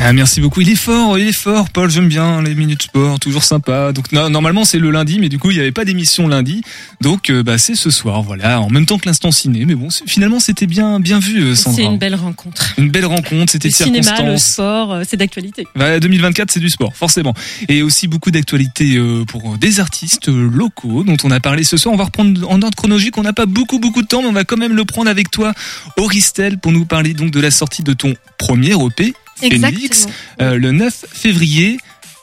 Ah, 0.00 0.12
merci 0.12 0.40
beaucoup. 0.40 0.60
Il 0.60 0.70
est 0.70 0.76
fort, 0.76 1.18
il 1.18 1.26
est 1.26 1.32
fort. 1.32 1.70
Paul, 1.70 1.90
j'aime 1.90 2.08
bien 2.08 2.40
les 2.40 2.54
minutes 2.54 2.82
sport, 2.82 3.18
toujours 3.18 3.42
sympa. 3.42 3.92
Donc 3.92 4.12
normalement 4.12 4.64
c'est 4.64 4.78
le 4.78 4.90
lundi, 4.90 5.18
mais 5.18 5.28
du 5.28 5.38
coup 5.38 5.50
il 5.50 5.54
n'y 5.54 5.60
avait 5.60 5.72
pas 5.72 5.84
d'émission 5.84 6.28
lundi, 6.28 6.62
donc 7.00 7.30
euh, 7.30 7.42
bah 7.42 7.58
c'est 7.58 7.74
ce 7.74 7.90
soir, 7.90 8.22
voilà, 8.22 8.60
en 8.60 8.70
même 8.70 8.86
temps 8.86 8.98
que 8.98 9.06
l'instant 9.06 9.32
ciné. 9.32 9.64
Mais 9.64 9.74
bon, 9.74 9.88
finalement 10.06 10.40
c'était 10.40 10.66
bien 10.66 11.00
bien 11.00 11.18
vu, 11.18 11.42
euh, 11.42 11.54
Sandra. 11.54 11.76
C'est 11.76 11.84
une 11.84 11.98
belle 11.98 12.14
rencontre. 12.14 12.74
Une 12.78 12.90
belle 12.90 13.06
rencontre, 13.06 13.52
c'était 13.52 13.68
Le 13.68 13.74
cinéma, 13.74 14.22
le 14.22 14.38
sport, 14.38 14.92
euh, 14.92 15.02
c'est 15.06 15.16
d'actualité. 15.16 15.66
Bah, 15.74 15.98
2024 15.98 16.52
c'est 16.52 16.60
du 16.60 16.70
sport, 16.70 16.94
forcément, 16.94 17.34
et 17.68 17.82
aussi 17.82 18.06
beaucoup 18.06 18.30
d'actualité 18.30 18.98
pour 19.26 19.58
des 19.58 19.80
artistes 19.80 20.28
locaux 20.28 21.02
dont 21.02 21.16
on 21.24 21.30
a 21.30 21.40
parlé 21.40 21.64
ce 21.64 21.76
soir. 21.76 21.92
On 21.92 21.98
va 21.98 22.04
reprendre 22.04 22.48
en 22.50 22.62
ordre 22.62 22.76
chronologique. 22.76 23.18
On 23.18 23.22
n'a 23.22 23.32
pas 23.32 23.46
beaucoup 23.46 23.78
beaucoup 23.78 24.02
de 24.02 24.06
temps, 24.06 24.22
mais 24.22 24.28
on 24.28 24.32
va 24.32 24.44
quand 24.44 24.56
même 24.56 24.76
le 24.76 24.84
prendre 24.84 25.10
avec 25.10 25.30
toi, 25.30 25.52
Auristel, 25.96 26.58
pour 26.58 26.72
nous 26.72 26.84
parler 26.84 27.14
donc 27.14 27.30
de 27.30 27.40
la 27.40 27.50
sortie 27.50 27.82
de 27.82 27.92
ton 27.92 28.14
premier 28.38 28.72
EP 28.72 29.12
Phoenix 29.40 30.06
euh, 30.40 30.54
le 30.56 30.72
9 30.72 31.04
février. 31.12 31.78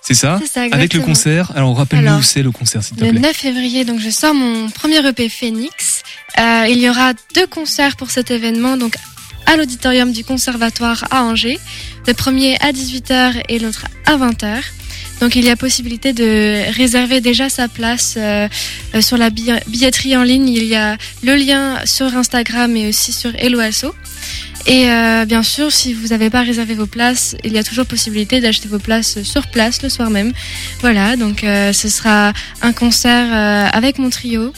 C'est 0.07 0.13
ça, 0.13 0.39
Avec 0.72 0.93
le 0.93 0.99
concert. 1.01 1.51
Alors 1.55 1.76
rappelle-nous 1.76 2.18
où 2.20 2.22
c'est 2.22 2.43
le 2.43 2.51
concert, 2.51 2.84
s'il 2.84 2.95
te 2.95 3.03
Le 3.03 3.09
plaît. 3.09 3.20
9 3.22 3.36
février, 3.36 3.86
donc 3.86 3.99
je 3.99 4.11
sors 4.11 4.36
mon 4.36 4.70
premier 4.70 5.03
EP 5.07 5.30
Phoenix. 5.30 6.03
Euh, 6.38 6.68
il 6.70 6.78
y 6.80 6.88
aura 6.89 7.13
deux 7.34 7.47
concerts 7.47 7.95
pour 7.95 8.11
cet 8.11 8.30
événement, 8.30 8.78
donc 8.78 8.93
à 9.47 9.55
l'auditorium 9.57 10.11
du 10.11 10.24
Conservatoire 10.24 11.05
à 11.09 11.24
Angers. 11.24 11.59
Le 12.05 12.13
premier 12.13 12.55
à 12.61 12.72
18h 12.72 13.41
et 13.49 13.57
l'autre 13.57 13.86
à 14.05 14.16
20h. 14.18 14.57
Donc 15.22 15.36
il 15.36 15.45
y 15.45 15.49
a 15.49 15.55
possibilité 15.55 16.13
de 16.13 16.72
réserver 16.76 17.20
déjà 17.22 17.49
sa 17.49 17.68
place 17.68 18.13
euh, 18.18 18.47
sur 18.99 19.18
la 19.18 19.30
bi- 19.32 19.49
billetterie 19.66 20.16
en 20.18 20.24
ligne. 20.24 20.49
Il 20.49 20.66
y 20.66 20.76
a 20.76 20.97
le 21.24 21.36
lien 21.36 21.80
sur 21.86 22.16
Instagram 22.16 22.76
et 22.76 22.89
aussi 22.89 23.11
sur 23.11 23.32
Helloasso. 23.36 23.95
Et 24.68 24.89
euh, 24.89 25.26
bien 25.26 25.43
sûr, 25.43 25.72
si 25.72 25.93
vous 25.93 26.07
n'avez 26.07 26.30
pas 26.30 26.41
réservé 26.41 26.74
vos 26.74 26.88
places, 26.88 27.36
il 27.43 27.53
y 27.53 27.57
a 27.57 27.63
toujours 27.63 27.86
possibilité 27.86 28.41
d'acheter 28.41 28.68
vos 28.68 28.80
places 28.80 29.22
sur 29.22 29.47
place 29.47 29.84
le 29.84 29.89
soir 29.89 30.09
même. 30.09 30.34
Voilà, 30.82 31.16
donc 31.18 31.43
euh, 31.43 31.72
ce 31.72 31.88
sera 31.88 32.34
un 32.61 32.74
concert 32.74 33.28
euh, 33.32 33.70
avec 33.72 33.99
mon 33.99 34.09
trio. 34.09 34.53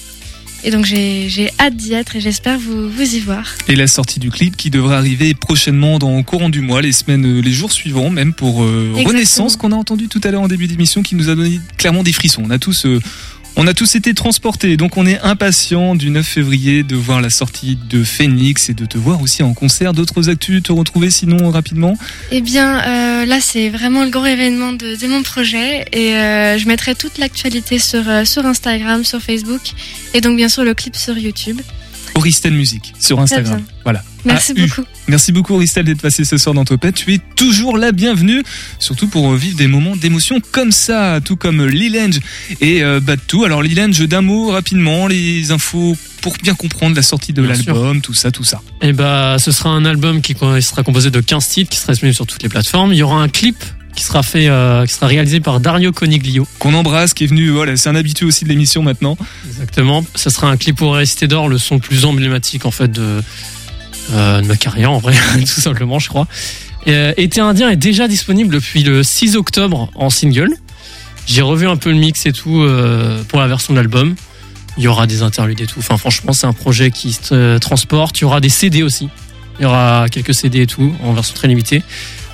Et 0.63 0.71
donc 0.71 0.85
j'ai 0.85 1.51
hâte 1.59 1.75
d'y 1.75 1.93
être 1.93 2.15
et 2.15 2.19
j'espère 2.19 2.57
vous, 2.57 2.89
vous 2.89 3.15
y 3.15 3.19
voir. 3.19 3.45
Et 3.67 3.75
la 3.75 3.85
sortie 3.85 4.19
du 4.19 4.31
clip 4.31 4.57
qui 4.57 4.69
devrait 4.69 4.95
arriver 4.95 5.33
prochainement 5.33 5.99
dans 5.99 6.17
le 6.17 6.23
courant 6.23 6.49
du 6.49 6.61
mois, 6.61 6.81
les 6.81 6.93
semaines, 6.93 7.41
les 7.41 7.51
jours 7.51 7.71
suivants, 7.71 8.09
même 8.09 8.33
pour. 8.33 8.57
Renaissance 8.57 9.55
qu'on 9.55 9.71
a 9.71 9.75
entendu 9.75 10.07
tout 10.07 10.19
à 10.23 10.31
l'heure 10.31 10.41
en 10.41 10.47
début 10.47 10.67
d'émission, 10.67 11.03
qui 11.03 11.15
nous 11.15 11.29
a 11.29 11.35
donné 11.35 11.61
clairement 11.77 12.01
des 12.01 12.11
frissons. 12.11 12.41
On 12.43 12.49
a 12.49 12.57
tous, 12.57 12.87
on 13.59 13.65
a 13.65 13.73
tous 13.73 13.95
été 13.95 14.13
transportés, 14.13 14.77
donc 14.77 14.97
on 14.97 15.07
est 15.07 15.19
impatients 15.21 15.95
du 15.95 16.11
9 16.11 16.25
février 16.25 16.83
de 16.83 16.95
voir 16.95 17.21
la 17.21 17.31
sortie 17.31 17.77
de 17.89 18.03
Phoenix 18.03 18.69
et 18.69 18.75
de 18.75 18.85
te 18.85 18.99
voir 18.99 19.19
aussi 19.21 19.41
en 19.41 19.55
concert. 19.55 19.93
D'autres 19.93 20.29
actus, 20.29 20.61
te 20.61 20.71
retrouver 20.71 21.09
sinon 21.09 21.49
rapidement? 21.49 21.97
Eh 22.31 22.41
bien, 22.41 22.79
euh, 22.79 23.25
là, 23.25 23.39
c'est 23.41 23.69
vraiment 23.69 24.03
le 24.03 24.11
grand 24.11 24.27
événement 24.27 24.73
de, 24.73 25.07
mon 25.07 25.23
projet 25.23 25.85
et 25.91 26.15
euh, 26.15 26.59
je 26.59 26.67
mettrai 26.67 26.93
toute 26.93 27.17
l'actualité 27.17 27.79
euh, 27.95 28.25
sur 28.25 28.45
Instagram, 28.45 29.03
sur 29.03 29.21
Facebook 29.21 29.61
et 30.13 30.21
donc 30.21 30.37
bien 30.37 30.49
sûr 30.49 30.63
le 30.63 30.75
clip 30.75 30.95
sur 30.95 31.17
YouTube. 31.17 31.59
Auristel 32.17 32.53
Music 32.53 32.93
sur 32.99 33.19
Instagram. 33.19 33.61
Voilà. 33.83 34.03
Merci 34.25 34.53
AU. 34.53 34.65
beaucoup. 34.65 34.83
Merci 35.07 35.31
beaucoup 35.31 35.53
Auristel 35.53 35.85
d'être 35.85 36.01
passé 36.01 36.25
ce 36.25 36.37
soir 36.37 36.55
dans 36.55 36.65
Topette. 36.65 36.95
Tu 36.95 37.13
es 37.13 37.19
toujours 37.35 37.77
la 37.77 37.91
bienvenue, 37.91 38.43
surtout 38.79 39.07
pour 39.07 39.31
euh, 39.31 39.37
vivre 39.37 39.55
des 39.55 39.67
moments 39.67 39.95
d'émotion 39.95 40.41
comme 40.51 40.71
ça, 40.71 41.19
tout 41.23 41.35
comme 41.35 41.65
Lilange 41.67 42.19
et 42.59 42.83
euh, 42.83 42.99
Batou. 42.99 43.45
Alors 43.45 43.61
Lilange, 43.61 43.99
d'un 44.07 44.21
mot 44.21 44.49
rapidement, 44.49 45.05
les 45.05 45.51
infos 45.51 45.95
pour 46.21 46.33
bien 46.41 46.55
comprendre 46.55 46.95
la 46.95 47.03
sortie 47.03 47.33
de 47.33 47.43
l'album, 47.43 48.01
tout 48.01 48.15
ça, 48.15 48.31
tout 48.31 48.43
ça. 48.43 48.61
Et 48.81 48.93
bah, 48.93 49.37
ce 49.37 49.51
sera 49.51 49.69
un 49.69 49.85
album 49.85 50.21
qui 50.21 50.33
sera 50.33 50.81
composé 50.81 51.11
de 51.11 51.21
15 51.21 51.47
titres, 51.47 51.69
qui 51.69 51.77
sera 51.77 51.93
disponible 51.93 52.15
sur 52.15 52.25
toutes 52.25 52.41
les 52.41 52.49
plateformes. 52.49 52.91
Il 52.93 52.97
y 52.97 53.03
aura 53.03 53.21
un 53.21 53.29
clip 53.29 53.63
qui 53.97 54.03
sera 54.03 54.21
fait, 54.21 54.47
euh, 54.47 54.85
qui 54.85 54.93
sera 54.93 55.07
réalisé 55.07 55.39
par 55.39 55.59
Dario 55.59 55.91
Coniglio. 55.91 56.47
Qu'on 56.59 56.75
embrasse, 56.75 57.13
qui 57.13 57.23
est 57.23 57.27
venu, 57.27 57.49
voilà, 57.49 57.75
c'est 57.75 57.89
un 57.89 57.95
habitué 57.95 58.25
aussi 58.25 58.45
de 58.45 58.49
l'émission 58.49 58.83
maintenant. 58.83 59.17
Exactement. 59.47 60.05
Ce 60.15 60.29
sera 60.29 60.47
un 60.47 60.55
clip 60.55 60.77
pour 60.77 60.93
rester 60.95 61.27
d'or, 61.27 61.49
le 61.49 61.57
son 61.57 61.79
plus 61.79 62.05
emblématique 62.05 62.65
en 62.65 62.71
fait 62.71 62.91
de, 62.91 63.23
euh, 64.13 64.41
de 64.41 64.47
ma 64.47 64.55
carrière 64.55 64.91
en 64.91 64.99
vrai, 64.99 65.15
tout 65.39 65.61
simplement, 65.61 65.97
je 65.97 66.09
crois. 66.09 66.27
Euh, 66.87 67.11
Été 67.17 67.41
indien 67.41 67.69
est 67.69 67.75
déjà 67.75 68.07
disponible 68.07 68.53
depuis 68.53 68.83
le 68.83 69.01
6 69.01 69.35
octobre 69.35 69.89
en 69.95 70.11
single. 70.11 70.53
J'ai 71.25 71.41
revu 71.41 71.67
un 71.67 71.75
peu 71.75 71.89
le 71.89 71.97
mix 71.97 72.25
et 72.25 72.31
tout 72.31 72.61
euh, 72.61 73.21
pour 73.27 73.39
la 73.39 73.47
version 73.47 73.73
de 73.73 73.79
l'album. 73.79 74.15
Il 74.77 74.83
y 74.83 74.87
aura 74.87 75.07
des 75.07 75.23
interludes 75.23 75.59
et 75.59 75.65
tout. 75.65 75.79
Enfin, 75.79 75.97
franchement, 75.97 76.33
c'est 76.33 76.45
un 76.45 76.53
projet 76.53 76.91
qui 76.91 77.13
se 77.13 77.33
euh, 77.33 77.59
transporte. 77.59 78.19
Il 78.19 78.21
y 78.21 78.25
aura 78.25 78.39
des 78.39 78.49
CD 78.49 78.83
aussi. 78.83 79.09
Il 79.59 79.63
y 79.63 79.65
aura 79.65 80.05
quelques 80.09 80.35
CD 80.35 80.61
et 80.61 80.67
tout 80.67 80.93
en 81.03 81.13
version 81.13 81.33
très 81.33 81.47
limitée. 81.47 81.81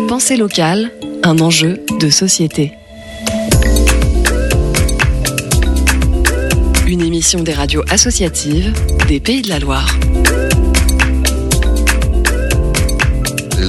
Pensée 0.07 0.37
locale, 0.37 0.91
un 1.23 1.39
enjeu 1.39 1.81
de 1.99 2.09
société. 2.09 2.71
Une 6.87 7.01
émission 7.01 7.41
des 7.43 7.53
radios 7.53 7.83
associatives 7.89 8.73
des 9.07 9.19
Pays 9.19 9.41
de 9.41 9.49
la 9.49 9.59
Loire. 9.59 9.93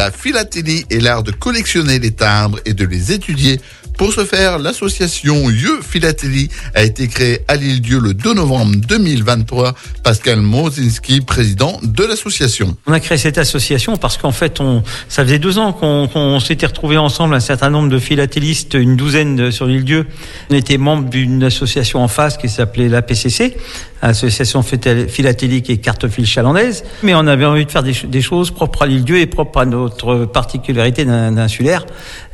La 0.02 0.10
philatélie 0.10 0.84
est 0.90 0.98
l'art 0.98 1.22
de 1.22 1.30
collectionner 1.30 2.00
les 2.00 2.10
timbres 2.10 2.58
et 2.64 2.74
de 2.74 2.84
les 2.84 3.12
étudier. 3.12 3.60
Pour 3.96 4.12
ce 4.12 4.24
faire, 4.24 4.58
l'association 4.58 5.48
Yeux 5.48 5.80
Philatélie 5.80 6.48
a 6.74 6.82
été 6.82 7.06
créée 7.06 7.44
à 7.46 7.54
l'île-Dieu 7.54 8.00
le 8.00 8.12
2 8.12 8.34
novembre 8.34 8.74
2023. 8.88 9.74
Pascal 10.02 10.40
Mozinski, 10.40 11.20
président 11.20 11.78
de 11.84 12.02
l'association. 12.02 12.76
On 12.88 12.92
a 12.92 12.98
créé 12.98 13.16
cette 13.16 13.38
association 13.38 13.96
parce 13.96 14.18
qu'en 14.18 14.32
fait, 14.32 14.60
on, 14.60 14.82
ça 15.08 15.22
faisait 15.22 15.38
deux 15.38 15.58
ans 15.58 15.72
qu'on 15.72 16.40
s'était 16.40 16.66
retrouvés 16.66 16.96
ensemble, 16.96 17.36
un 17.36 17.40
certain 17.40 17.70
nombre 17.70 17.88
de 17.88 18.00
philatélistes, 18.00 18.74
une 18.74 18.96
douzaine 18.96 19.52
sur 19.52 19.66
l'île 19.66 19.84
Dieu. 19.84 20.06
On 20.50 20.54
était 20.56 20.78
membre 20.78 21.10
d'une 21.10 21.44
association 21.44 22.02
en 22.02 22.08
face 22.08 22.36
qui 22.36 22.48
s'appelait 22.48 22.88
la 22.88 23.02
PCC, 23.02 23.56
Association 24.02 24.62
Philaté- 24.62 25.08
Philatélique 25.08 25.70
et 25.70 25.78
Cartophile 25.78 26.26
Chalandaise. 26.26 26.84
Mais 27.02 27.14
on 27.14 27.26
avait 27.26 27.44
envie 27.46 27.64
de 27.64 27.70
faire 27.70 27.82
des, 27.82 27.94
ch- 27.94 28.06
des 28.06 28.20
choses 28.22 28.50
propres 28.50 28.82
à 28.82 28.86
l'île 28.86 29.04
Dieu 29.04 29.18
et 29.18 29.26
propres 29.26 29.60
à 29.60 29.64
notre 29.64 30.24
particularité 30.26 31.04
d'un- 31.04 31.32
d'insulaire, 31.32 31.86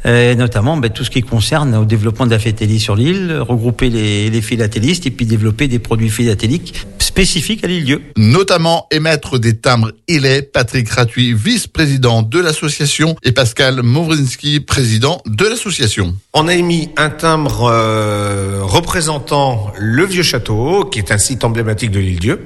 euh, 0.07 0.33
et 0.33 0.35
notamment 0.35 0.77
ben, 0.77 0.91
tout 0.91 1.05
ce 1.05 1.11
qui 1.11 1.23
concerne 1.23 1.75
au 1.75 1.85
développement 1.85 2.25
de 2.27 2.31
la 2.31 2.39
philatélie 2.39 2.81
sur 2.81 2.97
l'île, 2.97 3.37
regrouper 3.41 3.91
les, 3.91 4.31
les 4.31 4.43
philatélistes 4.43 5.07
et 5.07 5.11
puis 5.11 5.27
développer 5.27 5.69
des 5.69 5.79
produits 5.79 6.09
philatéliques 6.11 6.75
spécifiques 6.99 7.65
à 7.65 7.67
l'île 7.67 7.85
Dieu. 7.85 8.03
Notamment 8.17 8.87
émettre 8.91 9.39
des 9.39 9.57
timbres 9.57 9.91
Illet, 10.09 10.43
Patrick 10.43 10.89
Ratuy, 10.89 11.35
vice-président 11.35 12.23
de 12.23 12.39
l'association, 12.39 13.17
et 13.25 13.33
Pascal 13.33 13.83
Mowrinski, 13.83 14.61
président 14.61 15.21
de 15.27 15.45
l'association. 15.47 16.15
On 16.33 16.49
a 16.49 16.55
émis 16.55 16.91
un 16.97 17.11
timbre 17.11 17.69
euh, 17.71 18.61
représentant 18.63 19.73
le 19.79 20.05
vieux 20.07 20.23
château, 20.23 20.85
qui 20.85 20.99
est 21.01 21.11
un 21.13 21.19
site 21.19 21.45
emblématique 21.45 21.58
de 21.63 21.99
l'île 21.99 22.19
Dieu, 22.19 22.41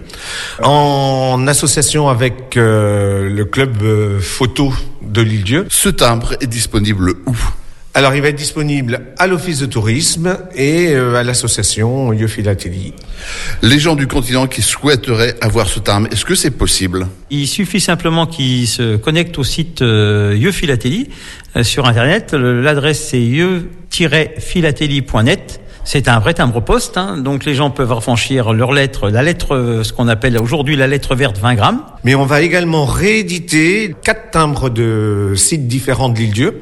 en 0.63 1.47
association 1.47 2.09
avec 2.09 2.57
euh, 2.57 3.29
le 3.29 3.45
club 3.45 3.83
euh, 3.83 4.21
photo 4.21 4.73
de 5.03 5.23
l'île 5.23 5.45
Dieu. 5.45 5.67
Ce 5.71 5.89
timbre 5.89 6.35
est 6.41 6.47
disponible 6.47 7.15
où? 7.27 7.37
Alors, 7.95 8.15
il 8.15 8.23
va 8.23 8.29
être 8.29 8.37
disponible 8.37 9.03
à 9.19 9.27
l'office 9.27 9.59
de 9.59 9.67
tourisme 9.67 10.39
et 10.57 10.95
euh, 10.95 11.15
à 11.15 11.23
l'association 11.23 12.11
Lieu 12.11 12.27
Philatélie. 12.27 12.95
Les 13.61 13.79
gens 13.79 13.97
du 13.97 14.07
continent 14.07 14.47
qui 14.47 14.63
souhaiteraient 14.63 15.35
avoir 15.43 15.69
ce 15.69 15.79
timbre, 15.79 16.09
est-ce 16.11 16.25
que 16.25 16.35
c'est 16.35 16.53
possible? 16.53 17.07
Il 17.29 17.47
suffit 17.47 17.81
simplement 17.81 18.27
qu'ils 18.27 18.67
se 18.67 18.97
connectent 18.97 19.37
au 19.37 19.45
site 19.45 19.85
Philatélie 20.53 21.11
euh, 21.55 21.65
sur 21.65 21.87
Internet. 21.87 22.33
L'adresse 22.33 23.09
c'est 23.11 23.21
yeux-philatélie.net. 23.21 25.61
C'est 25.85 26.09
un 26.09 26.21
vrai 26.21 26.33
timbre 26.33 26.61
poste, 26.61 26.97
hein, 26.97 27.17
donc 27.19 27.45
les 27.45 27.55
gens 27.55 27.71
peuvent 27.71 27.93
affranchir 27.93 28.53
leur 28.53 28.73
lettre, 28.73 29.11
la 29.11 29.23
lettre, 29.23 29.57
euh, 29.57 29.83
ce 29.83 29.93
qu'on 29.93 30.07
appelle 30.07 30.39
aujourd'hui 30.39 30.77
la 30.77 30.87
lettre 30.87 31.17
verte 31.17 31.39
20 31.39 31.55
grammes. 31.55 31.83
Mais 32.05 32.15
on 32.15 32.25
va 32.25 32.41
également 32.41 32.85
rééditer 32.85 33.95
quatre 34.03 34.31
timbres 34.31 34.71
de 34.71 35.35
sites 35.37 35.67
différents 35.67 36.09
de 36.09 36.19
l'île 36.19 36.33
Dieu, 36.33 36.61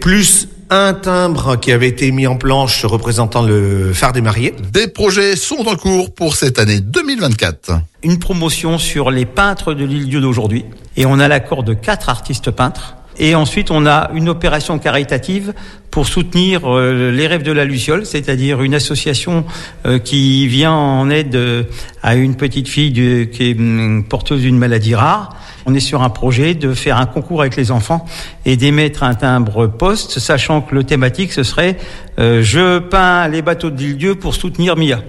plus 0.00 0.48
un 0.70 0.94
timbre 0.94 1.56
qui 1.56 1.72
avait 1.72 1.88
été 1.88 2.10
mis 2.10 2.26
en 2.26 2.36
planche 2.36 2.84
représentant 2.84 3.42
le 3.42 3.92
phare 3.92 4.12
des 4.12 4.20
mariés. 4.20 4.54
Des 4.72 4.88
projets 4.88 5.36
sont 5.36 5.66
en 5.66 5.76
cours 5.76 6.14
pour 6.14 6.34
cette 6.34 6.58
année 6.58 6.80
2024. 6.80 7.72
Une 8.02 8.18
promotion 8.18 8.78
sur 8.78 9.10
les 9.10 9.26
peintres 9.26 9.74
de 9.74 9.84
l'île 9.84 10.08
Dieu 10.08 10.20
d'aujourd'hui. 10.20 10.64
Et 10.96 11.06
on 11.06 11.18
a 11.18 11.28
l'accord 11.28 11.62
de 11.62 11.74
quatre 11.74 12.08
artistes 12.08 12.50
peintres. 12.50 12.97
Et 13.18 13.34
ensuite, 13.34 13.70
on 13.70 13.86
a 13.86 14.10
une 14.14 14.28
opération 14.28 14.78
caritative 14.78 15.52
pour 15.90 16.06
soutenir 16.06 16.60
euh, 16.64 17.10
les 17.10 17.26
rêves 17.26 17.42
de 17.42 17.52
la 17.52 17.64
Luciole, 17.64 18.06
c'est-à-dire 18.06 18.62
une 18.62 18.74
association 18.74 19.44
euh, 19.86 19.98
qui 19.98 20.46
vient 20.46 20.72
en 20.72 21.10
aide 21.10 21.34
euh, 21.34 21.64
à 22.02 22.14
une 22.14 22.36
petite 22.36 22.68
fille 22.68 22.92
qui 22.92 23.50
est 23.50 23.58
hum, 23.58 24.04
porteuse 24.08 24.42
d'une 24.42 24.58
maladie 24.58 24.94
rare. 24.94 25.36
On 25.66 25.74
est 25.74 25.80
sur 25.80 26.02
un 26.02 26.10
projet 26.10 26.54
de 26.54 26.72
faire 26.72 26.98
un 26.98 27.06
concours 27.06 27.40
avec 27.40 27.56
les 27.56 27.70
enfants 27.70 28.06
et 28.46 28.56
d'émettre 28.56 29.02
un 29.02 29.14
timbre 29.14 29.66
poste, 29.66 30.18
sachant 30.18 30.60
que 30.60 30.74
le 30.74 30.84
thématique, 30.84 31.32
ce 31.32 31.42
serait 31.42 31.76
Je 32.16 32.78
peins 32.78 33.28
les 33.28 33.42
bateaux 33.42 33.68
de 33.68 33.76
l'île 33.76 33.98
Dieu 33.98 34.14
pour 34.14 34.34
soutenir 34.34 34.76
Mia. 34.76 35.02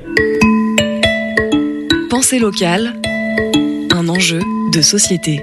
Pensée 2.10 2.40
locale, 2.40 2.96
un 3.92 4.10
enjeu 4.10 4.42
de 4.74 4.82
société. 4.82 5.42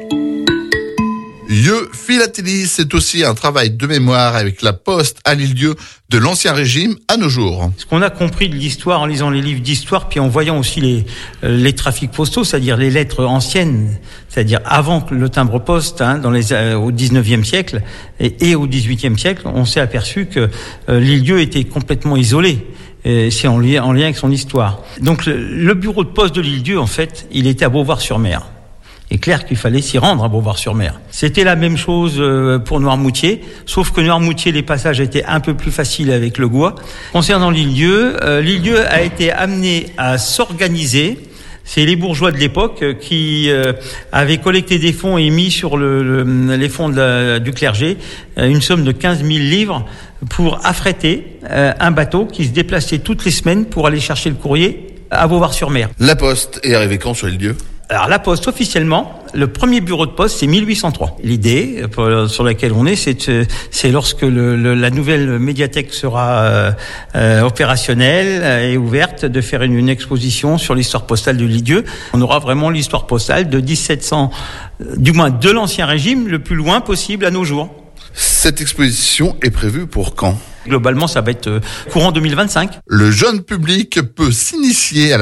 Yeux 1.49 1.89
Philatélie, 1.93 2.67
c'est 2.67 2.93
aussi 2.95 3.25
un 3.25 3.35
travail 3.35 3.71
de 3.71 3.87
mémoire 3.87 4.35
avec 4.35 4.63
la 4.63 4.73
poste 4.73 5.21
à 5.25 5.35
l'île-dieu 5.35 5.77
de 6.11 6.19
l'ancien 6.19 6.53
régime 6.53 6.97
à 7.07 7.17
nos 7.17 7.29
jours. 7.29 7.71
Ce 7.77 7.87
qu'on 7.87 8.03
a 8.03 8.11
compris 8.11 8.49
de 8.49 8.57
l'histoire 8.57 9.01
en 9.01 9.07
lisant 9.07 9.31
les 9.31 9.41
livres 9.41 9.61
d'histoire, 9.61 10.09
puis 10.09 10.19
en 10.19 10.27
voyant 10.27 10.59
aussi 10.59 10.81
les, 10.81 11.07
euh, 11.45 11.57
les 11.57 11.73
trafics 11.73 12.11
postaux, 12.11 12.43
c'est-à-dire 12.43 12.77
les 12.77 12.91
lettres 12.91 13.25
anciennes, 13.25 13.97
c'est-à-dire 14.29 14.59
avant 14.65 15.07
le 15.13 15.29
timbre 15.29 15.61
poste, 15.61 16.01
hein, 16.01 16.19
dans 16.19 16.33
les, 16.33 16.53
euh, 16.53 16.75
au 16.75 16.91
19e 16.91 17.45
siècle 17.45 17.83
et, 18.19 18.57
au 18.57 18.67
18e 18.67 19.17
siècle, 19.17 19.43
on 19.47 19.65
s'est 19.65 19.81
aperçu 19.81 20.27
que 20.27 20.51
euh, 20.89 21.01
l'île-dieu 21.01 21.41
était 21.41 21.65
complètement 21.65 22.17
isolé. 22.17 22.67
C'est 23.31 23.47
en 23.47 23.61
lien, 23.61 23.85
en 23.85 23.93
lien 23.93 24.03
avec 24.03 24.17
son 24.17 24.33
histoire. 24.33 24.83
Donc 25.01 25.27
le, 25.27 25.37
le 25.37 25.75
bureau 25.75 26.03
de 26.03 26.09
poste 26.09 26.35
de 26.35 26.41
l'île-dieu, 26.41 26.81
en 26.81 26.89
fait, 26.89 27.29
il 27.31 27.47
était 27.47 27.65
à 27.65 27.69
Beauvoir-sur-Mer 27.69 28.49
est 29.11 29.19
clair 29.19 29.45
qu'il 29.45 29.57
fallait 29.57 29.83
s'y 29.83 29.99
rendre 29.99 30.25
à 30.25 30.29
Beauvoir-sur-Mer. 30.29 31.01
C'était 31.11 31.45
la 31.45 31.57
même 31.57 31.77
chose 31.77 32.17
euh, 32.19 32.59
pour 32.59 32.81
Noirmoutier, 32.81 33.43
sauf 33.65 33.91
que 33.93 34.01
Noirmoutier, 34.01 34.53
les 34.53 34.63
passages 34.63 35.01
étaient 35.01 35.25
un 35.25 35.41
peu 35.41 35.55
plus 35.55 35.71
faciles 35.71 36.11
avec 36.11 36.39
le 36.39 36.49
Gois. 36.49 36.75
Concernant 37.13 37.51
l'île-dieu, 37.51 38.17
euh, 38.23 38.41
l'île-dieu 38.41 38.87
a 38.89 39.03
été 39.03 39.31
amené 39.31 39.87
à 39.97 40.19
s'organiser. 40.19 41.19
C'est 41.65 41.85
les 41.85 41.97
bourgeois 41.97 42.31
de 42.31 42.37
l'époque 42.37 42.83
euh, 42.83 42.95
qui 42.95 43.49
avaient 44.13 44.39
collecté 44.39 44.79
des 44.79 44.93
fonds 44.93 45.19
et 45.19 45.31
mis 45.31 45.51
sur 45.51 45.77
le, 45.77 46.03
le, 46.03 46.57
les 46.57 46.69
fonds 46.69 46.89
du 46.89 47.53
clergé 47.53 47.97
une 48.37 48.61
somme 48.61 48.85
de 48.85 48.93
15 48.93 49.19
000 49.19 49.29
livres 49.31 49.87
pour 50.29 50.65
affréter 50.65 51.39
un 51.49 51.91
bateau 51.91 52.27
qui 52.27 52.45
se 52.45 52.51
déplaçait 52.51 52.99
toutes 52.99 53.25
les 53.25 53.31
semaines 53.31 53.67
pour 53.67 53.87
aller 53.87 54.01
chercher 54.01 54.31
le 54.31 54.37
courrier 54.37 54.87
à 55.11 55.27
Beauvoir-sur-Mer. 55.29 55.91
La 55.99 56.17
poste 56.17 56.61
est 56.63 56.75
arrivée 56.75 56.99
quand 56.99 57.15
sur 57.15 57.27
l'île-dieu 57.27 57.57
alors 57.89 58.09
la 58.09 58.19
poste 58.19 58.49
officiellement, 58.49 59.23
le 59.33 59.47
premier 59.47 59.81
bureau 59.81 60.07
de 60.07 60.11
poste 60.11 60.39
c'est 60.39 60.49
1803. 60.49 61.19
L'idée 61.23 61.85
sur 62.29 62.43
laquelle 62.43 62.73
on 62.73 62.85
est, 62.85 62.97
c'est 62.97 63.47
c'est 63.71 63.91
lorsque 63.91 64.23
le, 64.23 64.57
le, 64.57 64.75
la 64.75 64.91
nouvelle 64.91 65.39
médiathèque 65.39 65.95
sera 65.95 66.41
euh, 66.41 66.73
euh, 67.15 67.43
opérationnelle 67.43 68.71
et 68.73 68.77
ouverte, 68.77 69.25
de 69.25 69.41
faire 69.41 69.63
une, 69.63 69.75
une 69.75 69.89
exposition 69.89 70.59
sur 70.59 70.75
l'histoire 70.75 71.07
postale 71.07 71.37
de 71.37 71.45
Lidieu. 71.45 71.85
On 72.13 72.21
aura 72.23 72.41
vraiment 72.41 72.71
l'histoire 72.71 73.07
postale 73.07 73.49
de 73.49 73.61
1700, 73.61 74.31
du 74.97 75.13
moins 75.13 75.31
de 75.31 75.51
l'ancien 75.51 75.87
régime, 75.87 76.27
le 76.27 76.41
plus 76.41 76.57
loin 76.57 76.81
possible 76.81 77.25
à 77.25 77.31
nos 77.31 77.45
jours. 77.45 77.71
Cette 78.15 78.61
exposition 78.61 79.37
est 79.43 79.51
prévue 79.51 79.87
pour 79.87 80.15
quand? 80.15 80.39
Globalement, 80.67 81.07
ça 81.07 81.21
va 81.21 81.31
être 81.31 81.61
courant 81.93 82.13
2025. 82.13 82.81
Le 82.87 83.11
jeune 83.11 83.43
public 83.43 84.01
peut 84.15 84.33
s'initier 84.33 85.13
à 85.13 85.13
la 85.13 85.15